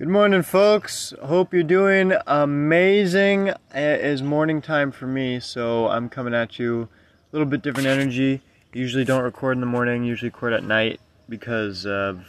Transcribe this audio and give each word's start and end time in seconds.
Good 0.00 0.08
morning, 0.08 0.40
folks. 0.40 1.12
Hope 1.22 1.52
you're 1.52 1.62
doing 1.62 2.14
amazing. 2.26 3.48
It 3.48 4.00
is 4.00 4.22
morning 4.22 4.62
time 4.62 4.92
for 4.92 5.06
me, 5.06 5.40
so 5.40 5.88
I'm 5.88 6.08
coming 6.08 6.32
at 6.32 6.58
you 6.58 6.84
a 6.84 6.88
little 7.32 7.46
bit 7.46 7.60
different 7.60 7.86
energy. 7.86 8.40
Usually 8.72 9.04
don't 9.04 9.22
record 9.22 9.58
in 9.58 9.60
the 9.60 9.66
morning, 9.66 10.04
usually 10.04 10.30
record 10.30 10.54
at 10.54 10.64
night 10.64 11.00
because 11.28 11.84
of 11.84 12.24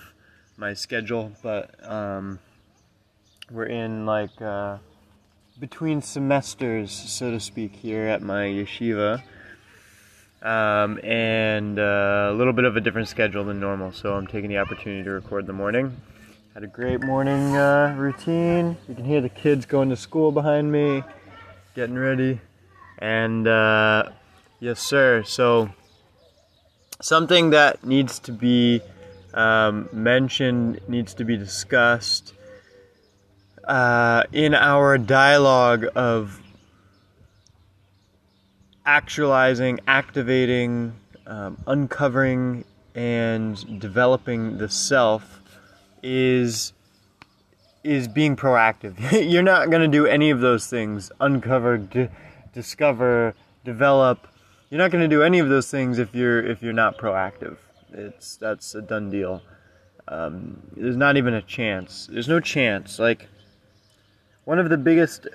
my 0.57 0.73
schedule, 0.73 1.31
but 1.41 1.73
um, 1.89 2.39
we're 3.49 3.67
in 3.67 4.05
like 4.05 4.41
uh, 4.41 4.79
between 5.57 6.01
semesters, 6.01 6.91
so 6.91 7.31
to 7.31 7.39
speak, 7.39 7.73
here 7.73 8.03
at 8.03 8.21
my 8.21 8.47
yeshiva. 8.47 9.23
Um, 10.41 10.99
and 11.05 11.79
uh, 11.79 12.31
a 12.31 12.33
little 12.33 12.51
bit 12.51 12.65
of 12.65 12.75
a 12.75 12.81
different 12.81 13.07
schedule 13.07 13.45
than 13.45 13.61
normal, 13.61 13.93
so 13.93 14.15
I'm 14.15 14.27
taking 14.27 14.49
the 14.49 14.57
opportunity 14.57 15.05
to 15.05 15.11
record 15.11 15.43
in 15.43 15.47
the 15.47 15.53
morning. 15.53 15.95
Had 16.53 16.63
a 16.63 16.67
great 16.67 17.01
morning 17.01 17.55
uh, 17.55 17.95
routine. 17.97 18.75
You 18.89 18.93
can 18.93 19.05
hear 19.05 19.21
the 19.21 19.29
kids 19.29 19.65
going 19.65 19.87
to 19.87 19.95
school 19.95 20.33
behind 20.33 20.69
me, 20.69 21.01
getting 21.75 21.95
ready. 21.95 22.41
And 22.97 23.47
uh, 23.47 24.09
yes, 24.59 24.81
sir. 24.81 25.23
So, 25.23 25.69
something 27.01 27.51
that 27.51 27.85
needs 27.85 28.19
to 28.19 28.33
be 28.33 28.81
um, 29.33 29.87
mentioned, 29.93 30.81
needs 30.89 31.13
to 31.13 31.23
be 31.23 31.37
discussed 31.37 32.33
uh, 33.63 34.23
in 34.33 34.53
our 34.53 34.97
dialogue 34.97 35.85
of 35.95 36.41
actualizing, 38.85 39.79
activating, 39.87 40.97
um, 41.25 41.57
uncovering, 41.65 42.65
and 42.93 43.79
developing 43.79 44.57
the 44.57 44.67
self 44.67 45.40
is 46.03 46.73
is 47.83 48.07
being 48.07 48.35
proactive. 48.35 48.95
You're 49.31 49.43
not 49.43 49.69
going 49.69 49.81
to 49.81 49.87
do 49.87 50.05
any 50.05 50.29
of 50.29 50.39
those 50.39 50.67
things. 50.67 51.11
Uncover, 51.19 51.77
d- 51.79 52.09
discover, 52.53 53.33
develop. 53.65 54.27
You're 54.69 54.77
not 54.77 54.91
going 54.91 55.01
to 55.01 55.13
do 55.13 55.23
any 55.23 55.39
of 55.39 55.49
those 55.49 55.69
things 55.69 55.99
if 55.99 56.13
you're 56.15 56.43
if 56.43 56.61
you're 56.61 56.73
not 56.73 56.97
proactive. 56.97 57.57
It's 57.91 58.37
that's 58.37 58.73
a 58.75 58.81
done 58.81 59.09
deal. 59.09 59.41
Um, 60.07 60.61
there's 60.75 60.97
not 60.97 61.17
even 61.17 61.33
a 61.33 61.41
chance. 61.41 62.07
There's 62.11 62.27
no 62.27 62.39
chance. 62.39 62.99
Like 62.99 63.27
one 64.45 64.59
of 64.59 64.69
the 64.69 64.77
biggest, 64.77 65.27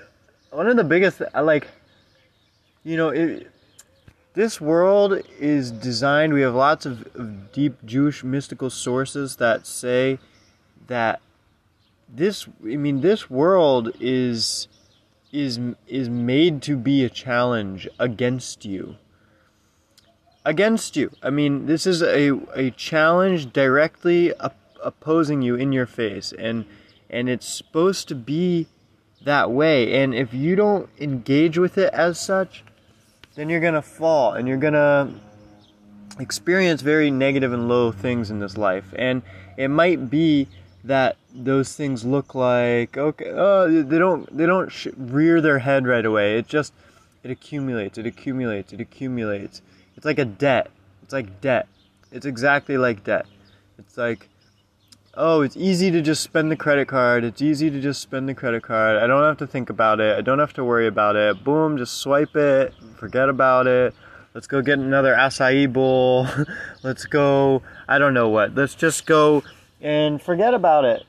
one 0.51 0.69
of 0.69 0.77
the 0.77 0.85
biggest. 0.85 1.23
Like 1.35 1.69
you 2.83 2.97
know, 2.97 3.11
it, 3.11 3.51
this 4.35 4.61
world 4.61 5.21
is 5.39 5.71
designed. 5.71 6.33
We 6.33 6.43
have 6.43 6.55
lots 6.55 6.87
of, 6.87 7.07
of 7.15 7.53
deep 7.53 7.85
Jewish 7.85 8.23
mystical 8.23 8.71
sources 8.71 9.37
that 9.37 9.67
say 9.67 10.19
that 10.87 11.21
this 12.09 12.47
I 12.63 12.77
mean 12.77 13.01
this 13.01 13.29
world 13.29 13.93
is 14.01 14.69
is 15.33 15.59
is 15.87 16.09
made 16.09 16.63
to 16.63 16.77
be 16.77 17.05
a 17.05 17.11
challenge 17.11 17.89
against 17.99 18.65
you. 18.65 18.97
Against 20.45 20.97
you. 20.97 21.11
I 21.23 21.31
mean, 21.31 21.67
this 21.67 21.87
is 21.87 22.03
a 22.03 22.33
a 22.55 22.71
challenge 22.71 23.53
directly 23.53 24.33
op- 24.35 24.57
opposing 24.83 25.43
you 25.43 25.57
in 25.57 25.73
your 25.73 25.87
face 25.87 26.33
and 26.39 26.65
and 27.11 27.29
it's 27.29 27.47
supposed 27.47 28.09
to 28.09 28.15
be 28.15 28.67
that 29.25 29.51
way 29.51 30.01
and 30.01 30.15
if 30.15 30.33
you 30.33 30.55
don't 30.55 30.89
engage 31.01 31.59
with 31.59 31.77
it 31.77 31.93
as 31.93 32.19
such, 32.21 32.65
then 33.35 33.49
you're 33.49 33.61
going 33.61 33.75
to 33.75 33.83
fall 33.83 34.35
and 34.35 34.47
you're 34.47 34.57
going 34.57 34.73
to 34.73 35.11
experience 36.19 36.81
very 36.83 37.11
negative 37.11 37.53
and 37.53 37.69
low 37.69 37.93
things 37.93 38.31
in 38.31 38.39
this 38.39 38.57
life. 38.57 38.95
And 38.97 39.23
it 39.57 39.69
might 39.69 40.11
be 40.11 40.49
that 40.87 41.17
those 41.35 41.75
things 41.75 42.05
look 42.05 42.35
like 42.35 42.97
okay 42.97 43.31
oh 43.31 43.83
they 43.83 43.99
don't 43.99 44.35
they 44.37 44.47
don't 44.47 44.71
sh- 44.71 44.89
rear 44.97 45.41
their 45.41 45.59
head 45.59 45.87
right 45.87 46.07
away. 46.07 46.39
It 46.39 46.47
just 46.47 46.73
it 47.23 47.31
accumulates 47.31 47.99
it 47.99 48.07
accumulates 48.07 48.73
it 48.73 48.81
accumulates. 48.81 49.63
It's 49.97 50.07
like 50.07 50.19
a 50.19 50.25
debt. 50.25 50.71
It's 51.03 51.13
like 51.13 51.41
debt. 51.41 51.69
It's 52.13 52.27
exactly 52.27 52.79
like 52.79 53.05
debt. 53.05 53.27
It's 53.79 53.99
like 53.99 54.29
oh 55.15 55.41
it's 55.43 55.57
easy 55.57 55.91
to 55.91 56.01
just 56.01 56.23
spend 56.23 56.51
the 56.51 56.57
credit 56.57 56.87
card. 56.89 57.25
It's 57.25 57.43
easy 57.43 57.69
to 57.69 57.81
just 57.81 58.01
spend 58.01 58.29
the 58.29 58.35
credit 58.35 58.63
card. 58.63 59.03
I 59.03 59.07
don't 59.07 59.25
have 59.25 59.39
to 59.39 59.47
think 59.47 59.71
about 59.71 60.01
it. 60.01 60.17
I 60.17 60.21
don't 60.21 60.39
have 60.39 60.53
to 60.55 60.65
worry 60.65 60.87
about 60.87 61.17
it. 61.17 61.43
Boom 61.43 61.77
just 61.77 61.95
swipe 61.95 62.37
it. 62.37 62.73
Forget 62.97 63.29
about 63.29 63.67
it. 63.67 63.95
Let's 64.35 64.47
go 64.47 64.63
get 64.63 64.79
another 64.79 65.15
acai 65.15 65.73
bowl. 65.73 66.29
Let's 66.83 67.07
go 67.07 67.63
i 67.89 67.99
don't 67.99 68.15
know 68.15 68.29
what. 68.29 68.55
Let's 68.55 68.75
just 68.75 69.07
go 69.07 69.43
and 69.81 70.21
forget 70.21 70.55
about 70.55 70.85
it. 70.85 71.05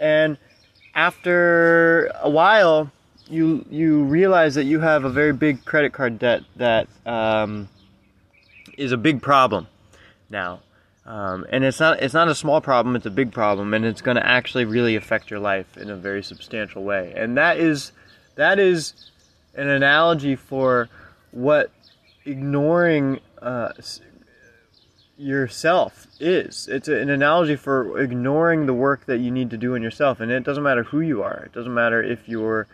And 0.00 0.38
after 0.94 2.06
a 2.20 2.30
while, 2.30 2.90
you 3.28 3.64
you 3.70 4.04
realize 4.04 4.54
that 4.54 4.64
you 4.64 4.80
have 4.80 5.04
a 5.04 5.10
very 5.10 5.32
big 5.32 5.64
credit 5.64 5.92
card 5.92 6.18
debt 6.18 6.42
that 6.56 6.88
um, 7.06 7.68
is 8.76 8.92
a 8.92 8.96
big 8.96 9.22
problem 9.22 9.66
now. 10.30 10.60
Um, 11.04 11.46
and 11.50 11.64
it's 11.64 11.80
not 11.80 12.02
it's 12.02 12.14
not 12.14 12.28
a 12.28 12.34
small 12.34 12.60
problem; 12.60 12.94
it's 12.94 13.06
a 13.06 13.10
big 13.10 13.32
problem, 13.32 13.72
and 13.72 13.84
it's 13.84 14.02
going 14.02 14.16
to 14.16 14.26
actually 14.26 14.64
really 14.64 14.94
affect 14.96 15.30
your 15.30 15.40
life 15.40 15.76
in 15.76 15.90
a 15.90 15.96
very 15.96 16.22
substantial 16.22 16.84
way. 16.84 17.14
And 17.16 17.36
that 17.38 17.58
is 17.58 17.92
that 18.34 18.58
is 18.58 18.92
an 19.54 19.68
analogy 19.68 20.36
for 20.36 20.88
what 21.30 21.70
ignoring 22.24 23.20
uh, 23.40 23.72
yourself 25.18 26.06
is. 26.20 26.68
It's 26.68 26.88
an 26.88 27.10
analogy 27.10 27.56
for 27.56 28.00
ignoring 28.00 28.66
the 28.66 28.74
work 28.74 29.06
that 29.06 29.18
you 29.18 29.30
need 29.30 29.50
to 29.50 29.56
do 29.56 29.74
in 29.74 29.82
yourself, 29.82 30.20
and 30.20 30.30
it 30.30 30.44
doesn't 30.44 30.62
matter 30.62 30.84
who 30.84 31.00
you 31.00 31.22
are. 31.22 31.42
It 31.44 31.52
doesn't 31.52 31.74
matter 31.74 32.02
if 32.02 32.28
you're. 32.28 32.66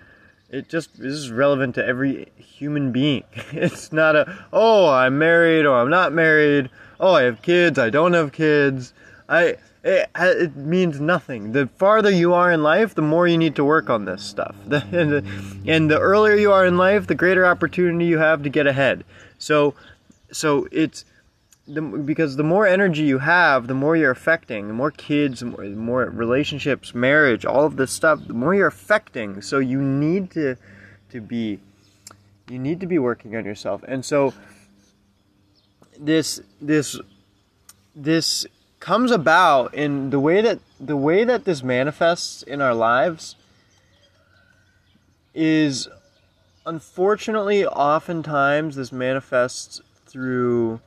It 0.50 0.69
just 0.69 1.00
this 1.00 1.15
is 1.15 1.31
relevant 1.31 1.75
to 1.77 1.84
every 1.84 2.28
human 2.37 2.93
being. 2.93 3.25
It's 3.53 3.93
not 3.93 4.15
a 4.15 4.44
oh 4.53 4.88
I'm 4.88 5.19
married 5.19 5.65
or 5.65 5.81
I'm 5.81 5.91
not 5.91 6.12
married. 6.12 6.71
Oh 7.00 7.15
I 7.15 7.22
have 7.22 7.43
kids. 7.43 7.78
I 7.78 7.91
don't 7.91 8.12
have 8.12 8.31
kids. 8.31 8.93
I 9.28 9.56
it, 9.82 10.11
it 10.15 10.55
means 10.55 11.00
nothing. 11.00 11.53
The 11.53 11.66
farther 11.66 12.11
you 12.11 12.34
are 12.34 12.53
in 12.53 12.62
life, 12.62 12.94
the 12.94 13.03
more 13.03 13.26
you 13.26 13.37
need 13.37 13.56
to 13.56 13.65
work 13.65 13.91
on 13.91 14.05
this 14.05 14.22
stuff. 14.22 14.55
and, 14.71 15.12
the, 15.12 15.25
and 15.66 15.91
the 15.91 15.99
earlier 15.99 16.34
you 16.34 16.53
are 16.53 16.65
in 16.65 16.78
life, 16.78 17.06
the 17.06 17.15
greater 17.15 17.44
opportunity 17.44 18.06
you 18.06 18.19
have 18.19 18.43
to 18.44 18.49
get 18.49 18.66
ahead. 18.66 19.05
So 19.38 19.75
so 20.31 20.69
it's 20.71 21.05
the, 21.66 21.80
because 21.80 22.36
the 22.36 22.44
more 22.44 22.66
energy 22.66 23.02
you 23.02 23.19
have, 23.19 23.66
the 23.66 23.75
more 23.75 23.97
you're 23.97 24.10
affecting. 24.10 24.69
The 24.69 24.75
more 24.75 24.91
kids, 24.91 25.41
the 25.41 25.47
more, 25.47 25.64
the 25.64 25.76
more, 25.76 26.04
relationships, 26.04 26.94
marriage, 26.94 27.44
all 27.44 27.64
of 27.64 27.76
this 27.76 27.91
stuff, 27.91 28.26
the 28.26 28.34
more 28.34 28.54
you're 28.54 28.66
affecting. 28.66 29.41
So 29.41 29.58
you 29.58 29.80
need 29.80 30.30
to 30.32 30.56
to 31.10 31.20
be 31.20 31.60
you 32.48 32.58
need 32.58 32.80
to 32.80 32.86
be 32.86 32.98
working 32.98 33.34
on 33.36 33.44
yourself. 33.44 33.82
And 33.86 34.04
so 34.04 34.34
this 35.98 36.41
this 36.60 37.00
this 37.96 38.46
comes 38.81 39.10
about 39.10 39.72
in 39.72 40.10
the 40.10 40.20
way 40.20 40.42
that 40.42 40.58
the 40.78 40.96
way 40.96 41.25
that 41.25 41.44
this 41.44 41.62
manifests 41.62 42.42
in 42.42 42.60
our 42.60 42.75
lives 42.75 43.36
is 45.32 45.88
unfortunately 46.66 47.64
oftentimes 47.64 48.76
this 48.76 48.92
manifests 48.92 49.81
through 50.06 50.81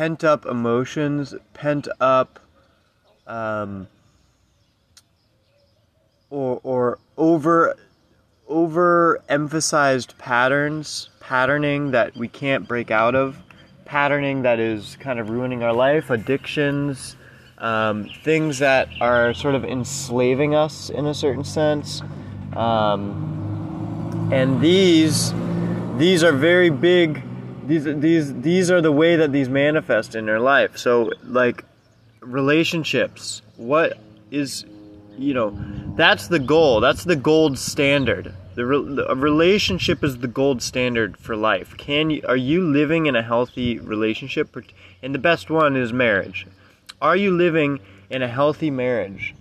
pent 0.00 0.24
up 0.24 0.46
emotions, 0.46 1.34
pent 1.52 1.86
up, 2.00 2.40
um, 3.26 3.86
or 6.30 6.58
or 6.62 6.98
over 7.18 7.76
over 8.48 9.20
emphasized 9.28 10.16
patterns, 10.16 11.10
patterning 11.20 11.90
that 11.90 12.16
we 12.16 12.28
can't 12.28 12.66
break 12.66 12.90
out 12.90 13.14
of, 13.14 13.36
patterning 13.84 14.40
that 14.40 14.58
is 14.58 14.96
kind 15.00 15.20
of 15.20 15.28
ruining 15.28 15.62
our 15.62 15.74
life, 15.74 16.08
addictions, 16.08 17.14
um, 17.58 18.08
things 18.24 18.58
that 18.58 18.88
are 19.02 19.34
sort 19.34 19.54
of 19.54 19.66
enslaving 19.66 20.54
us 20.54 20.88
in 20.88 21.04
a 21.04 21.12
certain 21.12 21.44
sense, 21.44 22.00
um, 22.56 24.30
and 24.32 24.62
these 24.62 25.34
these 25.98 26.24
are 26.24 26.32
very 26.32 26.70
big 26.70 27.22
these 27.70 27.84
these 27.84 28.40
these 28.40 28.70
are 28.70 28.80
the 28.80 28.92
way 28.92 29.16
that 29.16 29.30
these 29.32 29.48
manifest 29.48 30.14
in 30.14 30.26
their 30.26 30.40
life. 30.40 30.76
So 30.76 31.12
like 31.22 31.64
relationships, 32.20 33.42
what 33.56 33.96
is 34.30 34.64
you 35.16 35.34
know, 35.34 35.56
that's 35.96 36.28
the 36.28 36.38
goal. 36.38 36.80
That's 36.80 37.04
the 37.04 37.16
gold 37.16 37.58
standard. 37.58 38.34
The, 38.54 38.64
re- 38.66 39.04
a 39.08 39.14
relationship 39.14 40.02
is 40.02 40.18
the 40.18 40.28
gold 40.28 40.62
standard 40.62 41.16
for 41.16 41.36
life. 41.36 41.76
Can 41.76 42.10
you 42.10 42.22
are 42.26 42.36
you 42.36 42.64
living 42.64 43.06
in 43.06 43.14
a 43.14 43.22
healthy 43.22 43.78
relationship? 43.78 44.56
And 45.02 45.14
the 45.14 45.18
best 45.18 45.48
one 45.48 45.76
is 45.76 45.92
marriage. 45.92 46.46
Are 47.00 47.16
you 47.16 47.30
living 47.30 47.80
in 48.10 48.22
a 48.22 48.28
healthy 48.28 48.70
marriage? 48.70 49.34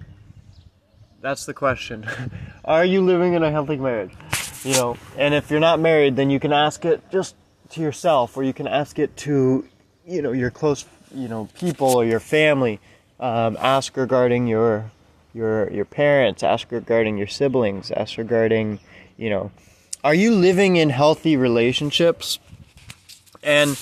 That's 1.21 1.45
the 1.45 1.53
question. 1.53 2.07
are 2.65 2.85
you 2.85 3.01
living 3.01 3.33
in 3.33 3.43
a 3.43 3.51
healthy 3.51 3.77
marriage? 3.77 4.11
You 4.63 4.73
know, 4.73 4.97
and 5.17 5.33
if 5.33 5.49
you're 5.49 5.59
not 5.59 5.79
married, 5.79 6.15
then 6.15 6.29
you 6.29 6.39
can 6.39 6.53
ask 6.53 6.85
it 6.85 7.01
just 7.11 7.35
to 7.69 7.81
yourself 7.81 8.37
or 8.37 8.43
you 8.43 8.53
can 8.53 8.67
ask 8.67 8.99
it 8.99 9.15
to 9.17 9.65
you 10.05 10.21
know 10.21 10.31
your 10.31 10.51
close 10.51 10.85
you 11.13 11.27
know 11.27 11.47
people 11.59 11.87
or 11.95 12.05
your 12.05 12.19
family 12.19 12.79
Um, 13.19 13.57
ask 13.59 13.97
regarding 13.97 14.47
your 14.47 14.91
your 15.33 15.69
your 15.71 15.85
parents. 15.85 16.41
Ask 16.41 16.71
regarding 16.71 17.17
your 17.17 17.27
siblings. 17.27 17.91
Ask 17.91 18.17
regarding 18.17 18.79
you 19.17 19.29
know, 19.29 19.51
are 20.03 20.15
you 20.15 20.31
living 20.31 20.77
in 20.77 20.89
healthy 20.89 21.35
relationships? 21.35 22.39
And 23.43 23.75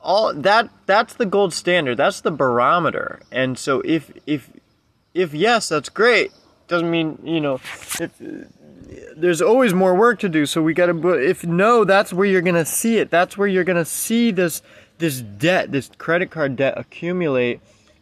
all 0.00 0.34
that 0.34 0.68
that's 0.86 1.14
the 1.14 1.26
gold 1.26 1.52
standard. 1.52 1.96
That's 1.96 2.20
the 2.20 2.32
barometer. 2.32 3.20
And 3.30 3.56
so 3.58 3.82
if 3.84 4.10
if 4.26 4.50
if 5.14 5.32
yes, 5.32 5.68
that's 5.68 5.88
great. 5.88 6.32
Doesn't 6.66 6.90
mean 6.90 7.18
you 7.22 7.40
know 7.40 7.60
if 8.00 8.10
there's 9.16 9.42
always 9.42 9.74
more 9.74 9.94
work 9.94 10.20
to 10.20 10.28
do. 10.28 10.46
So 10.46 10.62
we 10.62 10.74
got 10.74 10.86
to. 10.86 11.08
If 11.14 11.44
no, 11.44 11.84
that's 11.84 12.12
where 12.12 12.26
you're 12.26 12.42
gonna 12.42 12.64
see 12.64 12.98
it. 12.98 13.10
That's 13.10 13.36
where 13.36 13.48
you're 13.48 13.64
gonna 13.64 13.84
see 13.84 14.30
this 14.30 14.62
this 14.98 15.20
debt, 15.20 15.72
this 15.72 15.90
credit 15.98 16.30
card 16.30 16.56
debt 16.56 16.74
accumulate 16.76 17.60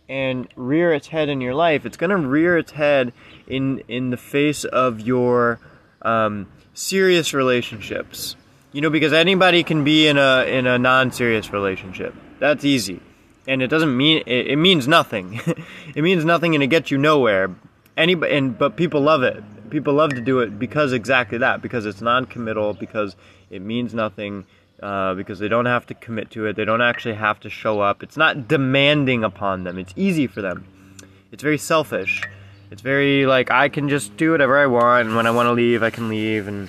and 0.08 0.48
rear 0.56 0.92
its 0.92 1.08
head 1.08 1.28
in 1.28 1.40
your 1.40 1.54
life. 1.54 1.84
It's 1.84 1.96
gonna 1.96 2.16
rear 2.16 2.58
its 2.58 2.72
head 2.72 3.12
in 3.46 3.80
in 3.88 4.10
the 4.10 4.16
face 4.16 4.64
of 4.64 5.00
your 5.00 5.60
um, 6.02 6.46
serious 6.74 7.34
relationships. 7.34 8.36
You 8.72 8.82
know, 8.82 8.90
because 8.90 9.12
anybody 9.12 9.62
can 9.62 9.84
be 9.84 10.06
in 10.06 10.18
a 10.18 10.44
in 10.44 10.66
a 10.66 10.78
non-serious 10.78 11.52
relationship. 11.52 12.14
That's 12.38 12.64
easy, 12.64 13.00
and 13.46 13.62
it 13.62 13.68
doesn't 13.68 13.96
mean 13.96 14.22
it, 14.26 14.48
it 14.48 14.56
means 14.56 14.86
nothing. 14.86 15.40
it 15.94 16.02
means 16.02 16.24
nothing, 16.24 16.54
and 16.54 16.62
it 16.62 16.68
gets 16.68 16.90
you 16.90 16.98
nowhere. 16.98 17.50
Anybody, 17.96 18.34
and 18.34 18.56
but 18.56 18.76
people 18.76 19.00
love 19.00 19.22
it. 19.22 19.42
People 19.70 19.94
love 19.94 20.14
to 20.14 20.20
do 20.20 20.40
it 20.40 20.58
because 20.58 20.92
exactly 20.92 21.38
that. 21.38 21.62
Because 21.62 21.86
it's 21.86 22.00
non-committal. 22.00 22.74
Because 22.74 23.16
it 23.50 23.62
means 23.62 23.94
nothing. 23.94 24.46
Uh, 24.82 25.14
because 25.14 25.40
they 25.40 25.48
don't 25.48 25.66
have 25.66 25.86
to 25.86 25.94
commit 25.94 26.30
to 26.30 26.46
it. 26.46 26.54
They 26.54 26.64
don't 26.64 26.80
actually 26.80 27.16
have 27.16 27.40
to 27.40 27.50
show 27.50 27.80
up. 27.80 28.02
It's 28.02 28.16
not 28.16 28.46
demanding 28.46 29.24
upon 29.24 29.64
them. 29.64 29.76
It's 29.76 29.92
easy 29.96 30.28
for 30.28 30.40
them. 30.40 30.64
It's 31.32 31.42
very 31.42 31.58
selfish. 31.58 32.22
It's 32.70 32.82
very 32.82 33.26
like 33.26 33.50
I 33.50 33.70
can 33.70 33.88
just 33.88 34.16
do 34.16 34.32
whatever 34.32 34.58
I 34.58 34.66
want, 34.66 35.08
and 35.08 35.16
when 35.16 35.26
I 35.26 35.30
want 35.30 35.46
to 35.46 35.52
leave, 35.52 35.82
I 35.82 35.90
can 35.90 36.08
leave, 36.08 36.48
and 36.48 36.68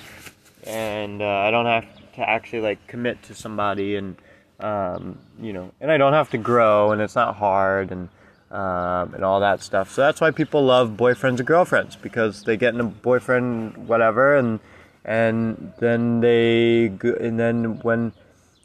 and 0.64 1.20
uh, 1.22 1.26
I 1.26 1.50
don't 1.50 1.66
have 1.66 1.84
to 2.14 2.28
actually 2.28 2.62
like 2.62 2.86
commit 2.86 3.22
to 3.24 3.34
somebody, 3.34 3.96
and 3.96 4.16
um, 4.60 5.18
you 5.40 5.52
know, 5.52 5.72
and 5.80 5.90
I 5.90 5.98
don't 5.98 6.14
have 6.14 6.30
to 6.30 6.38
grow, 6.38 6.90
and 6.92 7.00
it's 7.00 7.14
not 7.14 7.36
hard, 7.36 7.92
and 7.92 8.08
um, 8.50 9.14
and 9.14 9.24
all 9.24 9.40
that 9.40 9.62
stuff. 9.62 9.90
So 9.90 10.02
that's 10.02 10.20
why 10.20 10.30
people 10.30 10.64
love 10.64 10.90
boyfriends 10.90 11.38
and 11.38 11.46
girlfriends 11.46 11.96
because 11.96 12.42
they 12.44 12.56
get 12.56 12.74
in 12.74 12.80
a 12.80 12.84
boyfriend, 12.84 13.88
whatever, 13.88 14.36
and 14.36 14.60
and 15.04 15.72
then 15.78 16.20
they 16.20 16.86
and 17.02 17.38
then 17.38 17.78
when 17.80 18.12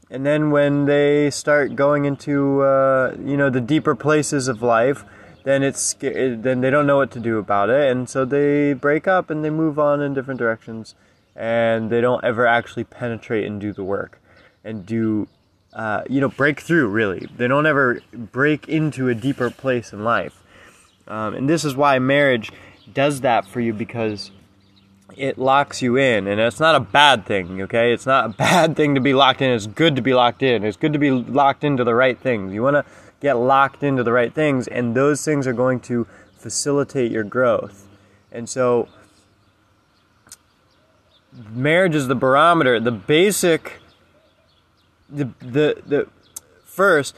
and 0.10 0.26
then 0.26 0.52
when 0.52 0.86
they 0.86 1.30
start 1.30 1.76
going 1.76 2.06
into 2.06 2.62
uh, 2.62 3.16
you 3.24 3.38
know 3.38 3.50
the 3.50 3.62
deeper 3.62 3.96
places 3.96 4.48
of 4.48 4.62
life 4.62 5.06
then 5.46 5.62
it's 5.62 5.94
then 5.94 6.62
they 6.62 6.72
don't 6.72 6.88
know 6.88 6.98
what 6.98 7.12
to 7.12 7.20
do 7.20 7.38
about 7.38 7.70
it, 7.70 7.92
and 7.92 8.10
so 8.10 8.26
they 8.26 8.74
break 8.74 9.08
up 9.08 9.30
and 9.30 9.46
they 9.46 9.52
move 9.52 9.78
on 9.78 10.02
in 10.02 10.14
different 10.14 10.40
directions, 10.40 10.96
and 11.36 11.92
they 11.92 12.02
don't 12.02 12.24
ever 12.24 12.48
actually 12.48 12.84
penetrate 12.84 13.46
and 13.46 13.62
do 13.62 13.72
the 13.72 13.84
work, 13.84 14.20
and 14.64 14.88
do, 14.88 15.28
uh, 15.76 16.04
you 16.10 16.20
know, 16.20 16.30
break 16.30 16.62
through. 16.62 16.88
Really, 16.88 17.28
they 17.38 17.48
don't 17.48 17.68
ever 17.68 18.02
break 18.12 18.68
into 18.68 19.08
a 19.10 19.14
deeper 19.14 19.52
place 19.52 19.94
in 19.94 20.04
life, 20.04 20.42
um, 21.08 21.36
and 21.36 21.48
this 21.48 21.64
is 21.64 21.76
why 21.76 22.00
marriage 22.00 22.52
does 22.92 23.22
that 23.22 23.46
for 23.46 23.60
you 23.60 23.74
because 23.74 24.32
it 25.18 25.38
locks 25.38 25.82
you 25.82 25.98
in. 25.98 26.28
And 26.28 26.40
it's 26.40 26.60
not 26.60 26.76
a 26.76 26.80
bad 26.80 27.26
thing 27.26 27.62
okay? 27.64 27.94
It's 27.94 28.06
not 28.06 28.26
a 28.26 28.30
bad 28.38 28.76
thing 28.76 28.96
to 28.96 29.02
be 29.02 29.14
locked 29.14 29.42
in. 29.42 29.52
It's 29.52 29.68
good 29.68 29.96
to 29.96 30.02
be 30.02 30.14
locked 30.14 30.44
in. 30.44 30.64
It's 30.64 30.78
good 30.78 30.94
to 30.94 31.00
be 31.00 31.12
locked 31.12 31.64
into 31.64 31.84
the 31.84 31.96
right 31.96 32.20
things. 32.20 32.54
You 32.54 32.64
want 32.64 32.76
to 32.76 32.86
get 33.20 33.34
locked 33.34 33.84
into 33.84 34.04
the 34.04 34.12
right 34.12 34.34
things, 34.34 34.68
and 34.68 34.96
those 34.96 35.24
things 35.24 35.48
are 35.48 35.54
going 35.54 35.80
to 35.82 36.08
facilitate 36.38 37.12
your 37.12 37.24
growth. 37.24 37.88
And 38.32 38.50
so, 38.50 38.88
marriage 41.50 41.96
is 41.96 42.08
the 42.08 42.16
barometer, 42.16 42.80
the 42.80 42.92
basic, 42.92 43.80
the 45.10 45.30
the 45.40 45.82
the 45.86 46.08
first. 46.64 47.16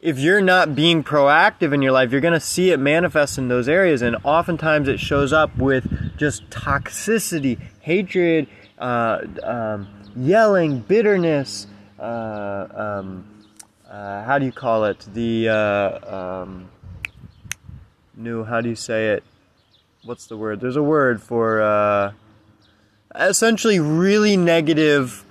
If 0.00 0.18
you're 0.18 0.42
not 0.42 0.74
being 0.74 1.02
proactive 1.02 1.72
in 1.72 1.80
your 1.80 1.92
life, 1.92 2.12
you're 2.12 2.20
going 2.20 2.34
to 2.34 2.40
see 2.40 2.70
it 2.70 2.78
manifest 2.78 3.38
in 3.38 3.48
those 3.48 3.70
areas, 3.70 4.02
and 4.02 4.16
oftentimes 4.22 4.86
it 4.86 5.00
shows 5.00 5.32
up 5.32 5.56
with 5.56 6.18
just 6.18 6.50
toxicity, 6.50 7.58
hatred, 7.80 8.46
uh, 8.78 9.20
um, 9.42 9.88
yelling, 10.14 10.80
bitterness. 10.80 11.66
Uh, 11.98 12.66
um, 12.74 13.46
uh, 13.88 14.24
how 14.24 14.38
do 14.38 14.44
you 14.44 14.52
call 14.52 14.84
it? 14.84 15.06
The 15.14 15.48
uh, 15.48 16.42
um, 16.42 16.68
new. 18.14 18.44
How 18.44 18.60
do 18.60 18.68
you 18.68 18.76
say 18.76 19.10
it? 19.14 19.24
What's 20.04 20.26
the 20.26 20.36
word? 20.36 20.60
There's 20.60 20.76
a 20.76 20.82
word 20.82 21.22
for 21.22 21.62
uh, 21.62 22.12
essentially 23.14 23.80
really 23.80 24.36
negative, 24.36 25.24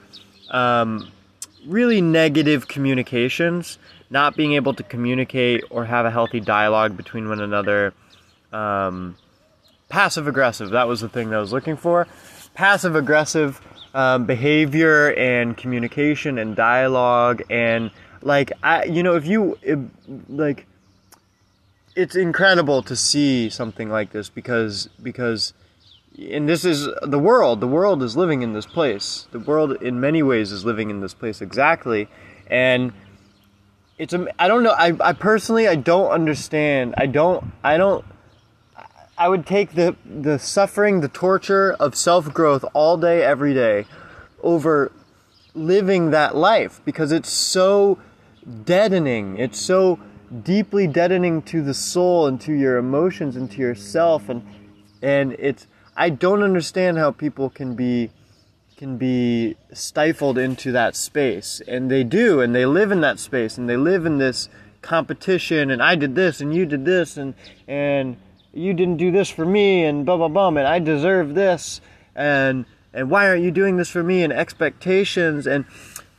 um, 0.49 1.11
really 1.65 2.01
negative 2.01 2.67
communications. 2.67 3.77
Not 4.09 4.35
being 4.35 4.53
able 4.53 4.73
to 4.75 4.83
communicate 4.83 5.63
or 5.69 5.85
have 5.85 6.05
a 6.05 6.11
healthy 6.11 6.39
dialogue 6.39 6.95
between 6.95 7.29
one 7.29 7.39
another. 7.39 7.93
Um, 8.51 9.17
passive 9.89 10.27
aggressive. 10.27 10.69
That 10.69 10.87
was 10.87 11.01
the 11.01 11.09
thing 11.09 11.29
that 11.29 11.37
I 11.37 11.39
was 11.39 11.51
looking 11.51 11.77
for. 11.77 12.07
Passive 12.53 12.95
aggressive 12.95 13.59
um, 13.95 14.25
behavior 14.25 15.13
and 15.13 15.57
communication 15.57 16.37
and 16.37 16.55
dialogue 16.55 17.41
and 17.49 17.91
like 18.23 18.51
I, 18.61 18.85
you 18.85 19.03
know, 19.03 19.15
if 19.15 19.25
you 19.25 19.57
if, 19.61 19.79
like, 20.29 20.65
it's 21.95 22.15
incredible 22.15 22.81
to 22.83 22.95
see 22.95 23.49
something 23.49 23.89
like 23.89 24.11
this 24.11 24.29
because 24.29 24.89
because, 25.01 25.53
and 26.17 26.47
this 26.47 26.63
is 26.63 26.87
the 27.01 27.19
world. 27.19 27.59
The 27.59 27.67
world 27.67 28.03
is 28.03 28.15
living 28.15 28.41
in 28.41 28.53
this 28.53 28.65
place. 28.65 29.27
The 29.31 29.39
world, 29.39 29.81
in 29.81 29.99
many 29.99 30.21
ways, 30.21 30.51
is 30.51 30.63
living 30.63 30.89
in 30.89 31.01
this 31.01 31.13
place 31.13 31.41
exactly, 31.41 32.07
and 32.47 32.93
it's. 33.97 34.13
I 34.37 34.47
don't 34.47 34.63
know. 34.63 34.75
I 34.77 34.93
I 34.99 35.13
personally 35.13 35.67
I 35.67 35.75
don't 35.75 36.11
understand. 36.11 36.93
I 36.97 37.07
don't. 37.07 37.51
I 37.63 37.77
don't. 37.77 38.05
I 39.17 39.27
would 39.27 39.45
take 39.45 39.73
the 39.73 39.95
the 40.05 40.37
suffering, 40.37 41.01
the 41.01 41.07
torture 41.07 41.73
of 41.73 41.95
self 41.95 42.31
growth 42.33 42.63
all 42.73 42.97
day, 42.97 43.23
every 43.23 43.53
day, 43.53 43.85
over 44.41 44.91
living 45.55 46.11
that 46.11 46.35
life 46.35 46.81
because 46.85 47.11
it's 47.11 47.29
so 47.29 47.97
deadening. 48.65 49.37
It's 49.37 49.59
so 49.59 49.99
deeply 50.43 50.87
deadening 50.87 51.41
to 51.43 51.61
the 51.61 51.73
soul 51.73 52.27
and 52.27 52.41
to 52.41 52.53
your 52.53 52.77
emotions 52.77 53.35
and 53.35 53.49
to 53.51 53.59
yourself 53.59 54.29
and 54.29 54.43
and 55.01 55.33
it's 55.33 55.67
I 55.95 56.09
don't 56.09 56.43
understand 56.43 56.97
how 56.97 57.11
people 57.11 57.49
can 57.49 57.75
be 57.75 58.11
can 58.77 58.97
be 58.97 59.55
stifled 59.71 60.37
into 60.37 60.71
that 60.71 60.95
space 60.95 61.61
and 61.67 61.89
they 61.91 62.03
do 62.03 62.41
and 62.41 62.55
they 62.55 62.65
live 62.65 62.91
in 62.91 63.01
that 63.01 63.19
space 63.19 63.57
and 63.57 63.69
they 63.69 63.77
live 63.77 64.05
in 64.05 64.17
this 64.17 64.49
competition 64.81 65.69
and 65.69 65.81
I 65.81 65.95
did 65.95 66.15
this 66.15 66.41
and 66.41 66.53
you 66.53 66.65
did 66.65 66.83
this 66.83 67.15
and 67.15 67.35
and 67.67 68.17
you 68.53 68.73
didn't 68.73 68.97
do 68.97 69.11
this 69.11 69.29
for 69.29 69.45
me 69.45 69.85
and 69.85 70.05
blah 70.05 70.17
blah 70.17 70.27
blah 70.27 70.47
and 70.49 70.59
I 70.59 70.79
deserve 70.79 71.35
this 71.35 71.81
and 72.15 72.65
and 72.93 73.09
why 73.09 73.29
aren't 73.29 73.43
you 73.43 73.51
doing 73.51 73.77
this 73.77 73.89
for 73.89 74.03
me 74.03 74.23
and 74.23 74.33
expectations 74.33 75.47
and 75.47 75.65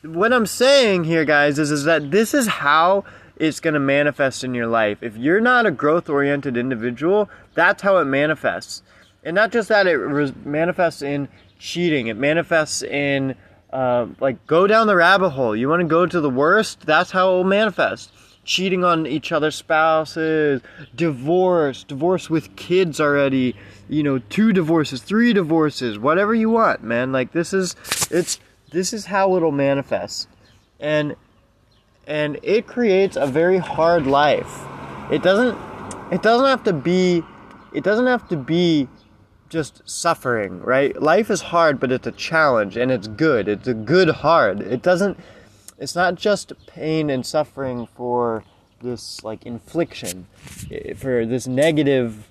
what 0.05 0.33
I'm 0.33 0.47
saying 0.47 1.05
here, 1.05 1.25
guys, 1.25 1.59
is, 1.59 1.71
is 1.71 1.85
that 1.85 2.11
this 2.11 2.35
is 2.35 2.47
how 2.47 3.05
it's 3.37 3.59
going 3.59 3.75
to 3.75 3.81
manifest 3.81 4.45
in 4.45 4.55
your 4.55 4.67
life. 4.67 4.99
If 5.03 5.17
you're 5.17 5.41
not 5.41 5.67
a 5.67 5.71
growth 5.71 6.09
oriented 6.09 6.57
individual, 6.57 7.31
that's 7.55 7.83
how 7.83 7.97
it 7.97 8.05
manifests. 8.05 8.83
And 9.25 9.35
not 9.35 9.53
just 9.53 9.69
that, 9.71 9.87
it 9.87 10.47
manifests 10.47 11.03
in 11.03 11.29
cheating, 11.59 12.09
it 12.09 12.17
manifests 12.17 12.83
in 12.83 13.35
uh, 13.73 14.07
like 14.21 14.47
go 14.47 14.67
down 14.67 14.87
the 14.87 14.97
rabbit 14.97 15.31
hole. 15.31 15.57
You 15.57 15.69
want 15.69 15.81
to 15.81 15.87
go 15.87 16.07
to 16.07 16.21
the 16.21 16.31
worst? 16.31 16.87
That's 16.87 17.11
how 17.11 17.31
it 17.31 17.37
will 17.37 17.45
manifest. 17.45 18.13
Cheating 18.45 18.85
on 18.85 19.07
each 19.07 19.33
other's 19.33 19.55
spouses, 19.55 20.61
divorce, 20.95 21.83
divorce 21.83 22.29
with 22.29 22.55
kids 22.57 23.01
already, 23.01 23.57
you 23.89 24.03
know, 24.03 24.19
two 24.19 24.53
divorces, 24.53 25.03
three 25.03 25.33
divorces, 25.33 25.99
whatever 25.99 26.35
you 26.35 26.51
want, 26.51 26.83
man. 26.83 27.11
Like 27.11 27.33
this 27.33 27.55
is, 27.55 27.75
it's, 28.11 28.39
this 28.71 28.93
is 28.93 29.07
how 29.07 29.35
it'll 29.37 29.51
manifest. 29.51 30.29
And 30.79 31.17
and 32.07 32.39
it 32.43 32.67
creates 32.67 33.17
a 33.17 33.27
very 33.27 33.59
hard 33.59 34.07
life. 34.07 34.61
It 35.11 35.23
doesn't 35.23 35.59
it 36.13 36.23
doesn't 36.23 36.47
have 36.47 36.65
to 36.65 36.73
be 36.73 37.23
it 37.73 37.83
doesn't 37.83 38.07
have 38.07 38.29
to 38.29 38.37
be 38.37 38.89
just 39.55 39.89
suffering, 39.89 40.61
right? 40.61 41.01
Life 41.01 41.31
is 41.31 41.41
hard, 41.41 41.79
but 41.79 41.93
it's 41.93 42.09
a 42.09 42.13
challenge 42.13 42.77
and 42.77 42.91
it's 42.91 43.07
good. 43.07 43.49
It's 43.49 43.69
a 43.69 43.73
good 43.73 44.09
hard. 44.09 44.61
It 44.61 44.83
doesn't 44.83 45.17
it's 45.79 45.95
not 45.95 46.17
just 46.17 46.53
pain 46.67 47.09
and 47.09 47.25
suffering 47.25 47.87
for 47.87 48.43
this 48.83 49.23
like 49.23 49.47
infliction 49.47 50.27
eh, 50.73 50.95
for 50.95 51.25
this 51.25 51.47
negative 51.47 52.29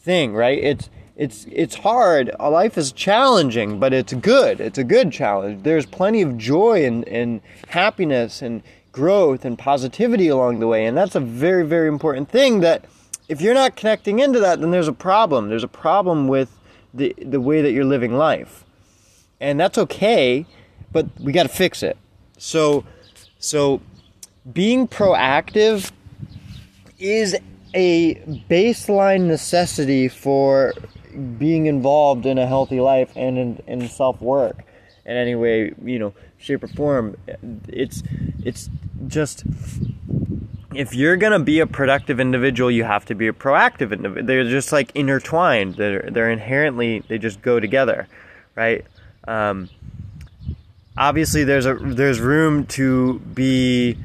thing, 0.00 0.32
right? 0.32 0.58
It's 0.58 0.88
it's 1.14 1.46
it's 1.52 1.74
hard. 1.76 2.34
A 2.40 2.48
life 2.48 2.78
is 2.78 2.90
challenging, 2.90 3.78
but 3.78 3.92
it's 3.92 4.14
good. 4.14 4.58
It's 4.58 4.78
a 4.78 4.84
good 4.84 5.12
challenge. 5.12 5.64
There's 5.64 5.84
plenty 5.84 6.22
of 6.22 6.38
joy 6.38 6.86
and, 6.86 7.06
and 7.06 7.42
happiness 7.68 8.40
and 8.40 8.62
growth 8.92 9.44
and 9.44 9.58
positivity 9.58 10.28
along 10.28 10.60
the 10.60 10.66
way. 10.66 10.86
And 10.86 10.96
that's 10.96 11.14
a 11.14 11.20
very, 11.20 11.66
very 11.66 11.88
important 11.88 12.30
thing 12.30 12.60
that 12.60 12.86
if 13.28 13.42
you're 13.42 13.54
not 13.54 13.76
connecting 13.76 14.20
into 14.20 14.40
that, 14.40 14.60
then 14.60 14.70
there's 14.70 14.88
a 14.88 14.92
problem. 14.92 15.48
There's 15.48 15.64
a 15.64 15.68
problem 15.68 16.28
with 16.28 16.58
the, 16.94 17.14
the 17.18 17.40
way 17.40 17.62
that 17.62 17.72
you're 17.72 17.84
living 17.84 18.14
life. 18.14 18.64
And 19.40 19.58
that's 19.58 19.78
okay, 19.78 20.46
but 20.92 21.06
we 21.20 21.32
got 21.32 21.44
to 21.44 21.48
fix 21.48 21.82
it. 21.82 21.96
So, 22.38 22.84
so 23.38 23.80
being 24.52 24.88
proactive 24.88 25.90
is 26.98 27.36
a 27.74 28.14
baseline 28.48 29.26
necessity 29.26 30.08
for 30.08 30.74
being 31.38 31.66
involved 31.66 32.26
in 32.26 32.38
a 32.38 32.46
healthy 32.46 32.80
life 32.80 33.12
and 33.16 33.38
in, 33.38 33.62
in 33.66 33.88
self 33.88 34.20
work 34.20 34.64
in 35.04 35.16
any 35.16 35.34
way, 35.34 35.72
you 35.82 35.98
know, 35.98 36.14
shape 36.38 36.62
or 36.62 36.68
form. 36.68 37.16
It's 37.68 38.02
it's 38.44 38.70
just 39.06 39.44
if 40.74 40.94
you're 40.94 41.16
gonna 41.16 41.40
be 41.40 41.60
a 41.60 41.66
productive 41.66 42.20
individual, 42.20 42.70
you 42.70 42.84
have 42.84 43.04
to 43.06 43.14
be 43.14 43.28
a 43.28 43.32
proactive 43.32 43.92
individual. 43.92 44.26
They're 44.26 44.44
just 44.44 44.72
like 44.72 44.90
intertwined. 44.94 45.76
They're 45.76 46.08
they're 46.10 46.30
inherently 46.30 47.00
they 47.08 47.18
just 47.18 47.42
go 47.42 47.60
together, 47.60 48.08
right? 48.54 48.84
Um, 49.26 49.68
obviously, 50.96 51.44
there's 51.44 51.66
a 51.66 51.74
there's 51.74 52.20
room 52.20 52.66
to 52.66 53.18
be 53.20 53.98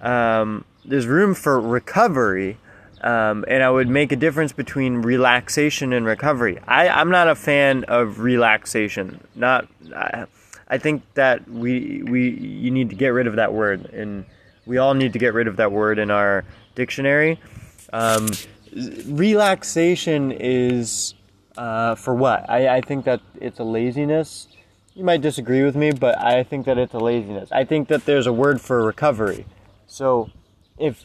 um, 0.00 0.64
there's 0.84 1.06
room 1.06 1.34
for 1.34 1.60
recovery. 1.60 2.58
Um, 3.00 3.44
and 3.48 3.62
I 3.62 3.68
would 3.68 3.88
make 3.88 4.12
a 4.12 4.16
difference 4.16 4.52
between 4.52 5.02
relaxation 5.02 5.92
and 5.92 6.06
recovery. 6.06 6.58
I, 6.66 6.88
I'm 6.88 7.10
not 7.10 7.28
a 7.28 7.34
fan 7.34 7.84
of 7.84 8.20
relaxation. 8.20 9.20
Not, 9.34 9.68
I, 9.94 10.24
I 10.68 10.78
think 10.78 11.02
that 11.12 11.46
we 11.46 12.02
we 12.02 12.30
you 12.30 12.70
need 12.70 12.88
to 12.90 12.96
get 12.96 13.08
rid 13.08 13.26
of 13.26 13.36
that 13.36 13.52
word, 13.52 13.84
and 13.92 14.24
we 14.66 14.78
all 14.78 14.94
need 14.94 15.12
to 15.12 15.18
get 15.18 15.34
rid 15.34 15.46
of 15.46 15.56
that 15.56 15.72
word 15.72 15.98
in 15.98 16.10
our 16.10 16.44
dictionary. 16.74 17.38
Um, 17.92 18.28
relaxation 19.06 20.32
is 20.32 21.14
uh, 21.56 21.94
for 21.94 22.14
what? 22.14 22.48
I, 22.48 22.76
I 22.76 22.80
think 22.80 23.04
that 23.04 23.20
it's 23.40 23.60
a 23.60 23.64
laziness. 23.64 24.48
You 24.94 25.04
might 25.04 25.20
disagree 25.20 25.62
with 25.62 25.76
me, 25.76 25.92
but 25.92 26.18
I 26.18 26.42
think 26.42 26.66
that 26.66 26.78
it's 26.78 26.94
a 26.94 26.98
laziness. 26.98 27.50
I 27.52 27.64
think 27.64 27.88
that 27.88 28.04
there's 28.04 28.26
a 28.26 28.32
word 28.32 28.60
for 28.60 28.84
recovery. 28.84 29.46
So, 29.86 30.30
if 30.78 31.04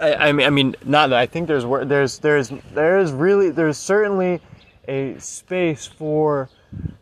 I, 0.00 0.14
I 0.14 0.32
mean, 0.32 0.46
I 0.46 0.50
mean, 0.50 0.76
not 0.84 1.10
that 1.10 1.18
I 1.18 1.26
think 1.26 1.48
there's 1.48 1.64
there's 1.88 2.18
there's 2.18 2.52
there's 2.72 3.12
really 3.12 3.50
there's 3.50 3.76
certainly 3.76 4.40
a 4.88 5.18
space 5.18 5.86
for 5.86 6.48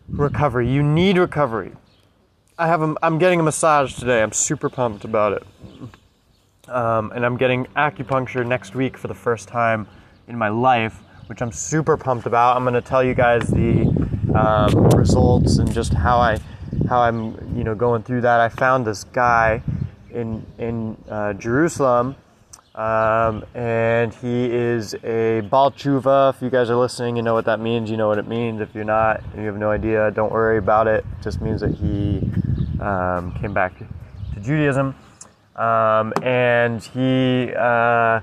recovery. 0.08 0.68
You 0.68 0.82
need 0.82 1.18
recovery. 1.18 1.72
I 2.58 2.66
have 2.66 2.82
a, 2.82 2.94
I'm 3.02 3.18
getting 3.18 3.38
a 3.38 3.42
massage 3.42 3.94
today. 3.94 4.22
I'm 4.22 4.32
super 4.32 4.68
pumped 4.68 5.04
about 5.04 5.32
it. 5.32 5.46
Um, 6.68 7.12
and 7.14 7.24
I'm 7.24 7.36
getting 7.36 7.66
acupuncture 7.76 8.46
next 8.46 8.74
week 8.74 8.98
for 8.98 9.08
the 9.08 9.14
first 9.14 9.48
time 9.48 9.86
in 10.26 10.36
my 10.36 10.48
life, 10.48 11.02
which 11.26 11.40
I'm 11.40 11.52
super 11.52 11.96
pumped 11.96 12.26
about. 12.26 12.56
I'm 12.56 12.72
to 12.72 12.80
tell 12.80 13.02
you 13.02 13.14
guys 13.14 13.48
the 13.48 13.86
um, 14.34 14.88
results 14.90 15.58
and 15.58 15.72
just 15.72 15.94
how 15.94 16.18
I 16.18 16.38
how 16.88 17.00
I'm 17.00 17.56
you 17.56 17.64
know 17.64 17.74
going 17.74 18.02
through 18.02 18.22
that. 18.22 18.40
I 18.40 18.48
found 18.48 18.86
this 18.86 19.04
guy 19.04 19.62
in 20.10 20.44
in 20.58 20.96
uh, 21.08 21.32
Jerusalem, 21.34 22.16
um, 22.74 23.44
and 23.54 24.12
he 24.14 24.46
is 24.46 24.94
a 25.02 25.40
Baal 25.50 25.70
Tshuva. 25.70 26.34
If 26.34 26.42
you 26.42 26.50
guys 26.50 26.70
are 26.70 26.76
listening, 26.76 27.16
you 27.16 27.22
know 27.22 27.34
what 27.34 27.46
that 27.46 27.60
means. 27.60 27.90
You 27.90 27.96
know 27.96 28.08
what 28.08 28.18
it 28.18 28.28
means. 28.28 28.60
If 28.60 28.74
you're 28.74 28.84
not, 28.84 29.22
you 29.36 29.46
have 29.46 29.56
no 29.56 29.70
idea. 29.70 30.10
Don't 30.10 30.32
worry 30.32 30.58
about 30.58 30.86
it. 30.86 31.04
It 31.18 31.22
just 31.22 31.40
means 31.40 31.60
that 31.60 31.74
he 31.74 32.18
um, 32.80 33.34
came 33.40 33.52
back 33.52 33.78
to 33.78 33.86
Judaism, 34.40 34.94
um, 35.58 36.12
and 36.22 36.82
he 36.82 37.52
uh, 37.54 38.20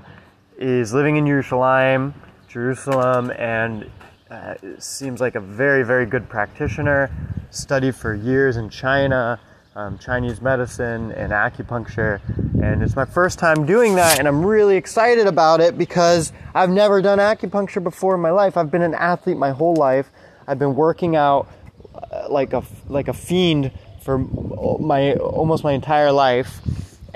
is 0.58 0.94
living 0.94 1.16
in 1.16 1.26
Jerusalem, 1.26 2.14
Jerusalem, 2.48 3.30
and 3.30 3.90
uh, 4.30 4.54
seems 4.78 5.20
like 5.20 5.34
a 5.34 5.40
very, 5.40 5.84
very 5.84 6.06
good 6.06 6.28
practitioner. 6.28 7.10
Studied 7.50 7.94
for 7.94 8.14
years 8.14 8.56
in 8.56 8.70
China, 8.70 9.38
um, 9.76 9.98
Chinese 9.98 10.40
medicine 10.40 11.12
and 11.12 11.30
acupuncture, 11.32 12.20
and 12.62 12.82
it's 12.82 12.96
my 12.96 13.04
first 13.04 13.38
time 13.38 13.66
doing 13.66 13.94
that, 13.96 14.18
and 14.18 14.26
I'm 14.26 14.44
really 14.44 14.76
excited 14.76 15.26
about 15.26 15.60
it 15.60 15.76
because 15.76 16.32
I've 16.54 16.70
never 16.70 17.02
done 17.02 17.18
acupuncture 17.18 17.82
before 17.82 18.14
in 18.14 18.20
my 18.22 18.30
life. 18.30 18.56
I've 18.56 18.70
been 18.70 18.82
an 18.82 18.94
athlete 18.94 19.36
my 19.36 19.50
whole 19.50 19.74
life. 19.74 20.10
I've 20.46 20.58
been 20.58 20.74
working 20.74 21.16
out 21.16 21.48
uh, 21.94 22.26
like 22.30 22.54
a 22.54 22.62
like 22.88 23.08
a 23.08 23.12
fiend 23.12 23.70
for 24.02 24.18
my 24.18 25.14
almost 25.14 25.64
my 25.64 25.72
entire 25.72 26.12
life, 26.12 26.60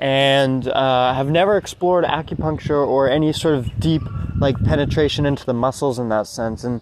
and 0.01 0.67
uh, 0.67 1.13
have 1.13 1.31
never 1.31 1.59
explored 1.59 2.05
acupuncture 2.05 2.87
or 2.87 3.09
any 3.09 3.33
sort 3.33 3.55
of 3.55 3.79
deep 3.79 4.03
like 4.39 4.57
penetration 4.65 5.27
into 5.27 5.45
the 5.45 5.53
muscles 5.53 5.99
in 5.99 6.09
that 6.09 6.27
sense. 6.27 6.65
And 6.65 6.81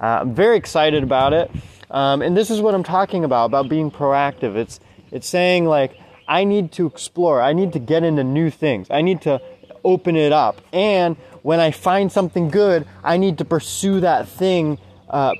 uh, 0.00 0.20
I'm 0.20 0.34
very 0.34 0.58
excited 0.58 1.02
about 1.02 1.32
it. 1.32 1.50
Um, 1.90 2.20
and 2.20 2.36
this 2.36 2.50
is 2.50 2.60
what 2.60 2.74
I'm 2.74 2.84
talking 2.84 3.24
about 3.24 3.46
about 3.46 3.70
being 3.70 3.90
proactive. 3.90 4.54
It's 4.56 4.78
it's 5.10 5.26
saying 5.26 5.64
like 5.64 5.98
I 6.28 6.44
need 6.44 6.70
to 6.72 6.86
explore. 6.86 7.40
I 7.40 7.54
need 7.54 7.72
to 7.72 7.78
get 7.78 8.04
into 8.04 8.22
new 8.22 8.50
things. 8.50 8.88
I 8.90 9.00
need 9.00 9.22
to 9.22 9.40
open 9.82 10.14
it 10.14 10.32
up. 10.32 10.60
And 10.70 11.16
when 11.40 11.60
I 11.60 11.70
find 11.70 12.12
something 12.12 12.48
good, 12.48 12.86
I 13.02 13.16
need 13.16 13.38
to 13.38 13.46
pursue 13.46 14.00
that 14.00 14.28
thing 14.28 14.78
uh, 15.08 15.32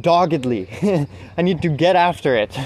doggedly. 0.00 1.08
I 1.36 1.42
need 1.42 1.62
to 1.62 1.68
get 1.68 1.96
after 1.96 2.36
it 2.36 2.56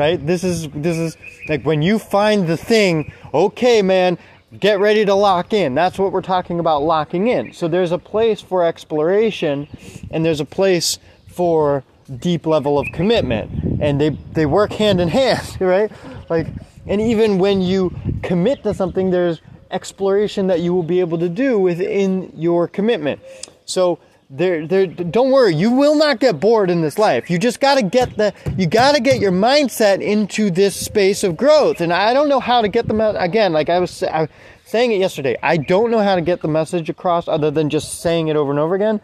right? 0.00 0.26
This 0.26 0.42
is 0.44 0.66
this 0.70 0.96
is 0.96 1.18
like 1.46 1.62
when 1.62 1.82
you 1.82 1.98
find 1.98 2.48
the 2.48 2.56
thing, 2.56 3.12
okay, 3.34 3.82
man, 3.82 4.16
get 4.58 4.80
ready 4.80 5.04
to 5.04 5.14
lock 5.14 5.52
in. 5.52 5.74
That's 5.74 5.98
what 5.98 6.10
we're 6.10 6.22
talking 6.22 6.58
about 6.58 6.82
locking 6.82 7.28
in. 7.28 7.52
So 7.52 7.68
there's 7.68 7.92
a 7.92 7.98
place 7.98 8.40
for 8.40 8.64
exploration 8.64 9.68
and 10.10 10.24
there's 10.24 10.40
a 10.40 10.46
place 10.46 10.98
for 11.28 11.84
deep 12.18 12.46
level 12.46 12.78
of 12.78 12.86
commitment 12.94 13.50
and 13.82 14.00
they 14.00 14.08
they 14.32 14.46
work 14.46 14.72
hand 14.72 15.02
in 15.02 15.08
hand, 15.08 15.46
right? 15.60 15.92
Like 16.30 16.46
and 16.86 16.98
even 17.02 17.38
when 17.38 17.60
you 17.60 17.94
commit 18.22 18.62
to 18.62 18.72
something 18.72 19.10
there's 19.10 19.42
exploration 19.70 20.46
that 20.46 20.60
you 20.60 20.72
will 20.72 20.88
be 20.94 21.00
able 21.00 21.18
to 21.18 21.28
do 21.28 21.58
within 21.58 22.32
your 22.34 22.66
commitment. 22.66 23.20
So 23.66 23.98
there, 24.30 24.64
there, 24.64 24.86
don't 24.86 25.32
worry, 25.32 25.54
you 25.56 25.72
will 25.72 25.96
not 25.96 26.20
get 26.20 26.38
bored 26.38 26.70
in 26.70 26.82
this 26.82 26.98
life. 26.98 27.28
You 27.28 27.38
just 27.38 27.58
gotta 27.58 27.82
get 27.82 28.16
the, 28.16 28.32
you 28.56 28.66
gotta 28.66 29.00
get 29.00 29.18
your 29.18 29.32
mindset 29.32 30.00
into 30.00 30.50
this 30.50 30.76
space 30.76 31.24
of 31.24 31.36
growth. 31.36 31.80
And 31.80 31.92
I 31.92 32.14
don't 32.14 32.28
know 32.28 32.38
how 32.38 32.62
to 32.62 32.68
get 32.68 32.86
them 32.86 33.00
out, 33.00 33.16
again, 33.18 33.52
like 33.52 33.68
I 33.68 33.80
was, 33.80 34.04
I 34.04 34.22
was 34.22 34.28
saying 34.64 34.92
it 34.92 34.98
yesterday, 34.98 35.36
I 35.42 35.56
don't 35.56 35.90
know 35.90 35.98
how 35.98 36.14
to 36.14 36.20
get 36.20 36.42
the 36.42 36.48
message 36.48 36.88
across 36.88 37.26
other 37.26 37.50
than 37.50 37.70
just 37.70 38.02
saying 38.02 38.28
it 38.28 38.36
over 38.36 38.52
and 38.52 38.60
over 38.60 38.76
again. 38.76 39.00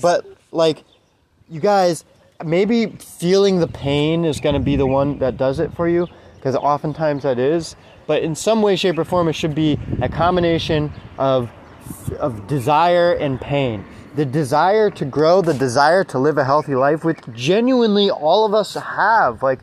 But, 0.00 0.24
like, 0.50 0.82
you 1.50 1.60
guys, 1.60 2.06
maybe 2.42 2.86
feeling 2.86 3.60
the 3.60 3.68
pain 3.68 4.24
is 4.24 4.40
gonna 4.40 4.60
be 4.60 4.76
the 4.76 4.86
one 4.86 5.18
that 5.18 5.36
does 5.36 5.60
it 5.60 5.74
for 5.74 5.88
you, 5.90 6.08
because 6.36 6.56
oftentimes 6.56 7.24
that 7.24 7.38
is. 7.38 7.76
But 8.06 8.22
in 8.22 8.34
some 8.34 8.62
way, 8.62 8.76
shape, 8.76 8.96
or 8.98 9.04
form, 9.04 9.28
it 9.28 9.34
should 9.34 9.54
be 9.54 9.78
a 10.00 10.08
combination 10.08 10.90
of, 11.18 11.50
of 12.18 12.46
desire 12.46 13.12
and 13.12 13.38
pain 13.38 13.84
the 14.14 14.24
desire 14.24 14.90
to 14.90 15.04
grow, 15.04 15.42
the 15.42 15.54
desire 15.54 16.04
to 16.04 16.18
live 16.18 16.38
a 16.38 16.44
healthy 16.44 16.74
life, 16.74 17.04
which 17.04 17.18
genuinely 17.32 18.10
all 18.10 18.46
of 18.46 18.54
us 18.54 18.74
have. 18.74 19.42
Like, 19.42 19.60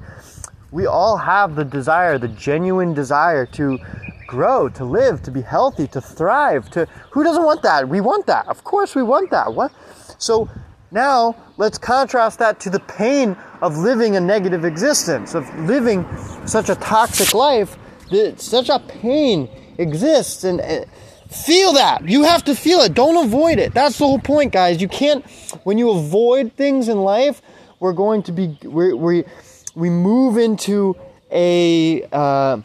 we 0.71 0.85
all 0.85 1.17
have 1.17 1.55
the 1.55 1.65
desire, 1.65 2.17
the 2.17 2.27
genuine 2.27 2.93
desire 2.93 3.45
to 3.47 3.79
grow, 4.27 4.69
to 4.69 4.85
live, 4.85 5.21
to 5.23 5.31
be 5.31 5.41
healthy, 5.41 5.87
to 5.87 6.01
thrive. 6.01 6.69
To 6.71 6.85
who 7.11 7.23
doesn't 7.23 7.43
want 7.43 7.61
that? 7.63 7.87
We 7.87 8.01
want 8.01 8.25
that. 8.27 8.47
Of 8.47 8.63
course, 8.63 8.95
we 8.95 9.03
want 9.03 9.29
that. 9.31 9.53
What? 9.53 9.71
So 10.17 10.49
now 10.91 11.35
let's 11.57 11.77
contrast 11.77 12.39
that 12.39 12.59
to 12.61 12.69
the 12.69 12.79
pain 12.79 13.35
of 13.61 13.77
living 13.77 14.15
a 14.15 14.21
negative 14.21 14.65
existence, 14.65 15.35
of 15.35 15.47
living 15.59 16.05
such 16.45 16.69
a 16.69 16.75
toxic 16.75 17.33
life. 17.33 17.77
That 18.09 18.41
such 18.41 18.67
a 18.69 18.79
pain 18.79 19.49
exists, 19.77 20.43
and 20.43 20.59
eh, 20.59 20.83
Feel 21.31 21.73
that. 21.73 22.07
You 22.07 22.23
have 22.23 22.43
to 22.45 22.55
feel 22.55 22.79
it. 22.81 22.93
Don't 22.93 23.25
avoid 23.25 23.57
it. 23.57 23.73
That's 23.73 23.97
the 23.97 24.05
whole 24.05 24.19
point, 24.19 24.51
guys. 24.51 24.81
You 24.81 24.89
can't, 24.89 25.25
when 25.63 25.77
you 25.77 25.89
avoid 25.91 26.53
things 26.53 26.89
in 26.89 26.97
life, 27.03 27.41
we're 27.79 27.93
going 27.93 28.21
to 28.23 28.31
be, 28.33 28.57
we 28.63 28.93
we, 28.93 29.23
we 29.73 29.89
move 29.89 30.37
into 30.37 30.95
a, 31.31 32.03
uh, 32.11 32.61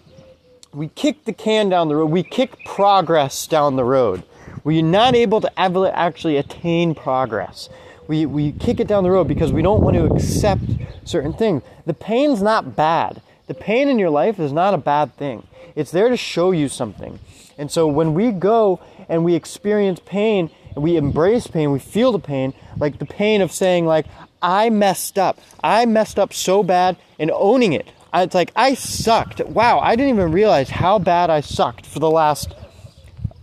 we 0.72 0.88
kick 0.88 1.24
the 1.24 1.32
can 1.32 1.68
down 1.68 1.88
the 1.88 1.96
road. 1.96 2.06
We 2.06 2.24
kick 2.24 2.64
progress 2.64 3.46
down 3.46 3.76
the 3.76 3.84
road. 3.84 4.24
We're 4.64 4.82
not 4.82 5.14
able 5.14 5.40
to 5.42 5.50
actually 5.96 6.36
attain 6.36 6.96
progress. 6.96 7.68
We, 8.08 8.26
we 8.26 8.50
kick 8.50 8.80
it 8.80 8.88
down 8.88 9.04
the 9.04 9.12
road 9.12 9.28
because 9.28 9.52
we 9.52 9.62
don't 9.62 9.80
want 9.80 9.96
to 9.96 10.06
accept 10.06 10.64
certain 11.04 11.32
things. 11.32 11.62
The 11.86 11.94
pain's 11.94 12.42
not 12.42 12.74
bad. 12.74 13.22
The 13.46 13.54
pain 13.54 13.88
in 13.88 13.98
your 14.00 14.10
life 14.10 14.40
is 14.40 14.52
not 14.52 14.74
a 14.74 14.78
bad 14.78 15.16
thing. 15.16 15.46
It's 15.76 15.92
there 15.92 16.08
to 16.08 16.16
show 16.16 16.50
you 16.50 16.68
something. 16.68 17.20
And 17.58 17.70
so 17.70 17.86
when 17.86 18.14
we 18.14 18.30
go 18.32 18.80
and 19.08 19.24
we 19.24 19.34
experience 19.34 20.00
pain 20.04 20.50
and 20.74 20.82
we 20.82 20.96
embrace 20.96 21.46
pain, 21.46 21.72
we 21.72 21.78
feel 21.78 22.12
the 22.12 22.18
pain, 22.18 22.52
like 22.78 22.98
the 22.98 23.06
pain 23.06 23.40
of 23.40 23.50
saying 23.52 23.86
like, 23.86 24.06
I 24.42 24.70
messed 24.70 25.18
up. 25.18 25.38
I 25.62 25.86
messed 25.86 26.18
up 26.18 26.32
so 26.32 26.62
bad 26.62 26.96
and 27.18 27.30
owning 27.30 27.72
it. 27.72 27.88
it's 28.14 28.34
like 28.34 28.52
I 28.54 28.74
sucked. 28.74 29.40
Wow, 29.40 29.78
I 29.80 29.96
didn't 29.96 30.14
even 30.14 30.32
realize 30.32 30.68
how 30.68 30.98
bad 30.98 31.30
I 31.30 31.40
sucked 31.40 31.86
for 31.86 31.98
the 31.98 32.10
last 32.10 32.54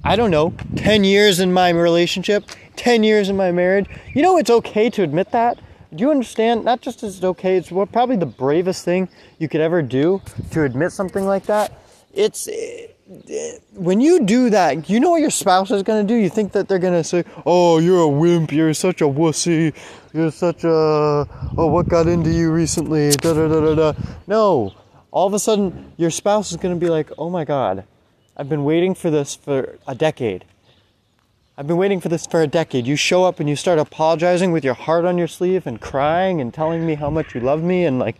I 0.05 0.17
don't 0.17 0.31
know, 0.31 0.53
10 0.75 1.05
years 1.05 1.39
in 1.39 1.53
my 1.53 1.69
relationship, 1.69 2.43
10 2.75 3.03
years 3.03 3.29
in 3.29 3.37
my 3.37 3.53
marriage. 3.53 3.85
You 4.13 4.21
know, 4.21 4.37
it's 4.37 4.49
okay 4.49 4.89
to 4.89 5.01
admit 5.01 5.31
that. 5.31 5.57
Do 5.95 6.01
you 6.01 6.11
understand? 6.11 6.65
Not 6.65 6.81
just 6.81 7.03
is 7.03 7.19
it 7.19 7.23
okay, 7.23 7.55
it's 7.55 7.69
probably 7.69 8.17
the 8.17 8.25
bravest 8.25 8.83
thing 8.83 9.07
you 9.39 9.47
could 9.47 9.61
ever 9.61 9.81
do 9.81 10.21
to 10.51 10.63
admit 10.63 10.91
something 10.91 11.25
like 11.25 11.45
that. 11.45 11.71
It's 12.13 12.49
when 13.73 14.01
you 14.01 14.23
do 14.25 14.49
that, 14.49 14.89
you 14.89 14.99
know 14.99 15.11
what 15.11 15.21
your 15.21 15.29
spouse 15.29 15.71
is 15.71 15.83
going 15.83 16.05
to 16.05 16.13
do? 16.13 16.17
You 16.17 16.29
think 16.29 16.51
that 16.53 16.67
they're 16.67 16.79
going 16.79 16.93
to 16.93 17.03
say, 17.03 17.23
Oh, 17.45 17.79
you're 17.79 18.01
a 18.01 18.07
wimp, 18.07 18.51
you're 18.51 18.73
such 18.73 19.01
a 19.01 19.05
wussy, 19.05 19.73
you're 20.13 20.31
such 20.31 20.63
a, 20.63 20.69
oh, 20.69 21.67
what 21.67 21.87
got 21.87 22.07
into 22.07 22.29
you 22.29 22.51
recently? 22.51 23.11
Da, 23.11 23.33
da, 23.33 23.47
da, 23.47 23.59
da, 23.61 23.75
da. 23.75 23.99
No. 24.27 24.73
All 25.11 25.27
of 25.27 25.33
a 25.33 25.39
sudden, 25.39 25.93
your 25.97 26.09
spouse 26.09 26.51
is 26.51 26.57
going 26.57 26.73
to 26.73 26.79
be 26.79 26.89
like, 26.89 27.11
Oh 27.17 27.29
my 27.29 27.45
God, 27.45 27.85
I've 28.35 28.49
been 28.49 28.63
waiting 28.63 28.95
for 28.95 29.09
this 29.09 29.35
for 29.35 29.77
a 29.87 29.95
decade. 29.95 30.45
I've 31.55 31.67
been 31.67 31.77
waiting 31.77 32.01
for 32.01 32.09
this 32.09 32.25
for 32.25 32.41
a 32.41 32.47
decade. 32.47 32.87
You 32.87 32.95
show 32.95 33.25
up 33.25 33.39
and 33.39 33.47
you 33.47 33.55
start 33.55 33.77
apologizing 33.77 34.51
with 34.51 34.63
your 34.63 34.73
heart 34.73 35.05
on 35.05 35.19
your 35.19 35.27
sleeve 35.27 35.67
and 35.67 35.79
crying 35.79 36.41
and 36.41 36.51
telling 36.51 36.83
me 36.83 36.95
how 36.95 37.11
much 37.11 37.35
you 37.35 37.41
love 37.41 37.61
me 37.61 37.85
and 37.85 37.99
like, 37.99 38.15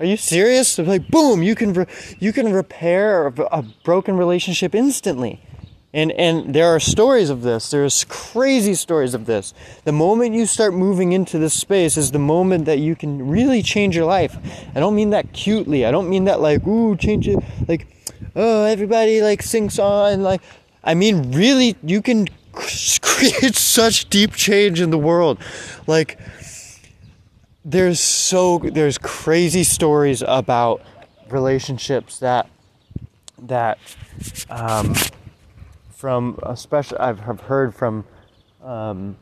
are 0.00 0.06
you 0.06 0.16
serious? 0.16 0.78
like, 0.78 1.08
boom, 1.08 1.42
you 1.42 1.54
can 1.54 1.72
re- 1.72 1.86
you 2.18 2.32
can 2.32 2.52
repair 2.52 3.26
a, 3.26 3.62
broken 3.84 4.16
relationship 4.16 4.74
instantly. 4.74 5.40
And 5.92 6.12
and 6.12 6.54
there 6.54 6.66
are 6.66 6.78
stories 6.78 7.30
of 7.30 7.42
this. 7.42 7.70
There's 7.70 8.04
crazy 8.04 8.74
stories 8.74 9.14
of 9.14 9.24
this. 9.24 9.54
The 9.84 9.92
moment 9.92 10.34
you 10.34 10.44
start 10.44 10.74
moving 10.74 11.12
into 11.12 11.38
this 11.38 11.54
space 11.54 11.96
is 11.96 12.10
the 12.10 12.18
moment 12.18 12.66
that 12.66 12.78
you 12.78 12.94
can 12.94 13.26
really 13.26 13.62
change 13.62 13.96
your 13.96 14.04
life. 14.04 14.36
I 14.74 14.80
don't 14.80 14.94
mean 14.94 15.10
that 15.10 15.32
cutely. 15.32 15.86
I 15.86 15.90
don't 15.90 16.10
mean 16.10 16.24
that 16.24 16.40
like 16.40 16.66
ooh 16.66 16.94
change 16.94 17.26
it 17.26 17.38
like 17.66 17.86
oh 18.36 18.64
everybody 18.64 19.22
like 19.22 19.42
sing 19.42 19.70
on 19.80 20.22
like 20.22 20.42
I 20.84 20.94
mean 20.94 21.32
really 21.32 21.76
you 21.82 22.02
can 22.02 22.28
create 22.52 23.56
such 23.56 24.10
deep 24.10 24.34
change 24.34 24.82
in 24.82 24.90
the 24.90 24.98
world. 24.98 25.38
Like 25.86 26.18
there's 27.68 28.00
so 28.00 28.58
there's 28.58 28.96
crazy 28.96 29.62
stories 29.62 30.22
about 30.26 30.80
relationships 31.28 32.18
that 32.18 32.48
that 33.42 33.78
um, 34.48 34.94
from 35.90 36.38
especially 36.44 36.98
I've 36.98 37.40
heard 37.40 37.74
from 37.74 38.06
um, 38.64 39.18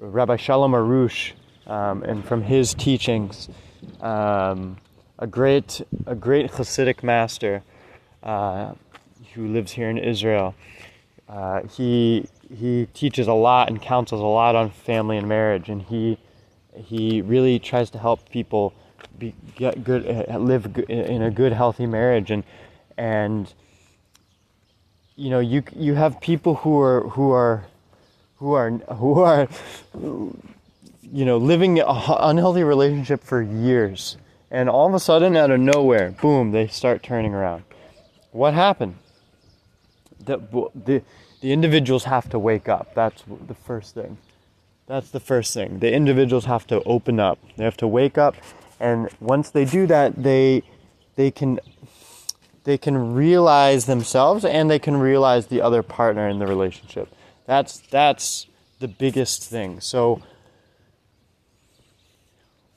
Rabbi 0.00 0.36
Shalom 0.36 0.72
Arush 0.72 1.32
um, 1.68 2.02
and 2.02 2.24
from 2.24 2.42
his 2.42 2.74
teachings, 2.74 3.48
um, 4.00 4.76
a 5.20 5.28
great 5.28 5.82
a 6.06 6.16
great 6.16 6.50
Hasidic 6.50 7.04
master 7.04 7.62
uh, 8.24 8.72
who 9.34 9.46
lives 9.46 9.70
here 9.70 9.88
in 9.88 9.98
Israel. 9.98 10.56
Uh, 11.28 11.62
he 11.68 12.26
he 12.52 12.88
teaches 12.92 13.28
a 13.28 13.32
lot 13.32 13.68
and 13.68 13.80
counsels 13.80 14.20
a 14.20 14.24
lot 14.24 14.56
on 14.56 14.68
family 14.68 15.16
and 15.16 15.28
marriage, 15.28 15.68
and 15.68 15.82
he 15.82 16.18
he 16.74 17.22
really 17.22 17.58
tries 17.58 17.90
to 17.90 17.98
help 17.98 18.28
people 18.30 18.72
be, 19.18 19.34
get 19.56 19.84
good, 19.84 20.06
uh, 20.06 20.38
live 20.38 20.66
in 20.88 21.22
a 21.22 21.30
good, 21.30 21.52
healthy 21.52 21.86
marriage, 21.86 22.30
and 22.30 22.44
and 22.96 23.52
you 25.16 25.30
know 25.30 25.40
you 25.40 25.62
you 25.74 25.94
have 25.94 26.20
people 26.20 26.56
who 26.56 26.80
are 26.80 27.08
who 27.10 27.30
are 27.30 27.64
who 28.36 28.52
are 28.52 28.70
who 28.70 29.20
are 29.20 29.48
you 29.92 31.24
know 31.24 31.36
living 31.36 31.78
an 31.78 31.86
unhealthy 31.88 32.64
relationship 32.64 33.22
for 33.22 33.42
years, 33.42 34.16
and 34.50 34.68
all 34.68 34.88
of 34.88 34.94
a 34.94 35.00
sudden, 35.00 35.36
out 35.36 35.50
of 35.50 35.60
nowhere, 35.60 36.12
boom, 36.12 36.52
they 36.52 36.66
start 36.66 37.02
turning 37.02 37.34
around. 37.34 37.64
What 38.30 38.54
happened? 38.54 38.96
The 40.20 40.38
the 40.74 41.02
the 41.40 41.52
individuals 41.52 42.04
have 42.04 42.30
to 42.30 42.38
wake 42.38 42.68
up. 42.68 42.94
That's 42.94 43.22
the 43.46 43.54
first 43.54 43.94
thing. 43.94 44.16
That's 44.86 45.10
the 45.10 45.20
first 45.20 45.54
thing. 45.54 45.78
The 45.78 45.92
individuals 45.92 46.44
have 46.46 46.66
to 46.68 46.82
open 46.82 47.20
up. 47.20 47.38
They 47.56 47.64
have 47.64 47.76
to 47.78 47.86
wake 47.86 48.18
up, 48.18 48.34
and 48.80 49.08
once 49.20 49.50
they 49.50 49.64
do 49.64 49.86
that, 49.86 50.22
they 50.22 50.62
they 51.16 51.30
can 51.30 51.60
they 52.64 52.78
can 52.78 53.14
realize 53.14 53.86
themselves 53.86 54.44
and 54.44 54.70
they 54.70 54.78
can 54.78 54.96
realize 54.96 55.46
the 55.48 55.60
other 55.60 55.82
partner 55.82 56.28
in 56.28 56.38
the 56.38 56.46
relationship. 56.46 57.08
That's 57.46 57.78
that's 57.78 58.46
the 58.80 58.88
biggest 58.88 59.44
thing. 59.44 59.80
So 59.80 60.22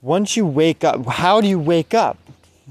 once 0.02 0.38
you 0.38 0.46
wake 0.46 0.84
up, 0.84 1.06
how 1.06 1.42
do 1.42 1.48
you 1.48 1.60
wake 1.60 1.94
up? 1.94 2.18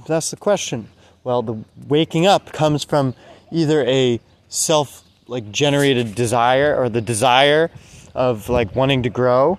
That's 0.07 0.31
the 0.31 0.37
question. 0.37 0.89
Well, 1.23 1.43
the 1.43 1.57
waking 1.89 2.27
up 2.27 2.53
comes 2.53 2.85
from 2.85 3.15
either 3.51 3.85
a 3.85 4.21
self 4.49 5.03
like 5.27 5.51
generated 5.51 6.15
desire 6.15 6.77
or 6.77 6.89
the 6.89 7.01
desire 7.01 7.71
of 8.15 8.49
like 8.49 8.75
wanting 8.75 9.03
to 9.03 9.11
grow. 9.11 9.59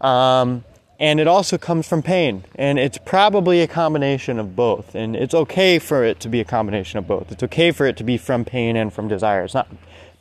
Um, 0.00 0.64
and 0.98 1.20
it 1.20 1.26
also 1.26 1.58
comes 1.58 1.86
from 1.86 2.02
pain. 2.02 2.44
And 2.54 2.78
it's 2.78 2.98
probably 2.98 3.60
a 3.60 3.66
combination 3.66 4.38
of 4.38 4.56
both. 4.56 4.94
And 4.94 5.14
it's 5.14 5.34
okay 5.34 5.78
for 5.78 6.04
it 6.04 6.20
to 6.20 6.28
be 6.28 6.40
a 6.40 6.44
combination 6.44 6.98
of 6.98 7.06
both. 7.06 7.32
It's 7.32 7.42
okay 7.42 7.70
for 7.70 7.86
it 7.86 7.96
to 7.98 8.04
be 8.04 8.16
from 8.16 8.44
pain 8.44 8.76
and 8.76 8.92
from 8.92 9.08
desire. 9.08 9.44
It's 9.44 9.54
not 9.54 9.68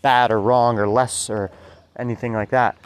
bad 0.01 0.31
or 0.31 0.39
wrong 0.39 0.77
or 0.77 0.87
less 0.87 1.29
or 1.29 1.51
anything 1.97 2.33
like 2.33 2.49
that. 2.49 2.77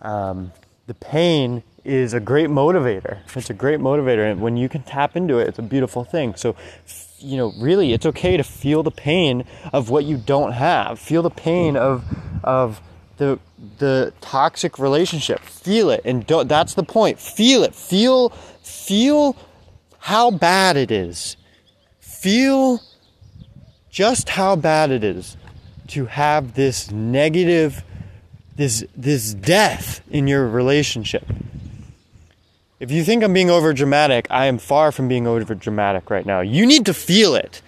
Um, 0.00 0.52
the 0.86 0.94
pain 0.94 1.62
is 1.84 2.14
a 2.14 2.20
great 2.20 2.48
motivator. 2.48 3.18
It's 3.34 3.50
a 3.50 3.54
great 3.54 3.80
motivator. 3.80 4.30
And 4.30 4.40
when 4.40 4.56
you 4.56 4.68
can 4.68 4.82
tap 4.82 5.16
into 5.16 5.38
it, 5.38 5.48
it's 5.48 5.58
a 5.58 5.62
beautiful 5.62 6.04
thing. 6.04 6.34
So 6.36 6.56
you 7.24 7.38
know, 7.38 7.52
really, 7.58 7.92
it's 7.92 8.04
okay 8.06 8.36
to 8.36 8.44
feel 8.44 8.82
the 8.82 8.90
pain 8.90 9.44
of 9.72 9.88
what 9.88 10.04
you 10.04 10.18
don't 10.18 10.52
have. 10.52 10.98
Feel 10.98 11.22
the 11.22 11.30
pain 11.30 11.76
of 11.76 12.04
of 12.44 12.80
the 13.16 13.38
the 13.78 14.12
toxic 14.20 14.78
relationship. 14.78 15.40
Feel 15.40 15.90
it, 15.90 16.02
and 16.04 16.26
that's 16.26 16.74
the 16.74 16.82
point. 16.82 17.18
Feel 17.18 17.62
it. 17.62 17.74
Feel 17.74 18.30
feel 18.62 19.36
how 19.98 20.30
bad 20.30 20.76
it 20.76 20.90
is. 20.90 21.36
Feel 22.00 22.80
just 23.90 24.28
how 24.30 24.56
bad 24.56 24.90
it 24.90 25.04
is 25.04 25.36
to 25.88 26.06
have 26.06 26.54
this 26.54 26.90
negative 26.90 27.82
this 28.56 28.84
this 28.96 29.34
death 29.34 30.00
in 30.10 30.26
your 30.26 30.48
relationship 30.48 31.24
if 32.84 32.90
you 32.90 33.02
think 33.02 33.24
I'm 33.24 33.32
being 33.32 33.48
over 33.48 33.72
dramatic, 33.72 34.26
I 34.30 34.44
am 34.44 34.58
far 34.58 34.92
from 34.92 35.08
being 35.08 35.26
over 35.26 35.54
dramatic 35.54 36.10
right 36.10 36.26
now. 36.26 36.40
You 36.40 36.66
need 36.66 36.84
to 36.84 36.92
feel 36.92 37.34
it. 37.34 37.62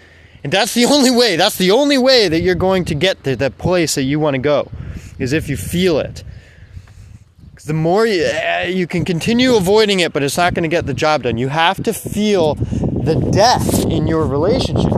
And 0.44 0.52
that's 0.52 0.74
the 0.74 0.85
only 0.85 1.11
way. 1.11 1.37
That's 1.37 1.56
the 1.56 1.70
only 1.70 1.96
way 1.96 2.28
that 2.28 2.40
you're 2.40 2.54
going 2.54 2.85
to 2.87 2.94
get 2.94 3.24
to 3.24 3.35
that 3.37 3.56
place 3.56 3.94
that 3.94 4.02
you 4.02 4.20
want 4.20 4.35
to 4.35 4.38
go, 4.38 4.70
is 5.18 5.33
if 5.33 5.48
you 5.48 5.57
feel 5.57 5.98
it. 5.98 6.24
The 7.64 7.72
more 7.72 8.07
you, 8.07 8.24
uh, 8.24 8.66
you 8.68 8.87
can 8.87 9.05
continue 9.05 9.57
avoiding 9.57 9.98
it, 9.98 10.12
but 10.12 10.22
it's 10.22 10.37
not 10.37 10.55
going 10.55 10.62
to 10.62 10.68
get 10.68 10.87
the 10.87 10.94
job 10.94 11.24
done. 11.24 11.37
You 11.37 11.48
have 11.48 11.83
to 11.83 11.92
feel 11.92 12.55
the 12.55 13.16
death 13.33 13.85
in 13.87 14.07
your 14.07 14.24
relationship. 14.24 14.92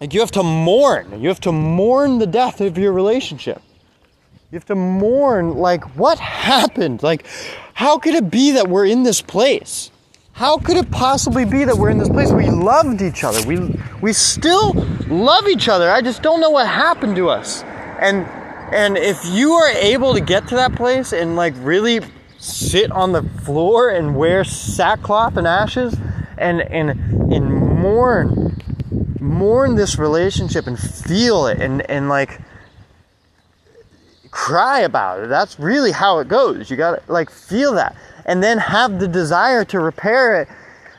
Like 0.00 0.12
you 0.12 0.20
have 0.20 0.32
to 0.32 0.42
mourn. 0.42 1.22
You 1.22 1.28
have 1.28 1.40
to 1.40 1.52
mourn 1.52 2.18
the 2.18 2.26
death 2.26 2.60
of 2.60 2.76
your 2.76 2.92
relationship. 2.92 3.62
You 4.50 4.56
have 4.56 4.66
to 4.66 4.74
mourn, 4.74 5.56
like, 5.56 5.82
what 5.96 6.18
happened? 6.18 7.02
Like, 7.02 7.26
how 7.72 7.98
could 7.98 8.14
it 8.14 8.30
be 8.30 8.52
that 8.52 8.68
we're 8.68 8.86
in 8.86 9.02
this 9.02 9.22
place? 9.22 9.90
How 10.32 10.58
could 10.58 10.76
it 10.76 10.90
possibly 10.90 11.44
be 11.44 11.64
that 11.64 11.76
we're 11.76 11.90
in 11.90 11.98
this 11.98 12.08
place? 12.08 12.30
We 12.30 12.50
loved 12.50 13.00
each 13.00 13.24
other. 13.24 13.44
We, 13.46 13.80
we 14.02 14.12
still 14.12 14.72
love 15.08 15.48
each 15.48 15.68
other. 15.68 15.90
I 15.90 16.02
just 16.02 16.22
don't 16.22 16.40
know 16.40 16.50
what 16.50 16.66
happened 16.66 17.16
to 17.16 17.30
us. 17.30 17.64
And, 18.04 18.26
and 18.70 18.98
if 18.98 19.24
you 19.24 19.52
are 19.52 19.70
able 19.70 20.12
to 20.12 20.20
get 20.20 20.46
to 20.48 20.56
that 20.56 20.74
place 20.74 21.14
and, 21.14 21.36
like, 21.36 21.54
really 21.56 22.00
sit 22.38 22.92
on 22.92 23.12
the 23.12 23.22
floor 23.22 23.88
and 23.88 24.14
wear 24.14 24.44
sackcloth 24.44 25.38
and 25.38 25.46
ashes 25.46 25.96
and, 26.36 26.60
and, 26.60 26.90
and 27.32 27.50
mourn, 27.50 28.60
mourn 29.20 29.76
this 29.76 29.98
relationship 29.98 30.66
and 30.66 30.78
feel 30.78 31.46
it 31.46 31.62
and, 31.62 31.88
and, 31.90 32.10
like, 32.10 32.40
cry 34.34 34.80
about 34.80 35.20
it. 35.20 35.28
That's 35.28 35.58
really 35.58 35.92
how 35.92 36.18
it 36.18 36.26
goes. 36.26 36.68
You 36.68 36.76
gotta 36.76 37.00
like 37.06 37.30
feel 37.30 37.74
that 37.74 37.94
and 38.26 38.42
then 38.42 38.58
have 38.58 38.98
the 38.98 39.06
desire 39.06 39.64
to 39.66 39.78
repair 39.78 40.42
it. 40.42 40.48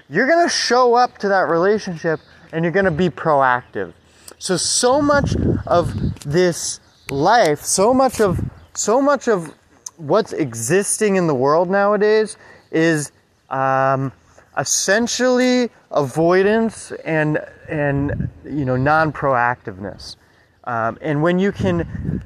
You're 0.10 0.26
gonna 0.26 0.50
show 0.50 0.96
up 0.96 1.18
to 1.18 1.28
that 1.28 1.50
relationship 1.50 2.22
and 2.54 2.63
you're 2.63 2.72
gonna 2.72 2.91
be 2.91 3.10
proactive. 3.10 3.91
So, 4.39 4.56
so 4.56 5.02
much 5.02 5.36
of 5.68 6.24
this 6.24 6.80
life, 7.10 7.62
so 7.62 7.94
much 7.94 8.20
of, 8.20 8.39
so 8.74 9.02
much 9.02 9.28
of 9.28 9.54
what's 9.98 10.34
existing 10.34 11.15
in 11.15 11.28
the 11.28 11.36
world 11.36 11.70
nowadays 11.70 12.38
is, 12.72 13.12
um, 13.50 14.12
essentially 14.58 15.70
avoidance 15.91 16.91
and 17.04 17.39
and 17.70 18.30
you 18.46 18.65
know 18.65 18.76
non-proactiveness. 18.76 20.15
Um, 20.63 20.98
and 21.02 21.22
when 21.22 21.39
you 21.39 21.52
can 21.52 22.24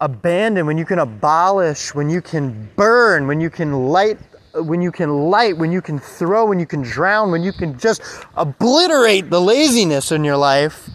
abandon, 0.00 0.66
when 0.66 0.78
you 0.78 0.84
can 0.84 0.98
abolish, 0.98 1.94
when 1.94 2.08
you 2.08 2.22
can 2.22 2.70
burn, 2.76 3.26
when 3.26 3.40
you 3.40 3.50
can 3.50 3.88
light 3.88 4.18
when 4.54 4.82
you 4.82 4.90
can 4.90 5.30
light, 5.30 5.56
when 5.56 5.70
you 5.70 5.80
can 5.80 6.00
throw, 6.00 6.44
when 6.44 6.58
you 6.58 6.66
can 6.66 6.82
drown, 6.82 7.30
when 7.30 7.42
you 7.42 7.52
can 7.52 7.78
just 7.78 8.02
obliterate 8.34 9.30
the 9.30 9.40
laziness 9.40 10.10
in 10.10 10.24
your 10.24 10.36
life 10.36 10.90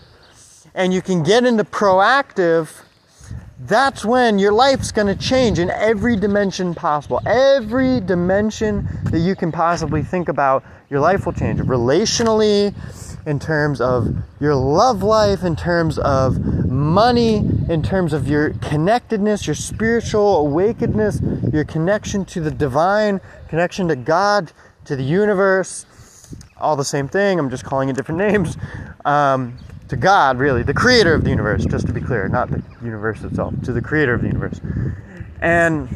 and 0.74 0.94
you 0.94 1.02
can 1.02 1.24
get 1.24 1.46
into 1.46 1.64
proactive, 1.64 2.70
that's 3.60 4.04
when 4.04 4.38
your 4.38 4.52
life's 4.52 4.92
going 4.92 5.08
to 5.08 5.16
change 5.16 5.60
in 5.60 5.70
every 5.70 6.16
dimension 6.18 6.76
possible. 6.76 7.22
Every 7.26 8.02
dimension 8.02 8.88
that 9.06 9.20
you 9.20 9.36
can 9.36 9.52
possibly 9.52 10.04
think 10.04 10.28
about, 10.28 10.64
your 10.90 11.00
life 11.00 11.26
will 11.26 11.34
change. 11.34 11.60
Relationally, 11.62 12.76
in 13.26 13.40
terms 13.40 13.82
of 13.82 14.16
your 14.40 14.56
love 14.56 15.02
life, 15.02 15.44
in 15.44 15.56
terms 15.56 15.98
of 16.00 16.38
money, 16.70 17.38
in 17.70 17.82
terms 17.82 18.14
of 18.14 18.28
your 18.28 18.52
connectedness, 18.56 19.48
your 19.48 19.56
spiritual 19.56 20.48
awakenedness, 20.48 21.52
your 21.54 21.64
connection 21.64 22.26
to 22.26 22.42
the 22.42 22.52
divine, 22.52 23.20
connection 23.48 23.88
to 23.88 23.96
God, 23.96 24.52
to 24.86 24.96
the 24.96 25.04
universe. 25.04 25.86
All 26.58 26.76
the 26.76 26.86
same 26.86 27.08
thing, 27.08 27.40
I'm 27.40 27.50
just 27.50 27.64
calling 27.64 27.90
it 27.90 27.96
different 27.96 28.20
names. 28.32 28.58
Um, 29.06 29.58
to 29.90 29.96
God, 29.96 30.38
really, 30.38 30.64
the 30.64 30.74
creator 30.74 31.14
of 31.14 31.24
the 31.24 31.30
universe, 31.30 31.66
just 31.66 31.88
to 31.88 31.94
be 31.94 32.02
clear, 32.02 32.28
not 32.28 32.50
the 32.50 32.64
universe 32.84 33.24
itself, 33.24 33.54
to 33.64 33.72
the 33.72 33.82
creator 33.82 34.14
of 34.14 34.22
the 34.22 34.28
universe. 34.28 34.60
And 35.42 35.88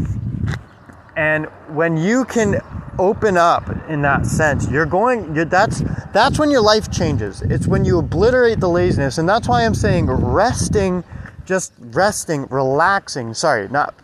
and 1.15 1.47
when 1.69 1.97
you 1.97 2.23
can 2.25 2.62
open 2.97 3.38
up 3.38 3.69
in 3.89 4.02
that 4.04 4.25
sense, 4.25 4.69
you're 4.69 4.86
going 4.86 5.36
you're, 5.36 5.45
that's 5.45 5.82
that's 6.13 6.38
when 6.38 6.52
your 6.52 6.62
life 6.62 6.91
changes. 6.91 7.41
It's 7.41 7.67
when 7.67 7.84
you 7.84 7.99
obliterate 7.99 8.60
the 8.60 8.69
laziness, 8.69 9.17
and 9.17 9.28
that's 9.28 9.47
why 9.47 9.65
I'm 9.65 9.73
saying 9.73 10.06
resting, 10.08 11.04
just 11.45 11.73
resting, 11.80 12.45
relaxing. 12.47 13.34
Sorry, 13.34 13.67
not 13.69 13.95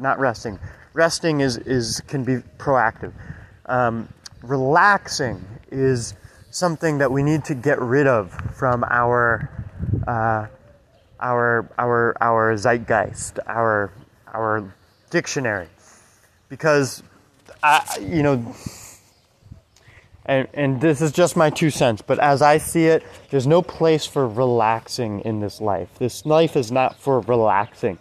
not 0.00 0.18
resting. 0.18 0.58
Resting 0.92 1.40
is 1.40 1.56
is 1.58 2.00
can 2.06 2.22
be 2.22 2.36
proactive. 2.58 3.12
Um, 3.66 4.08
relaxing 4.42 5.44
is 5.70 6.14
something 6.52 6.98
that 6.98 7.10
we 7.10 7.22
need 7.22 7.44
to 7.46 7.54
get 7.54 7.80
rid 7.80 8.06
of 8.06 8.30
from 8.54 8.84
our 8.84 9.50
uh, 10.06 10.46
our 11.18 11.68
our 11.78 12.16
our 12.20 12.54
zeitgeist, 12.54 13.38
our 13.46 13.90
our 14.32 14.72
dictionary, 15.10 15.68
because 16.48 17.02
I, 17.62 17.82
you 18.00 18.22
know, 18.22 18.54
and 20.26 20.46
and 20.54 20.80
this 20.80 21.00
is 21.00 21.10
just 21.10 21.36
my 21.36 21.50
two 21.50 21.70
cents, 21.70 22.02
but 22.02 22.18
as 22.18 22.42
I 22.42 22.58
see 22.58 22.86
it, 22.86 23.02
there's 23.30 23.46
no 23.46 23.62
place 23.62 24.06
for 24.06 24.28
relaxing 24.28 25.20
in 25.20 25.40
this 25.40 25.60
life. 25.60 25.88
This 25.98 26.24
life 26.26 26.56
is 26.56 26.70
not 26.70 26.96
for 26.98 27.20
relaxing. 27.20 27.98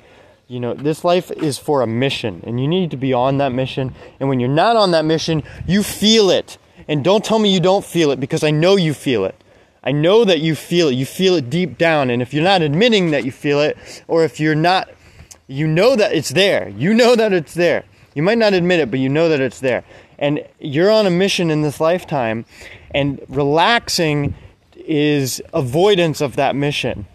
You 0.47 0.59
know, 0.59 0.73
this 0.73 1.05
life 1.05 1.31
is 1.31 1.57
for 1.57 1.81
a 1.81 1.87
mission, 1.87 2.43
and 2.45 2.59
you 2.59 2.67
need 2.67 2.91
to 2.91 2.97
be 2.97 3.13
on 3.13 3.37
that 3.37 3.53
mission. 3.53 3.95
And 4.19 4.27
when 4.27 4.41
you're 4.41 4.49
not 4.49 4.75
on 4.75 4.91
that 4.91 5.05
mission, 5.05 5.43
you 5.65 5.81
feel 5.81 6.29
it 6.29 6.57
and 6.91 7.05
don't 7.05 7.23
tell 7.23 7.39
me 7.39 7.53
you 7.53 7.61
don't 7.61 7.85
feel 7.85 8.11
it 8.11 8.19
because 8.19 8.43
I 8.43 8.51
know 8.51 8.75
you 8.75 8.93
feel 8.93 9.23
it. 9.23 9.41
I 9.81 9.93
know 9.93 10.25
that 10.25 10.41
you 10.41 10.55
feel 10.55 10.89
it. 10.89 10.95
You 10.95 11.05
feel 11.05 11.35
it 11.35 11.49
deep 11.49 11.77
down. 11.77 12.09
And 12.09 12.21
if 12.21 12.33
you're 12.33 12.43
not 12.43 12.61
admitting 12.61 13.11
that 13.11 13.23
you 13.23 13.31
feel 13.31 13.61
it, 13.61 13.77
or 14.09 14.25
if 14.25 14.41
you're 14.41 14.55
not, 14.55 14.89
you 15.47 15.67
know 15.67 15.95
that 15.95 16.11
it's 16.11 16.31
there. 16.31 16.67
You 16.67 16.93
know 16.93 17.15
that 17.15 17.31
it's 17.31 17.53
there. 17.53 17.85
You 18.13 18.23
might 18.23 18.37
not 18.37 18.51
admit 18.51 18.81
it, 18.81 18.91
but 18.91 18.99
you 18.99 19.07
know 19.07 19.29
that 19.29 19.39
it's 19.39 19.61
there. 19.61 19.85
And 20.19 20.45
you're 20.59 20.91
on 20.91 21.07
a 21.07 21.09
mission 21.09 21.49
in 21.49 21.61
this 21.61 21.79
lifetime, 21.79 22.43
and 22.93 23.21
relaxing 23.29 24.35
is 24.75 25.41
avoidance 25.53 26.19
of 26.19 26.35
that 26.35 26.57
mission. 26.57 27.07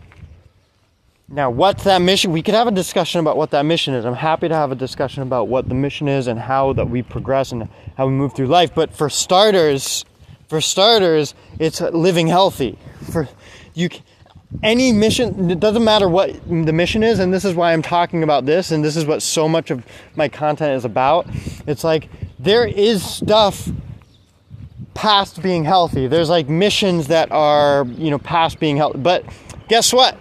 Now, 1.29 1.51
what's 1.51 1.83
that 1.85 2.03
mission? 2.03 2.31
We 2.31 2.41
could 2.41 2.55
have 2.55 2.69
a 2.69 2.73
discussion 2.73 3.19
about 3.19 3.37
what 3.37 3.51
that 3.51 3.65
mission 3.65 3.95
is. 3.95 4.05
I'm 4.05 4.15
happy 4.15 4.47
to 4.47 4.55
have 4.55 4.71
a 4.71 4.77
discussion 4.77 5.25
about 5.25 5.49
what 5.49 5.69
the 5.69 5.75
mission 5.75 6.07
is 6.07 6.29
and 6.29 6.39
how 6.39 6.73
that 6.75 6.89
we 6.89 7.03
progress 7.03 7.51
and 7.51 7.69
how 7.97 8.07
we 8.07 8.13
move 8.13 8.33
through 8.33 8.47
life. 8.47 8.73
But 8.73 8.95
for 8.95 9.11
starters, 9.11 10.05
for 10.49 10.61
starters, 10.61 11.35
it's 11.59 11.81
living 11.81 12.29
healthy. 12.29 12.79
For 13.11 13.29
you, 13.75 13.89
any 14.63 14.93
mission, 14.93 15.51
it 15.51 15.59
doesn't 15.59 15.83
matter 15.83 16.09
what 16.09 16.47
the 16.47 16.73
mission 16.73 17.03
is, 17.03 17.19
and 17.19 17.35
this 17.35 17.45
is 17.45 17.57
why 17.57 17.73
I'm 17.73 17.83
talking 17.83 18.23
about 18.23 18.47
this, 18.47 18.71
and 18.71 18.85
this 18.85 18.97
is 18.97 19.05
what 19.05 19.21
so 19.21 19.49
much 19.49 19.73
of 19.73 19.85
my 20.15 20.29
content 20.29 20.77
is 20.77 20.85
about. 20.85 21.27
It's 21.67 21.83
like 21.83 22.09
there 22.39 22.65
is 22.65 23.05
stuff 23.05 23.69
past 24.95 25.43
being 25.43 25.65
healthy. 25.65 26.07
There's 26.07 26.31
like 26.31 26.49
missions 26.49 27.09
that 27.09 27.33
are, 27.33 27.85
you 27.97 28.13
know, 28.13 28.19
past 28.19 28.61
being 28.61 28.77
healthy. 28.77 28.99
But 28.99 29.25
guess 29.67 29.93
what? 29.93 30.17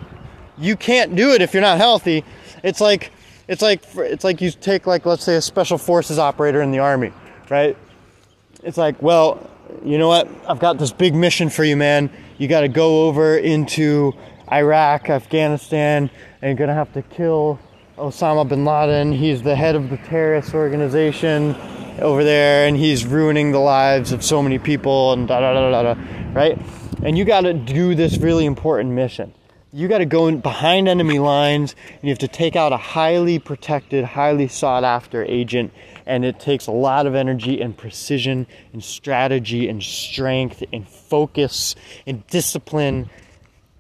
You 0.58 0.76
can't 0.76 1.16
do 1.16 1.32
it 1.34 1.42
if 1.42 1.54
you're 1.54 1.62
not 1.62 1.78
healthy. 1.78 2.24
It's 2.64 2.82
like 2.82 3.12
it's 3.48 3.62
like 3.62 3.84
it's 3.96 4.24
like 4.24 4.42
you 4.42 4.52
take 4.52 4.88
like 4.88 5.06
let's 5.06 5.24
say 5.24 5.36
a 5.36 5.42
special 5.42 5.78
forces 5.78 6.18
operator 6.20 6.62
in 6.62 6.72
the 6.72 6.80
army, 6.80 7.12
right? 7.50 7.78
It's 8.64 8.78
like, 8.78 9.02
well, 9.02 9.50
you 9.84 9.98
know 9.98 10.08
what? 10.08 10.28
I've 10.48 10.60
got 10.60 10.80
this 10.80 10.92
big 10.92 11.14
mission 11.14 11.50
for 11.50 11.64
you, 11.64 11.78
man. 11.78 12.10
You 12.38 12.48
got 12.48 12.62
to 12.62 12.68
go 12.68 13.08
over 13.08 13.38
into 13.38 14.14
Iraq, 14.52 15.10
Afghanistan, 15.10 16.10
and 16.42 16.50
you're 16.50 16.56
going 16.56 16.70
to 16.70 16.74
have 16.74 16.92
to 16.94 17.02
kill 17.04 17.60
Osama 17.98 18.48
bin 18.48 18.66
Laden. 18.66 19.12
He's 19.12 19.44
the 19.44 19.56
head 19.56 19.76
of 19.76 19.90
the 19.90 19.98
terrorist 19.98 20.54
organization 20.54 21.56
over 22.02 22.24
there, 22.24 22.68
and 22.68 22.76
he's 22.76 23.06
ruining 23.06 23.52
the 23.52 23.60
lives 23.60 24.12
of 24.12 24.24
so 24.24 24.42
many 24.42 24.58
people, 24.58 25.14
and 25.14 25.28
da 25.28 25.40
da 25.40 25.54
da 25.54 25.72
da 25.72 25.94
da, 25.94 26.02
right? 26.34 26.60
And 27.04 27.18
you 27.18 27.24
got 27.24 27.42
to 27.42 27.54
do 27.54 27.94
this 27.94 28.18
really 28.18 28.46
important 28.46 28.92
mission 28.92 29.34
you 29.76 29.90
got 29.90 29.98
to 29.98 30.06
go 30.06 30.28
in 30.28 30.40
behind 30.40 30.88
enemy 30.88 31.20
lines 31.20 31.76
and 31.92 32.04
you 32.04 32.10
have 32.10 32.20
to 32.20 32.30
take 32.30 32.56
out 32.56 32.72
a 32.72 32.78
highly 32.78 33.40
protected, 33.40 34.06
highly 34.06 34.48
sought 34.48 34.86
after 34.86 35.26
agent. 35.26 35.74
And 36.06 36.24
it 36.24 36.40
takes 36.40 36.68
a 36.68 36.72
lot 36.72 37.06
of 37.06 37.14
energy 37.14 37.60
and 37.60 37.78
precision 37.78 38.48
and 38.72 38.82
strategy 38.82 39.68
and 39.68 39.84
strength 39.84 40.64
and 40.72 40.88
focus 40.88 41.76
and 42.08 42.26
discipline. 42.28 43.10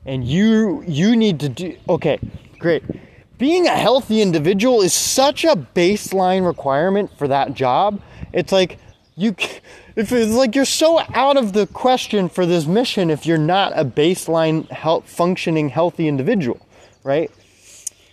And 0.06 0.28
you 0.28 0.84
you 0.86 1.16
need 1.16 1.40
to 1.40 1.48
do 1.50 1.78
okay, 1.88 2.20
great. 2.60 2.84
Being 3.38 3.68
a 3.68 3.78
healthy 3.78 4.22
individual 4.22 4.82
is 4.82 4.94
such 4.94 5.46
a 5.46 5.56
baseline 5.56 6.46
requirement 6.46 7.18
for 7.18 7.30
that 7.30 7.54
job. 7.54 8.02
It's 8.34 8.52
like 8.52 8.80
you 9.16 9.34
if 9.96 10.12
it's 10.12 10.34
like 10.34 10.56
you're 10.56 10.66
so 10.66 11.02
out 11.14 11.38
of 11.38 11.54
the 11.54 11.68
question 11.68 12.30
for 12.30 12.46
this 12.46 12.66
mission 12.66 13.10
if 13.10 13.26
you're 13.26 13.38
not 13.38 13.72
a 13.76 13.86
baseline 13.86 14.70
health, 14.70 15.10
functioning 15.10 15.70
healthy 15.70 16.08
individual 16.08 16.66
right? 17.06 17.32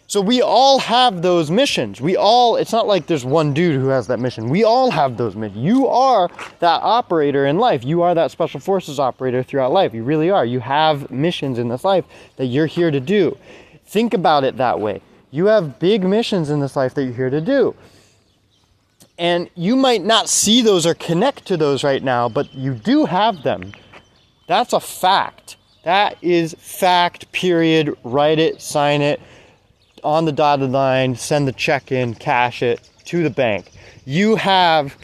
So 0.06 0.20
we 0.20 0.42
all 0.42 0.78
have 0.78 1.22
those 1.22 1.50
missions. 1.50 2.00
We 2.00 2.16
all 2.16 2.56
it's 2.56 2.70
not 2.70 2.86
like 2.86 3.06
there's 3.06 3.24
one 3.24 3.54
dude 3.54 3.80
who 3.80 3.88
has 3.88 4.06
that 4.08 4.20
mission. 4.20 4.50
We 4.50 4.62
all 4.62 4.90
have 4.90 5.16
those 5.16 5.34
missions. 5.34 5.64
You 5.64 5.88
are 5.88 6.28
that 6.60 6.82
operator 6.82 7.46
in 7.46 7.56
life. 7.58 7.82
You 7.82 8.02
are 8.02 8.14
that 8.14 8.30
special 8.30 8.60
forces 8.60 9.00
operator 9.00 9.42
throughout 9.42 9.72
life. 9.72 9.94
You 9.94 10.04
really 10.04 10.30
are. 10.30 10.44
You 10.44 10.60
have 10.60 11.10
missions 11.10 11.58
in 11.58 11.68
this 11.68 11.82
life 11.82 12.04
that 12.36 12.46
you're 12.46 12.66
here 12.66 12.90
to 12.90 13.00
do. 13.00 13.36
Think 13.86 14.12
about 14.12 14.44
it 14.44 14.58
that 14.58 14.78
way. 14.78 15.00
You 15.30 15.46
have 15.46 15.78
big 15.78 16.04
missions 16.04 16.50
in 16.50 16.60
this 16.60 16.76
life 16.76 16.92
that 16.94 17.04
you're 17.04 17.14
here 17.14 17.30
to 17.30 17.40
do 17.40 17.74
and 19.18 19.48
you 19.54 19.76
might 19.76 20.02
not 20.02 20.28
see 20.28 20.62
those 20.62 20.86
or 20.86 20.94
connect 20.94 21.46
to 21.46 21.56
those 21.56 21.84
right 21.84 22.02
now, 22.02 22.28
but 22.28 22.52
you 22.54 22.74
do 22.74 23.04
have 23.04 23.42
them. 23.42 23.72
That's 24.46 24.72
a 24.72 24.80
fact. 24.80 25.56
That 25.84 26.16
is 26.22 26.54
fact, 26.58 27.30
period. 27.32 27.96
Write 28.04 28.38
it, 28.38 28.60
sign 28.60 29.02
it 29.02 29.20
on 30.04 30.24
the 30.24 30.32
dotted 30.32 30.70
line, 30.70 31.14
send 31.14 31.46
the 31.46 31.52
check 31.52 31.92
in, 31.92 32.14
cash 32.14 32.62
it 32.62 32.88
to 33.04 33.22
the 33.22 33.30
bank. 33.30 33.70
You 34.04 34.36
have 34.36 34.96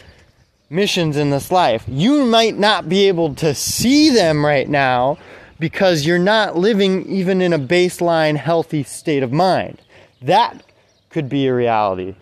missions 0.70 1.16
in 1.16 1.30
this 1.30 1.50
life. 1.50 1.84
You 1.86 2.24
might 2.24 2.58
not 2.58 2.88
be 2.88 3.08
able 3.08 3.34
to 3.36 3.54
see 3.54 4.10
them 4.10 4.44
right 4.44 4.68
now 4.68 5.18
because 5.58 6.06
you're 6.06 6.18
not 6.18 6.56
living 6.56 7.06
even 7.06 7.40
in 7.40 7.52
a 7.52 7.58
baseline 7.58 8.36
healthy 8.36 8.82
state 8.82 9.22
of 9.22 9.32
mind. 9.32 9.80
That 10.22 10.62
could 11.10 11.28
be 11.28 11.46
a 11.46 11.54
reality 11.54 12.14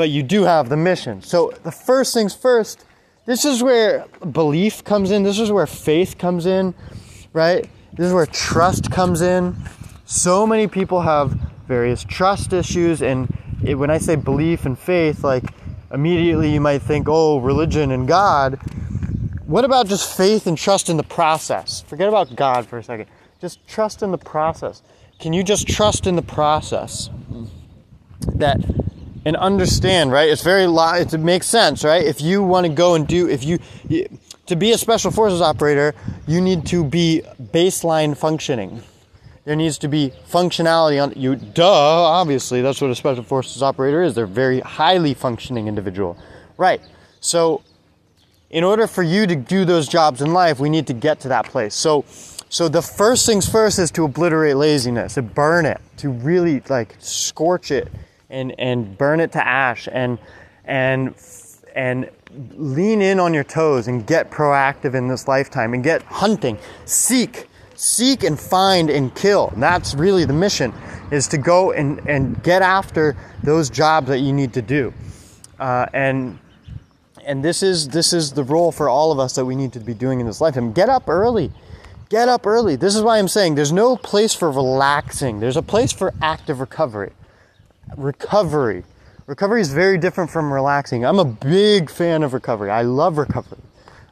but 0.00 0.08
you 0.08 0.22
do 0.22 0.44
have 0.44 0.70
the 0.70 0.78
mission. 0.78 1.20
So 1.20 1.52
the 1.62 1.70
first 1.70 2.14
things 2.14 2.34
first, 2.34 2.86
this 3.26 3.44
is 3.44 3.62
where 3.62 4.06
belief 4.32 4.82
comes 4.82 5.10
in, 5.10 5.24
this 5.24 5.38
is 5.38 5.52
where 5.52 5.66
faith 5.66 6.16
comes 6.16 6.46
in, 6.46 6.72
right? 7.34 7.68
This 7.92 8.06
is 8.06 8.14
where 8.14 8.24
trust 8.24 8.90
comes 8.90 9.20
in. 9.20 9.54
So 10.06 10.46
many 10.46 10.68
people 10.68 11.02
have 11.02 11.32
various 11.68 12.02
trust 12.02 12.54
issues, 12.54 13.02
and 13.02 13.28
it, 13.62 13.74
when 13.74 13.90
I 13.90 13.98
say 13.98 14.16
belief 14.16 14.64
and 14.64 14.78
faith, 14.78 15.22
like 15.22 15.44
immediately 15.92 16.50
you 16.50 16.62
might 16.62 16.80
think, 16.80 17.06
oh, 17.06 17.36
religion 17.36 17.90
and 17.90 18.08
God. 18.08 18.54
What 19.44 19.66
about 19.66 19.86
just 19.86 20.16
faith 20.16 20.46
and 20.46 20.56
trust 20.56 20.88
in 20.88 20.96
the 20.96 21.02
process? 21.02 21.82
Forget 21.82 22.08
about 22.08 22.34
God 22.34 22.64
for 22.64 22.78
a 22.78 22.82
second. 22.82 23.06
Just 23.38 23.68
trust 23.68 24.02
in 24.02 24.12
the 24.12 24.16
process. 24.16 24.80
Can 25.18 25.34
you 25.34 25.44
just 25.44 25.68
trust 25.68 26.06
in 26.06 26.16
the 26.16 26.22
process? 26.22 27.10
That 28.36 28.56
and 29.24 29.36
understand, 29.36 30.12
right? 30.12 30.28
It's 30.28 30.42
very 30.42 30.64
it 30.64 31.20
makes 31.20 31.46
sense, 31.46 31.84
right? 31.84 32.04
If 32.04 32.20
you 32.20 32.42
want 32.42 32.66
to 32.66 32.72
go 32.72 32.94
and 32.94 33.06
do 33.06 33.28
if 33.28 33.44
you 33.44 33.58
to 34.46 34.56
be 34.56 34.72
a 34.72 34.78
special 34.78 35.10
forces 35.10 35.40
operator, 35.40 35.94
you 36.26 36.40
need 36.40 36.66
to 36.66 36.84
be 36.84 37.22
baseline 37.40 38.16
functioning. 38.16 38.82
There 39.44 39.56
needs 39.56 39.78
to 39.78 39.88
be 39.88 40.12
functionality 40.28 41.02
on 41.02 41.12
you. 41.16 41.36
Duh, 41.36 41.64
obviously, 41.64 42.60
that's 42.60 42.80
what 42.80 42.90
a 42.90 42.94
special 42.94 43.22
forces 43.22 43.62
operator 43.62 44.02
is. 44.02 44.14
They're 44.14 44.26
very 44.26 44.60
highly 44.60 45.14
functioning 45.14 45.66
individual, 45.66 46.18
right? 46.56 46.80
So 47.20 47.62
in 48.50 48.64
order 48.64 48.86
for 48.86 49.02
you 49.02 49.26
to 49.26 49.36
do 49.36 49.64
those 49.64 49.88
jobs 49.88 50.20
in 50.20 50.32
life, 50.32 50.58
we 50.58 50.68
need 50.68 50.86
to 50.88 50.92
get 50.92 51.20
to 51.20 51.28
that 51.28 51.46
place. 51.46 51.74
So, 51.74 52.04
so 52.48 52.68
the 52.68 52.82
first 52.82 53.26
things 53.26 53.48
first 53.48 53.78
is 53.78 53.90
to 53.92 54.04
obliterate 54.04 54.56
laziness, 54.56 55.14
to 55.14 55.22
burn 55.22 55.64
it, 55.64 55.80
to 55.98 56.10
really 56.10 56.60
like 56.68 56.96
scorch 56.98 57.70
it 57.70 57.88
and, 58.30 58.58
and 58.58 58.96
burn 58.96 59.20
it 59.20 59.32
to 59.32 59.46
ash 59.46 59.88
and, 59.90 60.18
and, 60.64 61.14
and 61.74 62.08
lean 62.56 63.02
in 63.02 63.20
on 63.20 63.34
your 63.34 63.44
toes 63.44 63.88
and 63.88 64.06
get 64.06 64.30
proactive 64.30 64.94
in 64.94 65.08
this 65.08 65.28
lifetime 65.28 65.74
and 65.74 65.84
get 65.84 66.02
hunting, 66.02 66.58
seek, 66.84 67.48
seek 67.74 68.24
and 68.24 68.38
find 68.38 68.88
and 68.88 69.14
kill. 69.14 69.48
And 69.48 69.62
that's 69.62 69.94
really 69.94 70.24
the 70.24 70.32
mission 70.32 70.72
is 71.10 71.26
to 71.28 71.38
go 71.38 71.72
and, 71.72 72.00
and 72.08 72.42
get 72.42 72.62
after 72.62 73.16
those 73.42 73.68
jobs 73.68 74.08
that 74.08 74.20
you 74.20 74.32
need 74.32 74.52
to 74.54 74.62
do. 74.62 74.94
Uh, 75.58 75.86
and 75.92 76.38
and 77.26 77.44
this 77.44 77.62
is 77.62 77.88
this 77.88 78.12
is 78.12 78.32
the 78.32 78.42
role 78.44 78.72
for 78.72 78.88
all 78.88 79.12
of 79.12 79.18
us 79.18 79.34
that 79.34 79.44
we 79.44 79.54
need 79.54 79.72
to 79.74 79.80
be 79.80 79.94
doing 79.94 80.20
in 80.20 80.26
this 80.26 80.40
lifetime. 80.40 80.72
Get 80.72 80.88
up 80.88 81.08
early. 81.08 81.52
Get 82.08 82.28
up 82.28 82.46
early. 82.46 82.76
This 82.76 82.96
is 82.96 83.02
why 83.02 83.18
I'm 83.18 83.28
saying 83.28 83.54
there's 83.54 83.72
no 83.72 83.96
place 83.96 84.34
for 84.34 84.50
relaxing. 84.50 85.38
There's 85.38 85.56
a 85.56 85.62
place 85.62 85.92
for 85.92 86.12
active 86.20 86.58
recovery. 86.58 87.12
Recovery. 87.96 88.84
Recovery 89.26 89.60
is 89.60 89.72
very 89.72 89.98
different 89.98 90.30
from 90.30 90.52
relaxing. 90.52 91.04
I'm 91.04 91.18
a 91.18 91.24
big 91.24 91.90
fan 91.90 92.22
of 92.22 92.34
recovery. 92.34 92.70
I 92.70 92.82
love 92.82 93.18
recovery. 93.18 93.58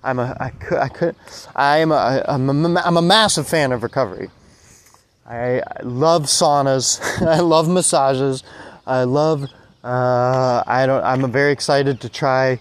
I'm 0.03 0.19
a 0.19 0.37
I 0.39 0.51
could 0.51 0.79
I 0.79 0.89
could 0.89 1.17
I 1.57 1.79
am 1.79 1.91
a 1.91 2.25
I'm 2.29 2.49
a, 2.49 2.81
I'm 2.81 2.97
a 2.97 3.03
massive 3.03 3.49
fan 3.49 3.73
of 3.73 3.83
recovery. 3.83 4.31
I, 5.27 5.61
I 5.61 5.83
love 5.83 6.25
saunas. 6.25 7.01
I 7.27 7.41
love 7.41 7.69
massages. 7.69 8.43
I 8.87 9.05
love 9.05 9.51
uh, 9.85 10.63
I 10.67 10.87
don't 10.87 11.03
I'm 11.05 11.31
very 11.33 11.53
excited 11.53 12.01
to 12.03 12.09
try 12.09 12.61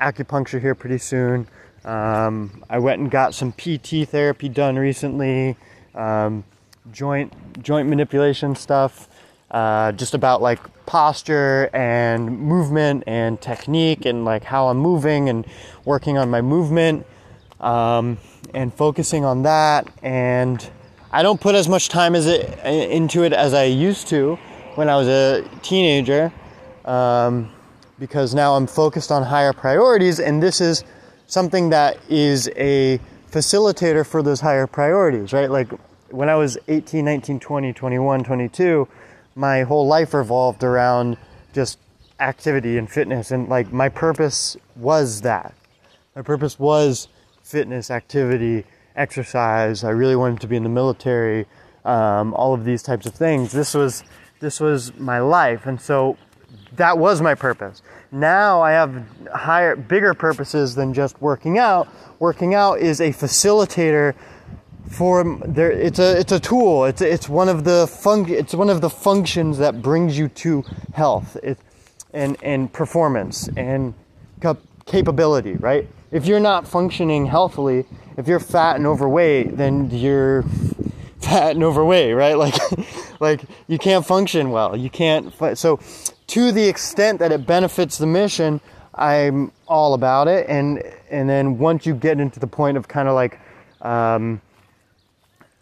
acupuncture 0.00 0.60
here 0.60 0.74
pretty 0.74 0.98
soon. 0.98 1.48
Um, 1.84 2.64
I 2.68 2.78
went 2.78 3.00
and 3.00 3.10
got 3.10 3.34
some 3.34 3.52
PT 3.52 4.08
therapy 4.08 4.48
done 4.48 4.76
recently, 4.76 5.56
um, 5.94 6.44
joint 6.92 7.62
joint 7.62 7.88
manipulation 7.88 8.56
stuff, 8.56 9.08
uh, 9.50 9.92
just 9.92 10.14
about 10.14 10.42
like 10.42 10.60
posture 10.86 11.68
and 11.72 12.38
movement 12.38 13.04
and 13.06 13.40
technique 13.40 14.06
and 14.06 14.24
like 14.24 14.44
how 14.44 14.68
I'm 14.68 14.78
moving 14.78 15.28
and 15.28 15.46
working 15.84 16.18
on 16.18 16.30
my 16.30 16.40
movement 16.40 17.06
um, 17.60 18.18
and 18.54 18.72
focusing 18.72 19.24
on 19.24 19.42
that. 19.42 19.88
And 20.02 20.68
I 21.12 21.22
don't 21.22 21.40
put 21.40 21.54
as 21.54 21.68
much 21.68 21.88
time 21.88 22.14
as 22.14 22.26
it 22.26 22.58
into 22.64 23.24
it 23.24 23.32
as 23.32 23.54
I 23.54 23.64
used 23.64 24.08
to 24.08 24.36
when 24.74 24.88
I 24.88 24.96
was 24.96 25.08
a 25.08 25.48
teenager. 25.62 26.32
Um, 26.84 27.50
because 27.98 28.34
now 28.34 28.54
I'm 28.54 28.66
focused 28.66 29.10
on 29.10 29.22
higher 29.22 29.52
priorities, 29.52 30.20
and 30.20 30.42
this 30.42 30.60
is 30.60 30.84
something 31.26 31.70
that 31.70 31.98
is 32.08 32.48
a 32.56 33.00
facilitator 33.30 34.06
for 34.06 34.22
those 34.22 34.40
higher 34.40 34.66
priorities, 34.66 35.32
right? 35.32 35.50
Like 35.50 35.68
when 36.10 36.28
I 36.28 36.34
was 36.34 36.58
18, 36.68 37.04
19, 37.04 37.40
20, 37.40 37.72
21, 37.72 38.24
22, 38.24 38.88
my 39.36 39.62
whole 39.62 39.86
life 39.86 40.14
revolved 40.14 40.64
around 40.64 41.16
just 41.52 41.78
activity 42.18 42.78
and 42.78 42.90
fitness, 42.90 43.30
and 43.30 43.48
like 43.48 43.72
my 43.72 43.88
purpose 43.88 44.56
was 44.74 45.20
that. 45.20 45.54
My 46.16 46.22
purpose 46.22 46.58
was 46.58 47.08
fitness, 47.42 47.90
activity, 47.90 48.64
exercise. 48.96 49.84
I 49.84 49.90
really 49.90 50.16
wanted 50.16 50.40
to 50.40 50.46
be 50.48 50.56
in 50.56 50.62
the 50.62 50.70
military, 50.70 51.46
um, 51.84 52.32
all 52.34 52.54
of 52.54 52.64
these 52.64 52.82
types 52.82 53.06
of 53.06 53.14
things. 53.14 53.52
This 53.52 53.74
was 53.74 54.02
this 54.40 54.58
was 54.58 54.94
my 54.96 55.18
life, 55.20 55.66
and 55.66 55.80
so 55.80 56.16
that 56.76 56.96
was 56.96 57.20
my 57.20 57.34
purpose. 57.34 57.82
Now 58.12 58.62
I 58.62 58.72
have 58.72 59.04
higher, 59.34 59.76
bigger 59.76 60.14
purposes 60.14 60.74
than 60.74 60.94
just 60.94 61.20
working 61.20 61.58
out. 61.58 61.88
Working 62.18 62.54
out 62.54 62.78
is 62.80 63.00
a 63.00 63.10
facilitator 63.10 64.14
for 64.88 65.38
there. 65.46 65.70
It's 65.70 65.98
a 65.98 66.18
it's 66.18 66.32
a 66.32 66.40
tool. 66.40 66.84
It's 66.84 67.00
it's 67.02 67.28
one 67.28 67.48
of 67.48 67.64
the 67.64 67.86
fun. 67.86 68.28
It's 68.28 68.54
one 68.54 68.70
of 68.70 68.80
the 68.80 68.90
functions 68.90 69.58
that 69.58 69.82
brings 69.82 70.18
you 70.18 70.28
to 70.28 70.64
health. 70.94 71.36
It, 71.42 71.58
and 72.12 72.36
and 72.42 72.72
performance 72.72 73.48
and 73.56 73.94
cap- 74.40 74.62
capability. 74.86 75.54
Right. 75.54 75.88
If 76.10 76.26
you're 76.26 76.40
not 76.40 76.66
functioning 76.66 77.26
healthily, 77.26 77.84
if 78.16 78.26
you're 78.26 78.40
fat 78.40 78.76
and 78.76 78.86
overweight, 78.86 79.56
then 79.56 79.90
you're 79.90 80.42
fat 81.20 81.52
and 81.52 81.62
overweight, 81.62 82.14
right? 82.14 82.36
Like, 82.46 82.54
like 83.20 83.42
you 83.66 83.78
can't 83.78 84.04
function 84.06 84.50
well. 84.50 84.76
You 84.76 84.90
can't. 84.90 85.32
So 85.58 85.80
to 86.28 86.52
the 86.52 86.68
extent 86.68 87.18
that 87.18 87.32
it 87.32 87.46
benefits 87.46 87.98
the 87.98 88.06
mission, 88.06 88.60
I'm 88.94 89.52
all 89.66 89.94
about 89.94 90.28
it. 90.28 90.48
And 90.48 90.82
and 91.10 91.28
then 91.28 91.58
once 91.58 91.86
you 91.86 91.94
get 91.94 92.20
into 92.20 92.40
the 92.40 92.46
point 92.46 92.76
of 92.76 92.88
kind 92.88 93.08
of 93.08 93.14
like 93.14 93.38
um, 93.82 94.40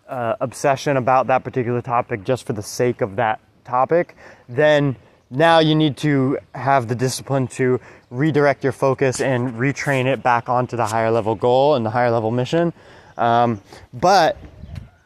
uh, 0.09 0.37
obsession 0.40 0.97
about 0.97 1.27
that 1.29 1.45
particular 1.45 1.81
topic 1.81 2.25
just 2.25 2.47
for 2.47 2.53
the 2.53 2.62
sake 2.62 3.01
of 3.01 3.17
that 3.17 3.40
topic, 3.64 4.17
then 4.49 4.97
now 5.31 5.59
you 5.59 5.75
need 5.75 5.97
to 5.97 6.38
have 6.55 6.88
the 6.88 6.95
discipline 6.95 7.49
to 7.49 7.81
redirect 8.11 8.62
your 8.62 8.73
focus 8.73 9.21
and 9.21 9.55
retrain 9.55 10.07
it 10.07 10.23
back 10.23 10.49
onto 10.49 10.77
the 10.77 10.87
higher 10.87 11.11
level 11.11 11.35
goal 11.35 11.75
and 11.75 11.85
the 11.85 11.90
higher 11.90 12.11
level 12.11 12.31
mission. 12.31 12.73
Um, 13.17 13.61
but 13.93 14.37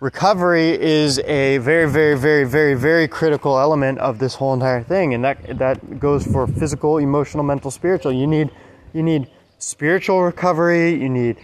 recovery 0.01 0.71
is 0.81 1.19
a 1.21 1.59
very, 1.59 1.89
very, 1.91 2.17
very, 2.17 2.45
very, 2.45 2.75
very 2.75 3.09
critical 3.09 3.59
element 3.59 3.99
of 3.99 4.19
this 4.19 4.35
whole 4.35 4.55
entire 4.55 4.83
thing, 4.83 5.15
and 5.15 5.25
that 5.25 5.59
that 5.59 5.99
goes 5.99 6.27
for 6.27 6.47
physical, 6.47 6.99
emotional, 6.99 7.43
mental, 7.43 7.71
spiritual. 7.71 8.13
You 8.13 8.27
need 8.27 8.51
you 8.93 9.03
need 9.03 9.31
spiritual 9.59 10.23
recovery. 10.23 10.91
You 10.91 11.09
need 11.09 11.37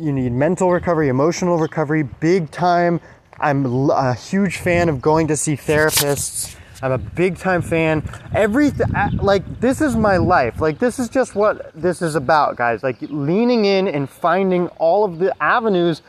you 0.00 0.12
need 0.12 0.32
mental 0.32 0.70
recovery, 0.70 1.08
emotional 1.08 1.58
recovery, 1.58 2.02
big 2.02 2.50
time. 2.50 3.00
I'm 3.38 3.90
a 3.90 4.14
huge 4.14 4.58
fan 4.58 4.88
of 4.88 5.00
going 5.00 5.28
to 5.28 5.36
see 5.36 5.56
therapists. 5.56 6.56
I'm 6.82 6.92
a 6.92 6.98
big 6.98 7.36
time 7.38 7.62
fan. 7.62 8.02
Everything, 8.34 8.86
like, 9.18 9.60
this 9.60 9.80
is 9.80 9.96
my 9.96 10.16
life. 10.16 10.60
Like, 10.60 10.78
this 10.78 10.98
is 10.98 11.08
just 11.08 11.34
what 11.34 11.72
this 11.74 12.00
is 12.00 12.14
about, 12.14 12.56
guys. 12.56 12.82
Like, 12.82 12.96
leaning 13.02 13.66
in 13.66 13.86
and 13.86 14.08
finding 14.08 14.68
all 14.78 15.04
of 15.04 15.18
the 15.18 15.34
avenues 15.42 16.02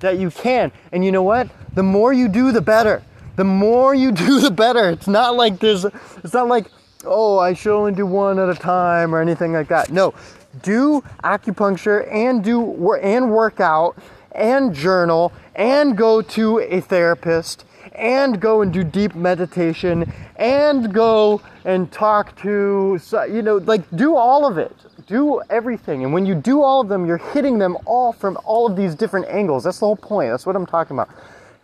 that 0.00 0.18
you 0.18 0.30
can. 0.30 0.72
And 0.92 1.04
you 1.04 1.12
know 1.12 1.22
what? 1.22 1.48
The 1.74 1.82
more 1.82 2.12
you 2.12 2.28
do, 2.28 2.52
the 2.52 2.60
better. 2.60 3.02
The 3.36 3.44
more 3.44 3.94
you 3.94 4.10
do, 4.26 4.40
the 4.40 4.50
better. 4.50 4.90
It's 4.90 5.08
not 5.08 5.36
like 5.36 5.60
there's, 5.60 5.84
it's 5.84 6.34
not 6.34 6.48
like, 6.48 6.66
oh, 7.04 7.38
I 7.38 7.54
should 7.54 7.76
only 7.76 7.92
do 7.92 8.06
one 8.06 8.38
at 8.38 8.48
a 8.48 8.54
time 8.54 9.14
or 9.14 9.20
anything 9.20 9.52
like 9.52 9.68
that. 9.68 9.90
No, 9.90 10.14
do 10.62 11.02
acupuncture 11.24 12.10
and 12.12 12.44
do 12.44 12.94
and 12.94 13.30
work 13.30 13.60
out 13.60 13.96
and 14.32 14.74
journal 14.74 15.32
and 15.54 15.96
go 15.96 16.22
to 16.22 16.60
a 16.60 16.80
therapist 16.80 17.64
and 17.92 18.40
go 18.40 18.62
and 18.62 18.72
do 18.72 18.84
deep 18.84 19.14
meditation 19.14 20.12
and 20.36 20.92
go 20.94 21.40
and 21.64 21.90
talk 21.90 22.36
to 22.36 23.00
you 23.30 23.42
know 23.42 23.56
like 23.56 23.82
do 23.96 24.14
all 24.16 24.46
of 24.46 24.58
it 24.58 24.74
do 25.08 25.40
everything. 25.48 26.04
And 26.04 26.12
when 26.12 26.26
you 26.26 26.34
do 26.34 26.62
all 26.62 26.80
of 26.80 26.88
them, 26.88 27.06
you're 27.06 27.16
hitting 27.16 27.58
them 27.58 27.76
all 27.86 28.12
from 28.12 28.38
all 28.44 28.66
of 28.66 28.76
these 28.76 28.94
different 28.94 29.26
angles. 29.28 29.64
That's 29.64 29.80
the 29.80 29.86
whole 29.86 29.96
point. 29.96 30.30
That's 30.30 30.46
what 30.46 30.54
I'm 30.54 30.66
talking 30.66 30.96
about. 30.96 31.08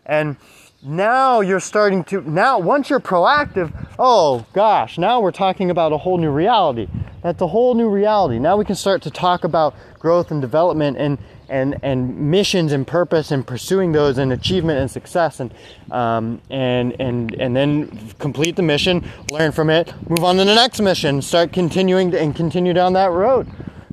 And 0.06 0.36
now 0.84 1.40
you're 1.40 1.60
starting 1.60 2.04
to, 2.04 2.20
now 2.22 2.58
once 2.58 2.90
you're 2.90 3.00
proactive, 3.00 3.72
oh 3.98 4.44
gosh, 4.52 4.98
now 4.98 5.20
we're 5.20 5.32
talking 5.32 5.70
about 5.70 5.92
a 5.92 5.98
whole 5.98 6.18
new 6.18 6.30
reality. 6.30 6.88
That's 7.22 7.40
a 7.40 7.46
whole 7.46 7.74
new 7.74 7.88
reality. 7.88 8.38
Now 8.38 8.56
we 8.58 8.66
can 8.66 8.74
start 8.74 9.00
to 9.02 9.10
talk 9.10 9.44
about 9.44 9.74
growth 9.98 10.30
and 10.30 10.42
development 10.42 10.98
and, 10.98 11.18
and, 11.48 11.78
and 11.82 12.30
missions 12.30 12.72
and 12.72 12.86
purpose 12.86 13.30
and 13.30 13.46
pursuing 13.46 13.92
those 13.92 14.18
and 14.18 14.30
achievement 14.32 14.78
and 14.78 14.90
success 14.90 15.40
and, 15.40 15.54
um, 15.90 16.42
and, 16.50 16.94
and, 17.00 17.34
and 17.34 17.56
then 17.56 18.12
complete 18.18 18.56
the 18.56 18.62
mission, 18.62 19.10
learn 19.30 19.52
from 19.52 19.70
it, 19.70 19.94
move 20.08 20.22
on 20.22 20.36
to 20.36 20.44
the 20.44 20.54
next 20.54 20.80
mission, 20.80 21.22
start 21.22 21.52
continuing 21.52 22.10
to, 22.10 22.20
and 22.20 22.36
continue 22.36 22.74
down 22.74 22.92
that 22.92 23.10
road. 23.10 23.48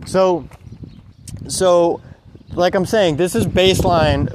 So, 0.05 0.47
so 1.47 2.01
like 2.53 2.75
I'm 2.75 2.85
saying, 2.85 3.17
this 3.17 3.35
is 3.35 3.45
baseline. 3.45 4.29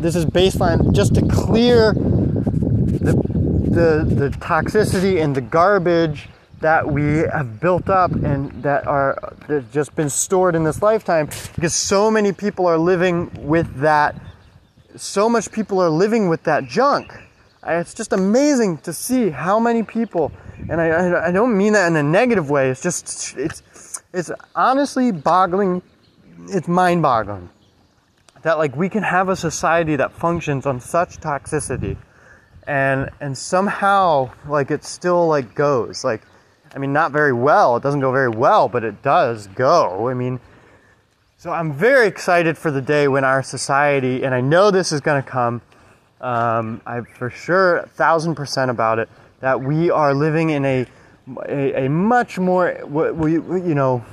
This 0.00 0.14
is 0.14 0.24
baseline 0.26 0.92
just 0.92 1.14
to 1.14 1.26
clear 1.28 1.92
the, 1.92 3.12
the, 3.14 4.14
the 4.14 4.28
toxicity 4.38 5.22
and 5.22 5.34
the 5.34 5.40
garbage 5.40 6.28
that 6.60 6.86
we 6.86 7.18
have 7.18 7.60
built 7.60 7.88
up 7.88 8.12
and 8.12 8.62
that 8.62 8.86
are 8.86 9.34
that 9.48 9.70
just 9.72 9.94
been 9.96 10.08
stored 10.08 10.54
in 10.54 10.62
this 10.62 10.80
lifetime 10.80 11.26
because 11.54 11.74
so 11.74 12.08
many 12.08 12.32
people 12.32 12.66
are 12.66 12.78
living 12.78 13.28
with 13.42 13.80
that 13.80 14.14
so 14.94 15.28
much 15.28 15.50
people 15.50 15.80
are 15.80 15.90
living 15.90 16.28
with 16.28 16.44
that 16.44 16.64
junk 16.66 17.12
it's 17.66 17.94
just 17.94 18.12
amazing 18.12 18.78
to 18.78 18.92
see 18.92 19.28
how 19.28 19.58
many 19.58 19.82
people 19.82 20.30
and 20.70 20.80
I, 20.80 21.28
I 21.28 21.32
don't 21.32 21.56
mean 21.56 21.72
that 21.72 21.88
in 21.88 21.96
a 21.96 22.02
negative 22.02 22.48
way 22.48 22.70
it's 22.70 22.80
just 22.80 23.36
it's 23.36 24.00
it's 24.12 24.30
honestly 24.54 25.10
boggling 25.10 25.82
it's 26.48 26.68
mind 26.68 27.02
boggling 27.02 27.50
that 28.42 28.58
like 28.58 28.76
we 28.76 28.88
can 28.88 29.02
have 29.02 29.28
a 29.28 29.36
society 29.36 29.96
that 29.96 30.12
functions 30.12 30.66
on 30.66 30.80
such 30.80 31.20
toxicity 31.20 31.96
and 32.66 33.10
and 33.20 33.36
somehow 33.36 34.30
like 34.48 34.70
it 34.70 34.84
still 34.84 35.26
like 35.26 35.54
goes 35.54 36.04
like 36.04 36.22
I 36.74 36.78
mean, 36.78 36.92
not 36.92 37.12
very 37.12 37.32
well. 37.32 37.76
It 37.76 37.82
doesn't 37.82 38.00
go 38.00 38.12
very 38.12 38.28
well, 38.30 38.68
but 38.68 38.84
it 38.84 39.02
does 39.02 39.46
go. 39.48 40.08
I 40.08 40.14
mean, 40.14 40.40
So 41.36 41.50
I'm 41.50 41.72
very 41.72 42.06
excited 42.06 42.56
for 42.56 42.70
the 42.70 42.80
day 42.80 43.08
when 43.08 43.24
our 43.24 43.42
society, 43.42 44.22
and 44.22 44.34
I 44.34 44.40
know 44.40 44.70
this 44.70 44.92
is 44.92 45.00
going 45.00 45.22
to 45.22 45.28
come. 45.28 45.60
Um, 46.20 46.80
I'm 46.86 47.04
for 47.04 47.30
sure 47.30 47.78
a 47.78 47.86
thousand 47.88 48.36
percent 48.36 48.70
about 48.70 49.00
it. 49.00 49.08
That 49.40 49.60
we 49.60 49.90
are 49.90 50.14
living 50.14 50.50
in 50.50 50.64
a 50.64 50.86
a, 51.48 51.86
a 51.86 51.90
much 51.90 52.38
more 52.38 52.72
what 52.84 53.16
we 53.16 53.32
you 53.32 53.74
know 53.74 54.04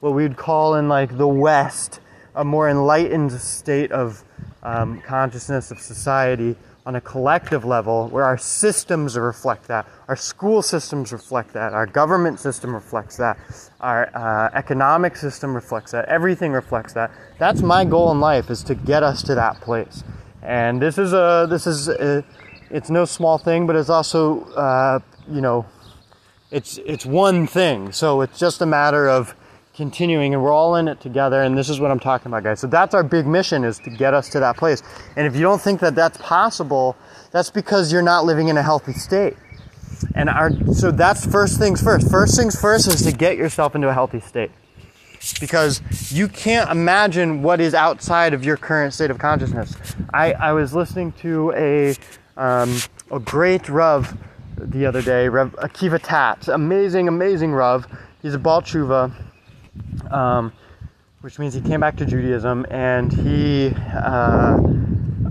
what 0.00 0.14
we'd 0.14 0.36
call 0.36 0.74
in 0.76 0.88
like 0.88 1.16
the 1.16 1.28
West 1.28 2.00
a 2.34 2.44
more 2.44 2.68
enlightened 2.68 3.32
state 3.32 3.92
of 3.92 4.24
um, 4.62 5.00
consciousness 5.02 5.70
of 5.70 5.78
society 5.78 6.56
on 6.86 6.96
a 6.96 7.00
collective 7.00 7.64
level 7.64 8.08
where 8.08 8.24
our 8.24 8.36
systems 8.36 9.16
reflect 9.16 9.66
that, 9.68 9.86
our 10.08 10.16
school 10.16 10.60
systems 10.60 11.12
reflect 11.12 11.52
that, 11.54 11.72
our 11.72 11.86
government 11.86 12.38
system 12.38 12.74
reflects 12.74 13.16
that, 13.16 13.38
our 13.80 14.10
uh, 14.14 14.50
economic 14.52 15.16
system 15.16 15.54
reflects 15.54 15.92
that, 15.92 16.04
everything 16.06 16.52
reflects 16.52 16.92
that. 16.92 17.10
That's 17.38 17.62
my 17.62 17.84
goal 17.84 18.10
in 18.12 18.20
life 18.20 18.50
is 18.50 18.62
to 18.64 18.74
get 18.74 19.02
us 19.02 19.22
to 19.22 19.34
that 19.34 19.60
place. 19.60 20.04
And 20.42 20.80
this 20.80 20.98
is 20.98 21.14
a 21.14 21.46
this 21.48 21.66
is 21.66 21.88
a, 21.88 22.22
it's 22.70 22.90
no 22.90 23.06
small 23.06 23.38
thing, 23.38 23.66
but 23.66 23.76
it's 23.76 23.88
also 23.88 24.44
uh, 24.52 24.98
you 25.26 25.40
know 25.40 25.64
it's 26.50 26.78
it's 26.84 27.06
one 27.06 27.46
thing. 27.46 27.92
So 27.92 28.20
it's 28.20 28.38
just 28.38 28.60
a 28.60 28.66
matter 28.66 29.08
of 29.08 29.34
continuing 29.74 30.34
and 30.34 30.42
we're 30.42 30.52
all 30.52 30.76
in 30.76 30.86
it 30.86 31.00
together 31.00 31.42
and 31.42 31.58
this 31.58 31.68
is 31.68 31.80
what 31.80 31.90
i'm 31.90 31.98
talking 31.98 32.28
about 32.28 32.44
guys. 32.44 32.60
So 32.60 32.66
that's 32.66 32.94
our 32.94 33.02
big 33.02 33.26
mission 33.26 33.64
is 33.64 33.78
to 33.80 33.90
get 33.90 34.14
us 34.14 34.28
to 34.30 34.40
that 34.40 34.56
place. 34.56 34.82
And 35.16 35.26
if 35.26 35.34
you 35.34 35.42
don't 35.42 35.60
think 35.60 35.80
that 35.80 35.94
that's 35.94 36.16
possible 36.18 36.96
that's 37.34 37.50
because 37.50 37.92
you're 37.92 38.00
not 38.00 38.24
living 38.24 38.46
in 38.46 38.56
a 38.56 38.62
healthy 38.62 38.92
state. 38.92 39.36
And 40.14 40.28
our 40.28 40.52
so 40.72 40.92
that's 40.92 41.26
first 41.26 41.58
things 41.58 41.82
first. 41.82 42.08
First 42.08 42.36
things 42.36 42.58
first 42.58 42.86
is 42.86 43.02
to 43.02 43.10
get 43.10 43.36
yourself 43.36 43.74
into 43.74 43.88
a 43.88 43.92
healthy 43.92 44.20
state. 44.20 44.52
Because 45.40 45.80
you 46.12 46.28
can't 46.28 46.70
imagine 46.70 47.42
what 47.42 47.60
is 47.60 47.74
outside 47.74 48.34
of 48.34 48.44
your 48.44 48.56
current 48.56 48.94
state 48.94 49.10
of 49.10 49.18
consciousness. 49.18 49.74
I, 50.12 50.34
I 50.34 50.52
was 50.52 50.74
listening 50.74 51.10
to 51.22 51.52
a 51.56 51.96
um, 52.36 52.76
a 53.10 53.18
great 53.18 53.68
Rav 53.68 54.16
the 54.56 54.86
other 54.86 55.02
day 55.02 55.28
Rav 55.28 55.52
Akiva 55.56 56.00
Tatz. 56.00 56.46
Amazing 56.46 57.08
amazing 57.08 57.52
Rav. 57.52 57.86
He's 58.22 58.34
a 58.34 58.38
Baal 58.38 58.62
Tshuva 58.62 59.12
um, 60.10 60.52
which 61.20 61.38
means 61.38 61.54
he 61.54 61.60
came 61.60 61.80
back 61.80 61.96
to 61.96 62.04
Judaism 62.04 62.66
and 62.70 63.12
he 63.12 63.72
uh, 63.94 64.58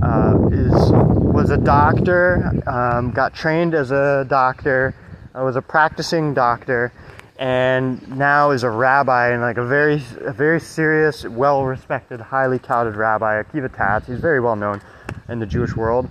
uh, 0.01 0.47
is 0.51 0.91
was 1.33 1.49
a 1.49 1.57
doctor, 1.57 2.51
um, 2.67 3.11
got 3.11 3.33
trained 3.33 3.73
as 3.73 3.91
a 3.91 4.25
doctor, 4.29 4.95
uh, 5.35 5.43
was 5.43 5.55
a 5.55 5.61
practicing 5.61 6.33
doctor, 6.33 6.91
and 7.37 8.07
now 8.17 8.51
is 8.51 8.63
a 8.63 8.69
rabbi 8.69 9.29
and 9.29 9.41
like 9.41 9.57
a 9.57 9.65
very 9.65 10.03
a 10.21 10.33
very 10.33 10.59
serious, 10.59 11.25
well 11.25 11.65
respected, 11.65 12.19
highly 12.19 12.59
touted 12.59 12.95
rabbi, 12.95 13.41
Akiva 13.41 13.75
Tatz. 13.75 14.07
He's 14.07 14.19
very 14.19 14.39
well 14.39 14.55
known 14.55 14.81
in 15.29 15.39
the 15.39 15.45
Jewish 15.45 15.75
world, 15.75 16.09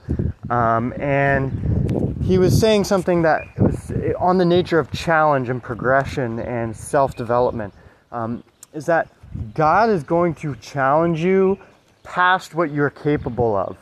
um, 0.50 0.92
and 1.00 2.22
he 2.22 2.38
was 2.38 2.58
saying 2.58 2.84
something 2.84 3.22
that 3.22 3.42
was 3.58 3.92
on 4.18 4.38
the 4.38 4.44
nature 4.44 4.78
of 4.78 4.90
challenge 4.90 5.48
and 5.48 5.62
progression 5.62 6.38
and 6.38 6.76
self 6.76 7.14
development. 7.16 7.74
Um, 8.12 8.44
is 8.72 8.86
that 8.86 9.08
God 9.54 9.90
is 9.90 10.02
going 10.02 10.34
to 10.36 10.54
challenge 10.56 11.20
you 11.20 11.58
past 12.02 12.54
what 12.54 12.70
you're 12.70 12.90
capable 12.90 13.56
of. 13.56 13.76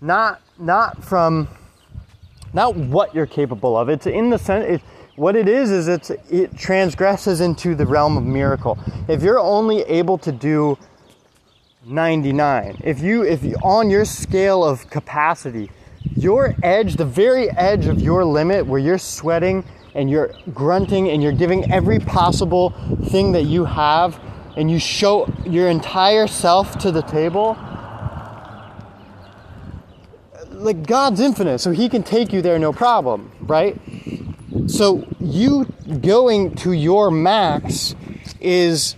Not 0.00 0.40
not 0.58 1.02
from 1.02 1.48
not 2.52 2.76
what 2.76 3.14
you're 3.14 3.26
capable 3.26 3.76
of. 3.76 3.88
It's 3.88 4.06
in 4.06 4.30
the 4.30 4.38
sense 4.38 4.64
it, 4.66 4.82
what 5.16 5.36
it 5.36 5.48
is 5.48 5.70
is 5.70 5.88
it's 5.88 6.10
it 6.30 6.56
transgresses 6.56 7.40
into 7.40 7.74
the 7.74 7.86
realm 7.86 8.16
of 8.16 8.24
miracle. 8.24 8.78
If 9.08 9.22
you're 9.22 9.38
only 9.38 9.82
able 9.82 10.18
to 10.18 10.32
do 10.32 10.78
99, 11.86 12.80
if 12.84 13.00
you 13.00 13.22
if 13.22 13.42
you, 13.42 13.54
on 13.62 13.90
your 13.90 14.04
scale 14.04 14.64
of 14.64 14.88
capacity, 14.90 15.70
your 16.16 16.54
edge, 16.62 16.96
the 16.96 17.04
very 17.04 17.50
edge 17.50 17.86
of 17.86 18.00
your 18.00 18.24
limit 18.24 18.66
where 18.66 18.80
you're 18.80 18.98
sweating 18.98 19.64
and 19.94 20.10
you're 20.10 20.32
grunting 20.54 21.08
and 21.08 21.22
you're 21.22 21.32
giving 21.32 21.70
every 21.72 21.98
possible 21.98 22.70
thing 23.08 23.32
that 23.32 23.44
you 23.44 23.64
have 23.64 24.20
and 24.56 24.70
you 24.70 24.78
show 24.78 25.32
your 25.44 25.68
entire 25.68 26.26
self 26.26 26.78
to 26.78 26.90
the 26.90 27.02
table, 27.02 27.56
like 30.50 30.86
God's 30.86 31.20
infinite, 31.20 31.58
so 31.60 31.70
He 31.70 31.88
can 31.88 32.02
take 32.02 32.32
you 32.32 32.42
there 32.42 32.58
no 32.58 32.72
problem, 32.72 33.32
right? 33.40 33.80
So 34.66 35.06
you 35.20 35.66
going 36.00 36.54
to 36.56 36.72
your 36.72 37.10
max 37.10 37.94
is 38.40 38.96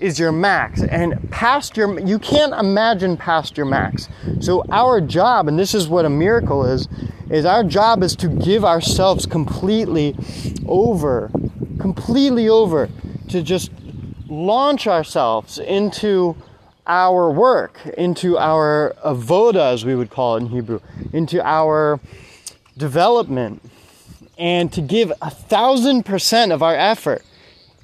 is 0.00 0.18
your 0.18 0.32
max. 0.32 0.82
And 0.82 1.30
past 1.30 1.76
your 1.76 2.00
you 2.00 2.18
can't 2.18 2.54
imagine 2.54 3.16
past 3.16 3.56
your 3.56 3.66
max. 3.66 4.08
So 4.40 4.64
our 4.70 5.00
job 5.00 5.48
and 5.48 5.58
this 5.58 5.74
is 5.74 5.88
what 5.88 6.04
a 6.04 6.10
miracle 6.10 6.64
is 6.64 6.88
is 7.30 7.44
our 7.44 7.62
job 7.62 8.02
is 8.02 8.16
to 8.16 8.28
give 8.28 8.64
ourselves 8.64 9.26
completely 9.26 10.16
over 10.66 11.30
completely 11.78 12.48
over 12.48 12.88
to 13.28 13.42
just 13.42 13.70
launch 14.28 14.86
ourselves 14.86 15.58
into 15.58 16.36
our 16.86 17.30
work, 17.30 17.78
into 17.96 18.38
our 18.38 18.94
avoda, 19.04 19.72
as 19.72 19.84
we 19.84 19.94
would 19.94 20.10
call 20.10 20.36
it 20.36 20.40
in 20.40 20.46
Hebrew, 20.48 20.80
into 21.12 21.44
our 21.44 22.00
development, 22.76 23.62
and 24.38 24.72
to 24.72 24.80
give 24.80 25.12
a 25.22 25.30
thousand 25.30 26.04
percent 26.04 26.52
of 26.52 26.62
our 26.62 26.74
effort 26.74 27.22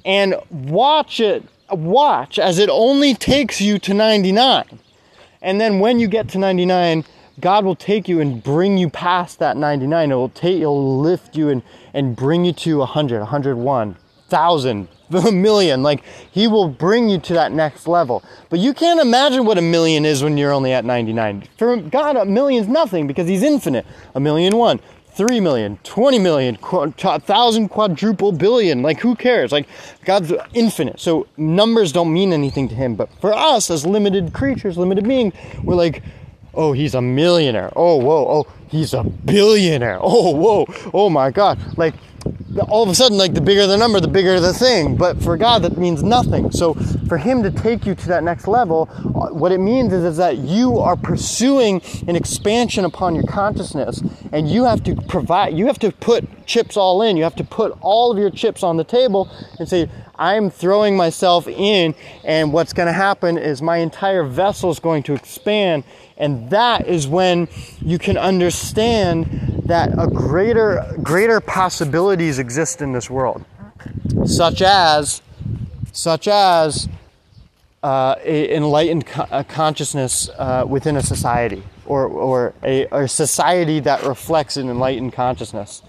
and 0.04 0.36
watch 0.50 1.20
it, 1.20 1.44
watch 1.70 2.38
as 2.38 2.58
it 2.58 2.68
only 2.68 3.14
takes 3.14 3.60
you 3.60 3.78
to 3.80 3.94
99. 3.94 4.78
And 5.42 5.60
then 5.60 5.78
when 5.78 5.98
you 5.98 6.08
get 6.08 6.28
to 6.30 6.38
99, 6.38 7.04
God 7.38 7.64
will 7.64 7.76
take 7.76 8.08
you 8.08 8.20
and 8.20 8.42
bring 8.42 8.78
you 8.78 8.88
past 8.88 9.38
that 9.38 9.56
99. 9.56 10.10
It 10.10 10.14
will 10.14 10.28
take, 10.30 10.60
it'll 10.60 11.00
lift 11.00 11.36
you 11.36 11.50
and, 11.50 11.62
and 11.92 12.16
bring 12.16 12.44
you 12.44 12.52
to 12.52 12.78
100, 12.78 13.18
101, 13.18 13.88
1,000, 13.88 14.88
a 15.10 15.32
million. 15.32 15.82
Like 15.82 16.02
he 16.30 16.48
will 16.48 16.68
bring 16.68 17.08
you 17.08 17.18
to 17.20 17.34
that 17.34 17.52
next 17.52 17.86
level. 17.86 18.22
But 18.48 18.58
you 18.58 18.72
can't 18.72 19.00
imagine 19.00 19.44
what 19.44 19.58
a 19.58 19.62
million 19.62 20.04
is 20.04 20.22
when 20.22 20.38
you're 20.38 20.52
only 20.52 20.72
at 20.72 20.84
99. 20.84 21.44
For 21.58 21.76
God, 21.76 22.16
a 22.16 22.24
million's 22.24 22.68
nothing 22.68 23.06
because 23.06 23.28
he's 23.28 23.42
infinite. 23.42 23.86
A 24.14 24.20
million 24.20 24.56
one, 24.56 24.80
three 25.16 25.40
million, 25.40 25.78
20 25.82 26.18
million, 26.18 26.56
thousand, 26.56 27.68
quadruple 27.70 28.32
billion. 28.32 28.82
Like 28.82 29.00
who 29.00 29.16
cares? 29.16 29.50
Like 29.50 29.66
God's 30.04 30.32
infinite. 30.52 31.00
So 31.00 31.26
numbers 31.36 31.90
don't 31.92 32.12
mean 32.12 32.32
anything 32.32 32.68
to 32.68 32.74
him. 32.74 32.94
But 32.94 33.08
for 33.20 33.32
us 33.32 33.70
as 33.70 33.86
limited 33.86 34.32
creatures, 34.34 34.76
limited 34.76 35.08
beings, 35.08 35.34
we're 35.64 35.74
like, 35.74 36.02
oh, 36.54 36.72
he's 36.72 36.94
a 36.94 37.02
millionaire. 37.02 37.72
Oh, 37.74 37.96
whoa, 37.96 38.26
oh, 38.28 38.52
he's 38.68 38.92
a 38.92 39.02
billionaire. 39.02 39.98
Oh, 40.00 40.34
whoa, 40.36 40.66
oh 40.92 41.08
my 41.08 41.30
God. 41.30 41.58
Like 41.78 41.94
all 42.68 42.82
of 42.82 42.88
a 42.88 42.94
sudden, 42.94 43.18
like 43.18 43.34
the 43.34 43.40
bigger 43.40 43.66
the 43.66 43.76
number, 43.76 44.00
the 44.00 44.08
bigger 44.08 44.40
the 44.40 44.52
thing. 44.52 44.96
But 44.96 45.22
for 45.22 45.36
God, 45.36 45.62
that 45.62 45.76
means 45.76 46.02
nothing. 46.02 46.50
So 46.50 46.74
for 47.08 47.18
Him 47.18 47.42
to 47.42 47.50
take 47.50 47.86
you 47.86 47.94
to 47.94 48.08
that 48.08 48.24
next 48.24 48.48
level, 48.48 48.88
uh, 48.90 49.34
what 49.34 49.52
it 49.52 49.58
means 49.58 49.92
is, 49.92 50.04
is 50.04 50.16
that 50.16 50.38
you 50.38 50.78
are 50.78 50.96
pursuing 50.96 51.82
an 52.06 52.16
expansion 52.16 52.84
upon 52.84 53.14
your 53.14 53.24
consciousness, 53.24 54.02
and 54.32 54.48
you 54.48 54.64
have 54.64 54.82
to 54.84 54.94
provide, 54.94 55.56
you 55.56 55.66
have 55.66 55.78
to 55.80 55.92
put 55.92 56.46
chips 56.46 56.76
all 56.76 57.02
in. 57.02 57.16
You 57.16 57.24
have 57.24 57.36
to 57.36 57.44
put 57.44 57.76
all 57.80 58.12
of 58.12 58.18
your 58.18 58.30
chips 58.30 58.62
on 58.62 58.76
the 58.76 58.84
table 58.84 59.28
and 59.58 59.68
say, 59.68 59.90
I'm 60.18 60.50
throwing 60.50 60.96
myself 60.96 61.46
in, 61.46 61.94
and 62.24 62.52
what's 62.52 62.72
going 62.72 62.86
to 62.86 62.92
happen 62.92 63.38
is 63.38 63.60
my 63.60 63.78
entire 63.78 64.24
vessel 64.24 64.70
is 64.70 64.78
going 64.78 65.02
to 65.04 65.14
expand. 65.14 65.84
And 66.16 66.50
that 66.50 66.86
is 66.86 67.06
when 67.06 67.48
you 67.80 67.98
can 67.98 68.16
understand 68.16 69.62
that 69.66 69.90
a 69.98 70.06
greater, 70.06 70.94
greater 71.02 71.40
possibilities 71.40 72.38
exist 72.38 72.80
in 72.80 72.92
this 72.92 73.10
world, 73.10 73.44
such 74.24 74.62
as, 74.62 75.20
such 75.92 76.28
as 76.28 76.88
uh, 77.82 78.16
enlightened 78.24 79.06
co- 79.06 79.44
consciousness 79.44 80.30
uh, 80.38 80.64
within 80.66 80.96
a 80.96 81.02
society, 81.02 81.62
or, 81.84 82.06
or 82.06 82.54
a, 82.62 82.86
a, 82.90 83.06
society 83.06 83.80
that 83.80 84.02
reflects 84.04 84.56
an 84.56 84.68
enlightened 84.68 85.12
consciousness, 85.12 85.82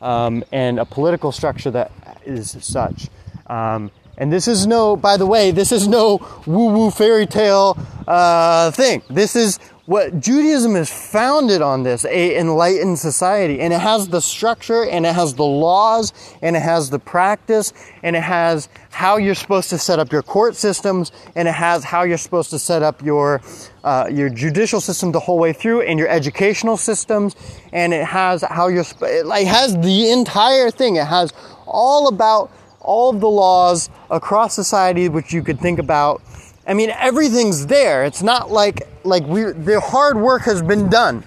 um, 0.00 0.44
and 0.52 0.78
a 0.78 0.84
political 0.84 1.32
structure 1.32 1.70
that 1.70 1.90
is 2.24 2.56
such. 2.60 3.08
Um, 3.52 3.90
and 4.16 4.32
this 4.32 4.48
is 4.48 4.66
no, 4.66 4.96
by 4.96 5.16
the 5.16 5.26
way, 5.26 5.50
this 5.50 5.72
is 5.72 5.86
no 5.86 6.18
woo-woo 6.46 6.90
fairy 6.90 7.26
tale 7.26 7.76
uh, 8.06 8.70
thing. 8.70 9.02
This 9.10 9.36
is 9.36 9.58
what 9.84 10.20
Judaism 10.20 10.76
is 10.76 10.90
founded 10.90 11.60
on 11.60 11.82
this, 11.82 12.04
a 12.04 12.38
enlightened 12.38 12.98
society. 12.98 13.60
And 13.60 13.72
it 13.72 13.80
has 13.80 14.08
the 14.08 14.20
structure 14.20 14.86
and 14.86 15.04
it 15.04 15.14
has 15.14 15.34
the 15.34 15.44
laws 15.44 16.12
and 16.40 16.56
it 16.56 16.62
has 16.62 16.88
the 16.88 16.98
practice 16.98 17.72
and 18.02 18.14
it 18.14 18.22
has 18.22 18.68
how 18.90 19.16
you're 19.16 19.34
supposed 19.34 19.70
to 19.70 19.78
set 19.78 19.98
up 19.98 20.12
your 20.12 20.22
court 20.22 20.56
systems 20.56 21.10
and 21.34 21.48
it 21.48 21.54
has 21.54 21.84
how 21.84 22.04
you're 22.04 22.16
supposed 22.16 22.50
to 22.50 22.58
set 22.58 22.82
up 22.82 23.02
your 23.02 23.42
uh, 23.84 24.08
your 24.10 24.30
judicial 24.30 24.80
system 24.80 25.10
the 25.10 25.20
whole 25.20 25.38
way 25.38 25.52
through 25.52 25.82
and 25.82 25.98
your 25.98 26.08
educational 26.08 26.76
systems 26.76 27.34
and 27.72 27.92
it 27.92 28.04
has 28.04 28.42
how 28.42 28.68
you're 28.68 28.84
it 29.02 29.26
like 29.26 29.46
has 29.46 29.74
the 29.78 30.10
entire 30.10 30.70
thing. 30.70 30.96
It 30.96 31.06
has 31.06 31.32
all 31.66 32.08
about 32.08 32.50
all 32.82 33.10
of 33.10 33.20
the 33.20 33.30
laws 33.30 33.90
across 34.10 34.54
society 34.54 35.08
which 35.08 35.32
you 35.32 35.42
could 35.42 35.58
think 35.58 35.78
about 35.78 36.22
I 36.66 36.74
mean, 36.74 36.90
everything's 36.90 37.66
there. 37.66 38.04
It's 38.04 38.22
not 38.22 38.50
like 38.50 38.88
like 39.04 39.26
we 39.26 39.42
the 39.42 39.80
hard 39.80 40.16
work 40.16 40.42
has 40.42 40.62
been 40.62 40.88
done. 40.88 41.24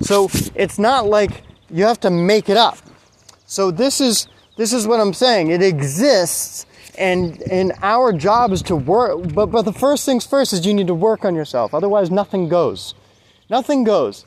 So 0.00 0.28
it's 0.54 0.78
not 0.78 1.06
like 1.06 1.42
you 1.70 1.84
have 1.84 2.00
to 2.00 2.10
make 2.10 2.48
it 2.48 2.56
up. 2.56 2.78
So 3.46 3.70
this 3.70 4.00
is 4.00 4.26
this 4.56 4.72
is 4.72 4.86
what 4.86 5.00
I'm 5.00 5.14
saying. 5.14 5.50
It 5.50 5.62
exists 5.62 6.66
and 6.98 7.40
and 7.42 7.72
our 7.82 8.12
job 8.12 8.52
is 8.52 8.62
to 8.62 8.76
work 8.76 9.32
but 9.34 9.46
but 9.46 9.62
the 9.62 9.72
first 9.72 10.04
things 10.04 10.26
first 10.26 10.52
is 10.52 10.66
you 10.66 10.74
need 10.74 10.88
to 10.88 10.94
work 10.94 11.24
on 11.24 11.34
yourself. 11.34 11.74
Otherwise 11.74 12.10
nothing 12.10 12.48
goes. 12.48 12.94
Nothing 13.48 13.84
goes. 13.84 14.26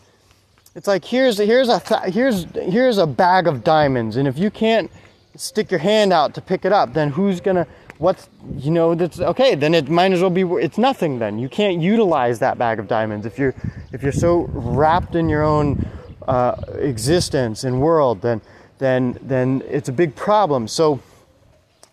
It's 0.73 0.87
like 0.87 1.03
here's 1.03 1.37
here's 1.37 1.67
a 1.67 1.79
here's 2.09 2.45
here's 2.55 2.97
a 2.97 3.07
bag 3.07 3.47
of 3.47 3.63
diamonds 3.63 4.15
and 4.15 4.27
if 4.27 4.39
you 4.39 4.49
can't 4.49 4.89
stick 5.35 5.71
your 5.71 5.79
hand 5.79 6.13
out 6.13 6.33
to 6.35 6.41
pick 6.41 6.65
it 6.65 6.71
up, 6.71 6.93
then 6.93 7.09
who's 7.11 7.41
to 7.41 7.67
what's 7.97 8.27
you 8.57 8.71
know 8.71 8.93
that's 8.93 9.21
okay 9.21 9.55
then 9.55 9.73
it 9.73 9.87
might 9.87 10.11
as 10.11 10.19
well 10.19 10.29
be 10.29 10.41
it's 10.41 10.77
nothing 10.77 11.19
then. 11.19 11.39
You 11.39 11.49
can't 11.49 11.81
utilize 11.81 12.39
that 12.39 12.57
bag 12.57 12.79
of 12.79 12.87
diamonds. 12.87 13.25
If 13.25 13.39
you're 13.39 13.55
if 13.91 14.03
you're 14.03 14.11
so 14.11 14.49
wrapped 14.51 15.15
in 15.15 15.29
your 15.29 15.43
own 15.43 15.87
uh, 16.27 16.55
existence 16.75 17.63
and 17.63 17.79
world 17.79 18.21
then 18.21 18.41
then 18.79 19.17
then 19.21 19.63
it's 19.69 19.89
a 19.89 19.93
big 19.93 20.15
problem. 20.15 20.67
So 20.67 20.99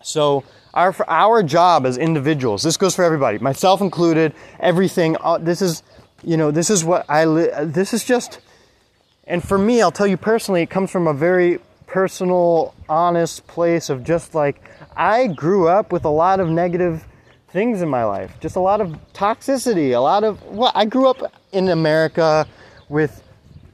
so 0.01 0.43
our 0.73 0.95
our 1.07 1.43
job 1.43 1.85
as 1.85 1.97
individuals 1.97 2.63
this 2.63 2.77
goes 2.77 2.95
for 2.95 3.03
everybody 3.03 3.37
myself 3.37 3.81
included 3.81 4.33
everything 4.59 5.15
uh, 5.21 5.37
this 5.37 5.61
is 5.61 5.83
you 6.23 6.35
know 6.35 6.51
this 6.51 6.69
is 6.69 6.83
what 6.83 7.05
i 7.09 7.25
li- 7.25 7.51
this 7.61 7.93
is 7.93 8.03
just 8.03 8.39
and 9.25 9.43
for 9.47 9.57
me 9.57 9.81
i'll 9.81 9.91
tell 9.91 10.07
you 10.07 10.17
personally 10.17 10.63
it 10.63 10.69
comes 10.69 10.89
from 10.89 11.07
a 11.07 11.13
very 11.13 11.59
personal 11.85 12.73
honest 12.89 13.45
place 13.47 13.89
of 13.89 14.03
just 14.03 14.35
like 14.35 14.61
I 14.95 15.27
grew 15.27 15.67
up 15.67 15.91
with 15.91 16.05
a 16.05 16.09
lot 16.09 16.39
of 16.39 16.49
negative 16.49 17.05
things 17.49 17.81
in 17.81 17.89
my 17.89 18.03
life, 18.03 18.33
just 18.39 18.55
a 18.55 18.59
lot 18.59 18.81
of 18.81 18.97
toxicity, 19.13 19.95
a 19.95 19.99
lot 19.99 20.23
of 20.23 20.43
well, 20.45 20.71
I 20.75 20.85
grew 20.85 21.07
up 21.07 21.33
in 21.51 21.69
America 21.69 22.47
with 22.89 23.23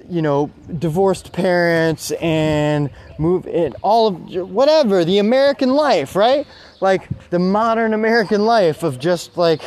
you 0.09 0.21
know 0.21 0.51
divorced 0.79 1.31
parents 1.31 2.11
and 2.11 2.89
move 3.17 3.45
in 3.47 3.73
all 3.81 4.07
of 4.07 4.49
whatever 4.49 5.05
the 5.05 5.19
American 5.19 5.71
life, 5.71 6.15
right? 6.15 6.45
Like 6.81 7.29
the 7.29 7.39
modern 7.39 7.93
American 7.93 8.45
life 8.45 8.83
of 8.83 8.99
just 8.99 9.37
like 9.37 9.61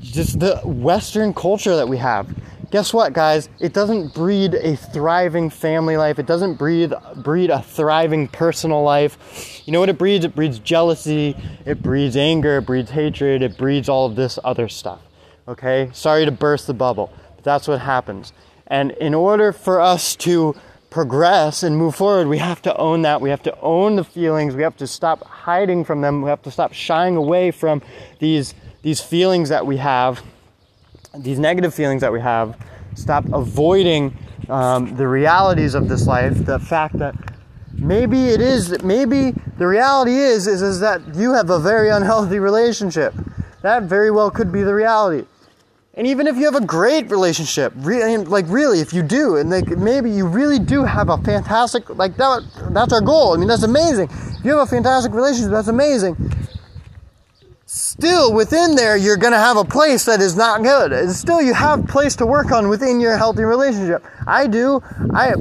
just 0.00 0.40
the 0.40 0.56
Western 0.64 1.34
culture 1.34 1.76
that 1.76 1.88
we 1.88 1.98
have 1.98 2.28
guess 2.76 2.92
what 2.92 3.14
guys? 3.14 3.48
It 3.58 3.72
doesn't 3.72 4.12
breed 4.12 4.52
a 4.52 4.76
thriving 4.76 5.48
family 5.48 5.96
life. 5.96 6.18
It 6.18 6.26
doesn't 6.26 6.56
breed 6.56 6.92
breed 7.16 7.48
a 7.48 7.62
thriving 7.62 8.28
personal 8.28 8.82
life. 8.82 9.62
You 9.66 9.72
know 9.72 9.80
what 9.80 9.88
it 9.88 9.96
breeds? 9.96 10.26
It 10.26 10.34
breeds 10.34 10.58
jealousy. 10.58 11.34
It 11.64 11.82
breeds 11.82 12.18
anger. 12.18 12.58
It 12.58 12.66
breeds 12.66 12.90
hatred. 12.90 13.40
It 13.40 13.56
breeds 13.56 13.88
all 13.88 14.04
of 14.04 14.14
this 14.14 14.38
other 14.44 14.68
stuff 14.68 15.00
okay? 15.48 15.90
Sorry 15.92 16.24
to 16.24 16.30
burst 16.30 16.66
the 16.66 16.74
bubble 16.74 17.10
but 17.36 17.44
that's 17.44 17.66
what 17.66 17.80
happens. 17.80 18.34
And 18.66 18.90
in 18.92 19.14
order 19.14 19.52
for 19.52 19.80
us 19.80 20.16
to 20.16 20.54
progress 20.90 21.62
and 21.62 21.76
move 21.76 21.94
forward 21.94 22.28
we 22.28 22.38
have 22.38 22.60
to 22.62 22.76
own 22.76 23.02
that. 23.02 23.20
We 23.20 23.30
have 23.30 23.42
to 23.44 23.60
own 23.60 23.96
the 23.96 24.04
feelings. 24.04 24.54
We 24.54 24.62
have 24.62 24.76
to 24.78 24.86
stop 24.86 25.24
hiding 25.24 25.84
from 25.84 26.00
them. 26.00 26.22
We 26.22 26.30
have 26.30 26.42
to 26.42 26.50
stop 26.50 26.72
shying 26.72 27.16
away 27.16 27.50
from 27.50 27.82
these 28.18 28.54
these 28.82 29.00
feelings 29.00 29.48
that 29.48 29.66
we 29.66 29.78
have 29.78 30.22
these 31.18 31.38
negative 31.38 31.74
feelings 31.74 32.00
that 32.00 32.12
we 32.12 32.20
have, 32.20 32.56
stop 32.94 33.24
avoiding 33.32 34.16
um, 34.48 34.96
the 34.96 35.06
realities 35.06 35.74
of 35.74 35.88
this 35.88 36.06
life, 36.06 36.44
the 36.44 36.58
fact 36.58 36.98
that 36.98 37.14
maybe 37.72 38.28
it 38.28 38.40
is, 38.40 38.82
maybe 38.82 39.32
the 39.58 39.66
reality 39.66 40.16
is, 40.16 40.46
is, 40.46 40.62
is 40.62 40.80
that 40.80 41.00
you 41.14 41.32
have 41.32 41.50
a 41.50 41.58
very 41.58 41.90
unhealthy 41.90 42.38
relationship. 42.38 43.14
That 43.62 43.84
very 43.84 44.10
well 44.10 44.30
could 44.30 44.52
be 44.52 44.62
the 44.62 44.74
reality. 44.74 45.26
And 45.94 46.06
even 46.06 46.26
if 46.26 46.36
you 46.36 46.44
have 46.44 46.54
a 46.54 46.64
great 46.64 47.10
relationship, 47.10 47.72
re- 47.76 48.18
like 48.18 48.44
really, 48.48 48.80
if 48.80 48.92
you 48.92 49.02
do, 49.02 49.36
and 49.36 49.48
like 49.48 49.68
maybe 49.68 50.10
you 50.10 50.26
really 50.26 50.58
do 50.58 50.84
have 50.84 51.08
a 51.08 51.16
fantastic, 51.18 51.88
like 51.88 52.16
that, 52.18 52.42
that's 52.70 52.92
our 52.92 53.00
goal. 53.00 53.32
I 53.32 53.38
mean, 53.38 53.48
that's 53.48 53.62
amazing. 53.62 54.10
If 54.10 54.44
you 54.44 54.50
have 54.58 54.68
a 54.68 54.70
fantastic 54.70 55.12
relationship, 55.14 55.52
that's 55.52 55.68
amazing 55.68 56.16
still 57.76 58.32
within 58.32 58.74
there 58.74 58.96
you're 58.96 59.18
going 59.18 59.34
to 59.34 59.38
have 59.38 59.58
a 59.58 59.64
place 59.64 60.06
that 60.06 60.20
is 60.20 60.34
not 60.34 60.62
good. 60.62 60.92
And 60.92 61.12
still 61.12 61.42
you 61.42 61.52
have 61.52 61.86
place 61.86 62.16
to 62.16 62.26
work 62.26 62.50
on 62.50 62.68
within 62.68 63.00
your 63.00 63.18
healthy 63.18 63.44
relationship. 63.44 64.02
I 64.26 64.46
do. 64.46 64.80
I 65.12 65.34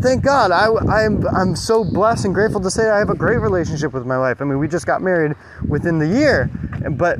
thank 0.00 0.24
god. 0.24 0.50
I, 0.50 0.68
I'm, 0.88 1.26
I'm 1.28 1.54
so 1.54 1.84
blessed 1.84 2.24
and 2.24 2.34
grateful 2.34 2.60
to 2.62 2.70
say 2.70 2.88
i 2.88 2.98
have 2.98 3.10
a 3.10 3.14
great 3.14 3.38
relationship 3.38 3.92
with 3.92 4.06
my 4.06 4.18
wife. 4.18 4.40
I 4.40 4.44
mean 4.44 4.58
we 4.58 4.68
just 4.68 4.86
got 4.86 5.02
married 5.02 5.36
within 5.68 5.98
the 5.98 6.06
year 6.06 6.50
but 6.92 7.18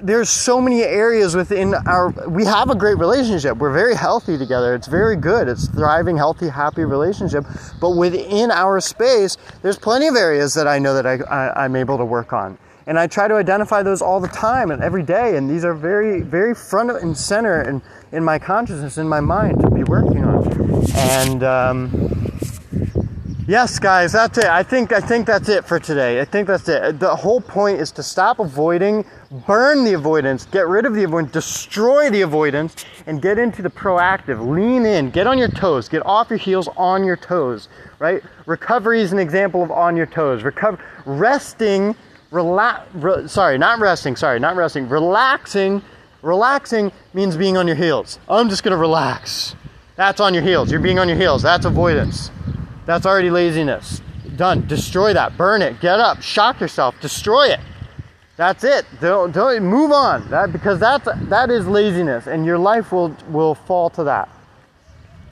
there's 0.00 0.30
so 0.30 0.60
many 0.60 0.82
areas 0.82 1.34
within 1.34 1.74
our 1.74 2.10
we 2.28 2.44
have 2.44 2.70
a 2.70 2.76
great 2.76 2.98
relationship. 2.98 3.56
We're 3.56 3.72
very 3.72 3.96
healthy 3.96 4.38
together. 4.38 4.76
It's 4.76 4.86
very 4.86 5.16
good. 5.16 5.48
It's 5.48 5.66
thriving 5.66 6.16
healthy 6.16 6.48
happy 6.48 6.84
relationship. 6.84 7.44
But 7.80 7.96
within 7.96 8.52
our 8.52 8.78
space 8.78 9.36
there's 9.62 9.78
plenty 9.78 10.06
of 10.06 10.14
areas 10.14 10.54
that 10.54 10.68
i 10.68 10.78
know 10.78 10.94
that 10.94 11.06
I, 11.06 11.14
I, 11.14 11.64
i'm 11.64 11.74
able 11.74 11.98
to 11.98 12.04
work 12.04 12.32
on 12.32 12.56
and 12.88 12.98
I 12.98 13.06
try 13.06 13.28
to 13.28 13.34
identify 13.34 13.82
those 13.82 14.00
all 14.00 14.18
the 14.18 14.28
time 14.28 14.70
and 14.70 14.82
every 14.82 15.02
day. 15.02 15.36
And 15.36 15.48
these 15.48 15.62
are 15.62 15.74
very, 15.74 16.22
very 16.22 16.54
front 16.54 16.90
and 16.90 17.16
center 17.16 17.60
in, 17.60 17.82
in 18.12 18.24
my 18.24 18.38
consciousness, 18.38 18.96
in 18.96 19.06
my 19.06 19.20
mind 19.20 19.60
to 19.60 19.70
be 19.70 19.84
working 19.84 20.24
on. 20.24 20.90
And 20.96 21.44
um, 21.44 22.30
yes, 23.46 23.78
guys, 23.78 24.12
that's 24.12 24.38
it. 24.38 24.46
I 24.46 24.62
think 24.62 24.92
I 24.92 25.00
think 25.00 25.26
that's 25.26 25.50
it 25.50 25.66
for 25.66 25.78
today. 25.78 26.22
I 26.22 26.24
think 26.24 26.48
that's 26.48 26.66
it. 26.66 26.98
The 26.98 27.14
whole 27.14 27.42
point 27.42 27.78
is 27.78 27.92
to 27.92 28.02
stop 28.02 28.38
avoiding, 28.38 29.04
burn 29.46 29.84
the 29.84 29.92
avoidance, 29.92 30.46
get 30.46 30.66
rid 30.66 30.86
of 30.86 30.94
the 30.94 31.04
avoidance, 31.04 31.32
destroy 31.32 32.08
the 32.08 32.22
avoidance, 32.22 32.86
and 33.06 33.20
get 33.20 33.38
into 33.38 33.60
the 33.60 33.70
proactive. 33.70 34.48
Lean 34.48 34.86
in, 34.86 35.10
get 35.10 35.26
on 35.26 35.36
your 35.36 35.48
toes, 35.50 35.90
get 35.90 36.04
off 36.06 36.30
your 36.30 36.38
heels 36.38 36.70
on 36.78 37.04
your 37.04 37.16
toes. 37.16 37.68
Right? 37.98 38.22
Recovery 38.46 39.02
is 39.02 39.12
an 39.12 39.18
example 39.18 39.62
of 39.62 39.70
on 39.70 39.94
your 39.94 40.06
toes. 40.06 40.42
Recover, 40.42 40.82
resting 41.04 41.94
relax 42.30 42.86
re, 42.94 43.26
sorry 43.26 43.58
not 43.58 43.78
resting 43.78 44.16
sorry 44.16 44.38
not 44.38 44.56
resting. 44.56 44.88
Relaxing 44.88 45.82
relaxing 46.22 46.92
means 47.14 47.36
being 47.36 47.56
on 47.56 47.66
your 47.66 47.76
heels. 47.76 48.18
I'm 48.28 48.48
just 48.48 48.62
going 48.62 48.72
to 48.72 48.78
relax. 48.78 49.54
That's 49.96 50.20
on 50.20 50.34
your 50.34 50.42
heels. 50.42 50.70
You're 50.70 50.80
being 50.80 50.98
on 50.98 51.08
your 51.08 51.16
heels. 51.16 51.42
That's 51.42 51.64
avoidance. 51.64 52.30
That's 52.86 53.06
already 53.06 53.30
laziness. 53.30 54.00
Done. 54.36 54.66
Destroy 54.66 55.12
that. 55.12 55.36
Burn 55.36 55.62
it. 55.62 55.80
Get 55.80 55.98
up. 55.98 56.22
Shock 56.22 56.60
yourself. 56.60 56.94
Destroy 57.00 57.48
it. 57.48 57.60
That's 58.36 58.62
it. 58.62 58.86
Don't, 59.00 59.32
don't 59.32 59.64
move 59.64 59.90
on. 59.90 60.28
That 60.30 60.52
because 60.52 60.78
that's 60.78 61.08
that 61.28 61.50
is 61.50 61.66
laziness 61.66 62.28
and 62.28 62.46
your 62.46 62.58
life 62.58 62.92
will 62.92 63.16
will 63.28 63.56
fall 63.56 63.90
to 63.90 64.04
that 64.04 64.28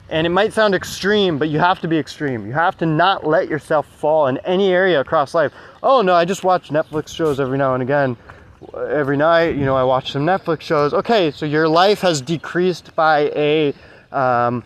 and 0.09 0.25
it 0.25 0.29
might 0.29 0.53
sound 0.53 0.73
extreme, 0.73 1.37
but 1.37 1.49
you 1.49 1.59
have 1.59 1.81
to 1.81 1.87
be 1.87 1.97
extreme. 1.97 2.45
You 2.45 2.53
have 2.53 2.77
to 2.77 2.85
not 2.85 3.27
let 3.27 3.49
yourself 3.49 3.85
fall 3.85 4.27
in 4.27 4.37
any 4.39 4.69
area 4.69 4.99
across 5.01 5.33
life. 5.33 5.51
Oh 5.83 6.01
no, 6.01 6.13
I 6.13 6.25
just 6.25 6.43
watch 6.43 6.69
Netflix 6.69 7.09
shows 7.13 7.39
every 7.39 7.57
now 7.57 7.73
and 7.73 7.83
again. 7.83 8.17
Every 8.73 9.17
night, 9.17 9.55
you 9.55 9.65
know, 9.65 9.75
I 9.75 9.83
watch 9.83 10.11
some 10.11 10.25
Netflix 10.25 10.61
shows. 10.61 10.93
Okay, 10.93 11.31
so 11.31 11.45
your 11.45 11.67
life 11.67 11.99
has 12.01 12.21
decreased 12.21 12.95
by 12.95 13.31
a, 13.35 13.73
um, 14.11 14.63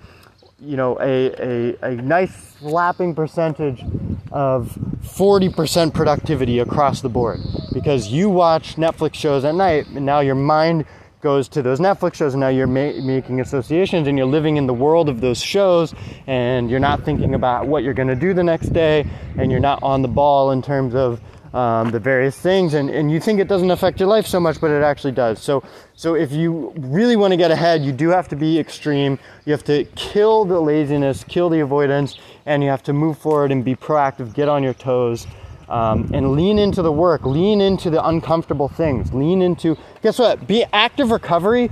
you 0.59 0.77
know, 0.77 0.97
a, 1.01 1.73
a, 1.73 1.77
a 1.81 1.95
nice 1.95 2.55
slapping 2.59 3.15
percentage 3.15 3.83
of 4.31 4.77
40% 5.03 5.93
productivity 5.93 6.59
across 6.59 7.01
the 7.01 7.09
board 7.09 7.39
because 7.73 8.07
you 8.07 8.29
watch 8.29 8.75
Netflix 8.75 9.15
shows 9.15 9.43
at 9.43 9.55
night 9.55 9.87
and 9.87 10.05
now 10.05 10.19
your 10.19 10.35
mind 10.35 10.85
goes 11.21 11.47
to 11.49 11.61
those 11.61 11.79
Netflix 11.79 12.15
shows, 12.15 12.33
and 12.33 12.41
now 12.41 12.49
you're 12.49 12.67
ma- 12.67 12.93
making 13.01 13.41
associations 13.41 14.07
and 14.07 14.17
you're 14.17 14.27
living 14.27 14.57
in 14.57 14.67
the 14.67 14.73
world 14.73 15.07
of 15.07 15.21
those 15.21 15.41
shows, 15.41 15.93
and 16.27 16.69
you're 16.69 16.79
not 16.79 17.03
thinking 17.03 17.35
about 17.35 17.67
what 17.67 17.83
you're 17.83 17.93
going 17.93 18.07
to 18.07 18.15
do 18.15 18.33
the 18.33 18.43
next 18.43 18.69
day, 18.69 19.05
and 19.37 19.51
you're 19.51 19.59
not 19.59 19.81
on 19.83 20.01
the 20.01 20.07
ball 20.07 20.51
in 20.51 20.61
terms 20.61 20.95
of 20.95 21.21
um, 21.53 21.91
the 21.91 21.99
various 21.99 22.37
things, 22.37 22.73
and, 22.73 22.89
and 22.89 23.11
you 23.11 23.19
think 23.19 23.39
it 23.39 23.47
doesn't 23.47 23.71
affect 23.71 23.99
your 23.99 24.07
life 24.07 24.25
so 24.25 24.39
much, 24.39 24.61
but 24.61 24.71
it 24.71 24.83
actually 24.83 25.11
does. 25.11 25.41
So, 25.41 25.63
so 25.95 26.15
if 26.15 26.31
you 26.31 26.73
really 26.77 27.17
want 27.17 27.31
to 27.31 27.37
get 27.37 27.51
ahead, 27.51 27.83
you 27.83 27.91
do 27.91 28.09
have 28.09 28.29
to 28.29 28.35
be 28.35 28.57
extreme. 28.57 29.19
You 29.45 29.51
have 29.51 29.63
to 29.65 29.83
kill 29.95 30.45
the 30.45 30.59
laziness, 30.59 31.25
kill 31.25 31.49
the 31.49 31.59
avoidance, 31.59 32.17
and 32.45 32.63
you 32.63 32.69
have 32.69 32.83
to 32.83 32.93
move 32.93 33.17
forward 33.17 33.51
and 33.51 33.65
be 33.65 33.75
proactive, 33.75 34.33
get 34.33 34.47
on 34.47 34.63
your 34.63 34.73
toes 34.73 35.27
um, 35.71 36.11
and 36.13 36.33
lean 36.33 36.59
into 36.59 36.81
the 36.81 36.91
work, 36.91 37.25
lean 37.25 37.61
into 37.61 37.89
the 37.89 38.05
uncomfortable 38.05 38.67
things, 38.67 39.13
lean 39.13 39.41
into, 39.41 39.77
guess 40.03 40.19
what? 40.19 40.45
Be 40.45 40.65
active 40.73 41.11
recovery, 41.11 41.71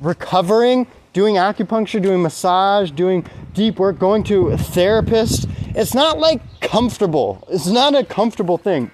recovering, 0.00 0.86
doing 1.14 1.36
acupuncture, 1.36 2.02
doing 2.02 2.22
massage, 2.22 2.90
doing 2.90 3.24
deep 3.54 3.78
work, 3.78 3.98
going 3.98 4.22
to 4.24 4.50
a 4.50 4.58
therapist. 4.58 5.48
It's 5.74 5.94
not 5.94 6.18
like 6.18 6.42
comfortable. 6.60 7.42
It's 7.48 7.66
not 7.66 7.94
a 7.94 8.04
comfortable 8.04 8.58
thing. 8.58 8.90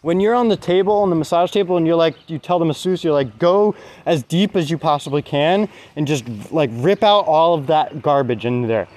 When 0.00 0.18
you're 0.18 0.34
on 0.34 0.48
the 0.48 0.56
table, 0.56 0.94
on 0.94 1.10
the 1.10 1.16
massage 1.16 1.52
table, 1.52 1.76
and 1.76 1.86
you're 1.86 1.94
like, 1.94 2.16
you 2.28 2.38
tell 2.38 2.58
the 2.58 2.64
masseuse, 2.64 3.04
you're 3.04 3.12
like, 3.12 3.38
go 3.38 3.76
as 4.06 4.24
deep 4.24 4.56
as 4.56 4.68
you 4.68 4.78
possibly 4.78 5.22
can 5.22 5.68
and 5.94 6.06
just 6.06 6.26
like 6.50 6.70
rip 6.72 7.04
out 7.04 7.26
all 7.26 7.54
of 7.54 7.68
that 7.68 8.02
garbage 8.02 8.44
in 8.46 8.66
there. 8.66 8.88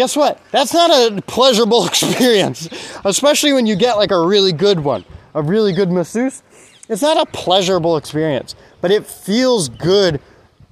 Guess 0.00 0.16
what? 0.16 0.40
That's 0.50 0.72
not 0.72 0.90
a 0.90 1.20
pleasurable 1.20 1.86
experience, 1.86 2.70
especially 3.04 3.52
when 3.52 3.66
you 3.66 3.76
get 3.76 3.98
like 3.98 4.10
a 4.10 4.26
really 4.26 4.50
good 4.50 4.80
one, 4.80 5.04
a 5.34 5.42
really 5.42 5.74
good 5.74 5.90
masseuse. 5.90 6.42
it's 6.88 7.02
not 7.02 7.18
a 7.18 7.30
pleasurable 7.32 7.98
experience, 7.98 8.54
but 8.80 8.90
it 8.90 9.04
feels 9.04 9.68
good. 9.68 10.22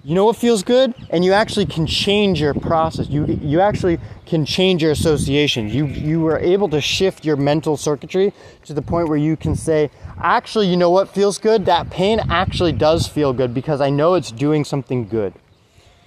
You 0.02 0.14
know 0.14 0.24
what 0.24 0.36
feels 0.36 0.62
good? 0.62 0.94
And 1.10 1.26
you 1.26 1.34
actually 1.34 1.66
can 1.66 1.86
change 1.86 2.40
your 2.40 2.54
process. 2.54 3.10
You 3.10 3.26
you 3.26 3.60
actually 3.60 3.98
can 4.24 4.46
change 4.46 4.82
your 4.82 4.92
association. 4.92 5.68
You 5.68 5.84
you 5.84 6.26
are 6.28 6.38
able 6.38 6.70
to 6.70 6.80
shift 6.80 7.22
your 7.22 7.36
mental 7.36 7.76
circuitry 7.76 8.32
to 8.64 8.72
the 8.72 8.80
point 8.80 9.10
where 9.10 9.18
you 9.18 9.36
can 9.36 9.54
say, 9.54 9.90
actually, 10.22 10.68
you 10.68 10.78
know 10.78 10.88
what 10.88 11.10
feels 11.10 11.36
good? 11.36 11.66
That 11.66 11.90
pain 11.90 12.18
actually 12.30 12.72
does 12.72 13.06
feel 13.06 13.34
good 13.34 13.52
because 13.52 13.82
I 13.82 13.90
know 13.90 14.14
it's 14.14 14.32
doing 14.32 14.64
something 14.64 15.06
good. 15.06 15.34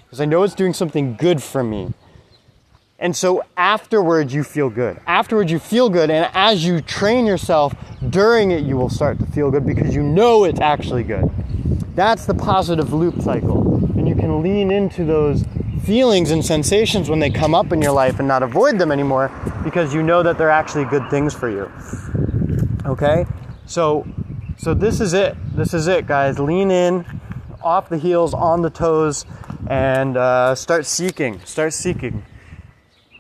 Because 0.06 0.20
I 0.20 0.26
know 0.26 0.42
it's 0.42 0.56
doing 0.56 0.74
something 0.74 1.14
good 1.14 1.44
for 1.44 1.64
me. 1.64 1.94
And 3.02 3.18
so 3.18 3.44
afterwards, 3.58 4.32
you 4.32 4.44
feel 4.44 4.70
good. 4.70 5.02
Afterwards, 5.08 5.52
you 5.52 5.58
feel 5.58 5.90
good. 5.90 6.12
And 6.12 6.30
as 6.36 6.64
you 6.64 6.82
train 6.82 7.26
yourself 7.26 7.74
during 8.12 8.52
it, 8.52 8.64
you 8.64 8.78
will 8.78 8.90
start 8.90 9.18
to 9.20 9.26
feel 9.26 9.50
good 9.50 9.66
because 9.66 9.96
you 9.96 10.04
know 10.04 10.44
it's 10.44 10.62
actually 10.62 11.02
good. 11.02 11.28
That's 11.96 12.28
the 12.28 12.36
positive 12.36 12.94
loop 12.94 13.20
cycle. 13.20 13.84
And 13.98 14.08
you 14.08 14.14
can 14.14 14.44
lean 14.44 14.70
into 14.70 15.04
those 15.04 15.44
feelings 15.84 16.30
and 16.30 16.46
sensations 16.46 17.10
when 17.10 17.18
they 17.18 17.32
come 17.32 17.56
up 17.56 17.74
in 17.74 17.82
your 17.82 17.92
life 17.92 18.20
and 18.20 18.28
not 18.28 18.44
avoid 18.44 18.78
them 18.78 18.92
anymore 18.92 19.32
because 19.64 19.96
you 19.96 20.04
know 20.04 20.22
that 20.22 20.38
they're 20.38 20.52
actually 20.52 20.86
good 20.86 21.10
things 21.10 21.34
for 21.34 21.50
you. 21.50 21.72
Okay? 22.86 23.26
So 23.66 24.08
so 24.60 24.76
this 24.76 25.02
is 25.02 25.14
it. 25.14 25.36
This 25.56 25.74
is 25.74 25.88
it, 25.88 26.06
guys. 26.06 26.38
Lean 26.38 26.70
in, 26.70 27.04
off 27.64 27.90
the 27.90 27.98
heels, 27.98 28.36
on 28.36 28.62
the 28.62 28.70
toes, 28.70 29.26
and 29.68 30.18
uh, 30.18 30.54
start 30.54 30.86
seeking. 30.86 31.40
Start 31.46 31.74
seeking 31.74 32.24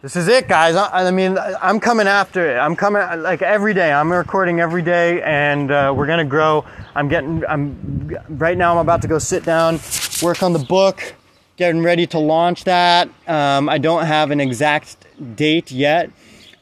this 0.01 0.15
is 0.15 0.27
it, 0.27 0.47
guys. 0.47 0.75
I, 0.75 1.07
I, 1.07 1.11
mean, 1.11 1.37
I'm 1.37 1.79
coming 1.79 2.07
after 2.07 2.55
it. 2.55 2.57
I'm 2.57 2.75
coming 2.75 3.01
like 3.21 3.43
every 3.43 3.73
day. 3.73 3.91
I'm 3.91 4.11
recording 4.11 4.59
every 4.59 4.81
day, 4.81 5.21
and 5.21 5.69
uh, 5.71 5.93
we're 5.95 6.07
gonna 6.07 6.25
grow. 6.25 6.65
I'm 6.95 7.07
getting. 7.07 7.45
I'm 7.45 8.17
right 8.29 8.57
now. 8.57 8.71
I'm 8.71 8.79
about 8.79 9.03
to 9.03 9.07
go 9.07 9.19
sit 9.19 9.45
down, 9.45 9.79
work 10.23 10.41
on 10.41 10.53
the 10.53 10.65
book, 10.67 11.13
getting 11.55 11.83
ready 11.83 12.07
to 12.07 12.19
launch 12.19 12.63
that. 12.63 13.09
Um, 13.27 13.69
I 13.69 13.77
don't 13.77 14.05
have 14.05 14.31
an 14.31 14.39
exact 14.39 15.05
date 15.35 15.71
yet, 15.71 16.09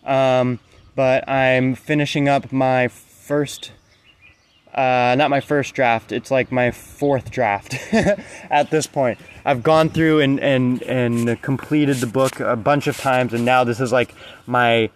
um, 0.04 0.60
but 0.96 1.28
I'm 1.30 1.76
finishing 1.76 2.28
up 2.28 2.52
my 2.52 2.90
first 2.90 3.72
uh, 4.74 5.16
not 5.18 5.30
my 5.30 5.40
first 5.40 5.74
draft. 5.74 6.12
It's 6.12 6.30
like 6.30 6.52
my 6.52 6.72
fourth 6.72 7.32
draft 7.32 7.76
at 7.94 8.70
this 8.70 8.86
point. 8.86 9.18
I've 9.46 9.64
gone 9.64 9.90
through 9.90 10.22
and, 10.22 10.40
and, 10.40 10.82
and 10.84 11.42
completed 11.42 11.98
the 11.98 12.08
book 12.08 12.40
a 12.40 12.56
bunch 12.56 12.88
of 12.88 12.98
times, 12.98 13.34
and 13.34 13.46
now 13.46 13.64
this 13.64 13.80
is 13.80 13.92
like 13.92 14.14
my 14.46 14.90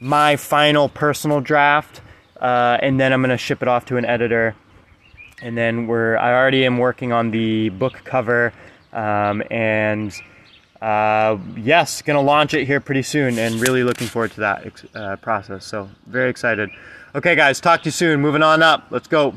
my 0.00 0.36
final 0.36 0.88
personal 0.88 1.40
draft. 1.40 2.00
Uh, 2.40 2.76
and 2.82 3.00
then 3.00 3.12
I'm 3.12 3.22
gonna 3.22 3.38
ship 3.38 3.62
it 3.62 3.68
off 3.68 3.86
to 3.86 3.96
an 3.96 4.04
editor. 4.04 4.54
And 5.40 5.56
then 5.56 5.86
we're 5.86 6.16
I 6.16 6.32
already 6.32 6.64
am 6.64 6.78
working 6.78 7.12
on 7.12 7.30
the 7.30 7.68
book 7.70 8.02
cover, 8.04 8.52
um, 8.92 9.42
and 9.50 10.14
uh, 10.80 11.38
yes, 11.56 12.02
gonna 12.02 12.20
launch 12.20 12.54
it 12.54 12.66
here 12.66 12.80
pretty 12.80 13.02
soon, 13.02 13.38
and 13.38 13.60
really 13.60 13.82
looking 13.82 14.06
forward 14.06 14.32
to 14.32 14.40
that 14.40 14.84
uh, 14.94 15.16
process. 15.16 15.66
So 15.66 15.90
very 16.06 16.30
excited. 16.30 16.70
Okay, 17.14 17.34
guys, 17.34 17.60
talk 17.60 17.82
to 17.82 17.86
you 17.86 17.92
soon. 17.92 18.20
Moving 18.20 18.42
on 18.42 18.62
up. 18.62 18.86
Let's 18.90 19.08
go. 19.08 19.34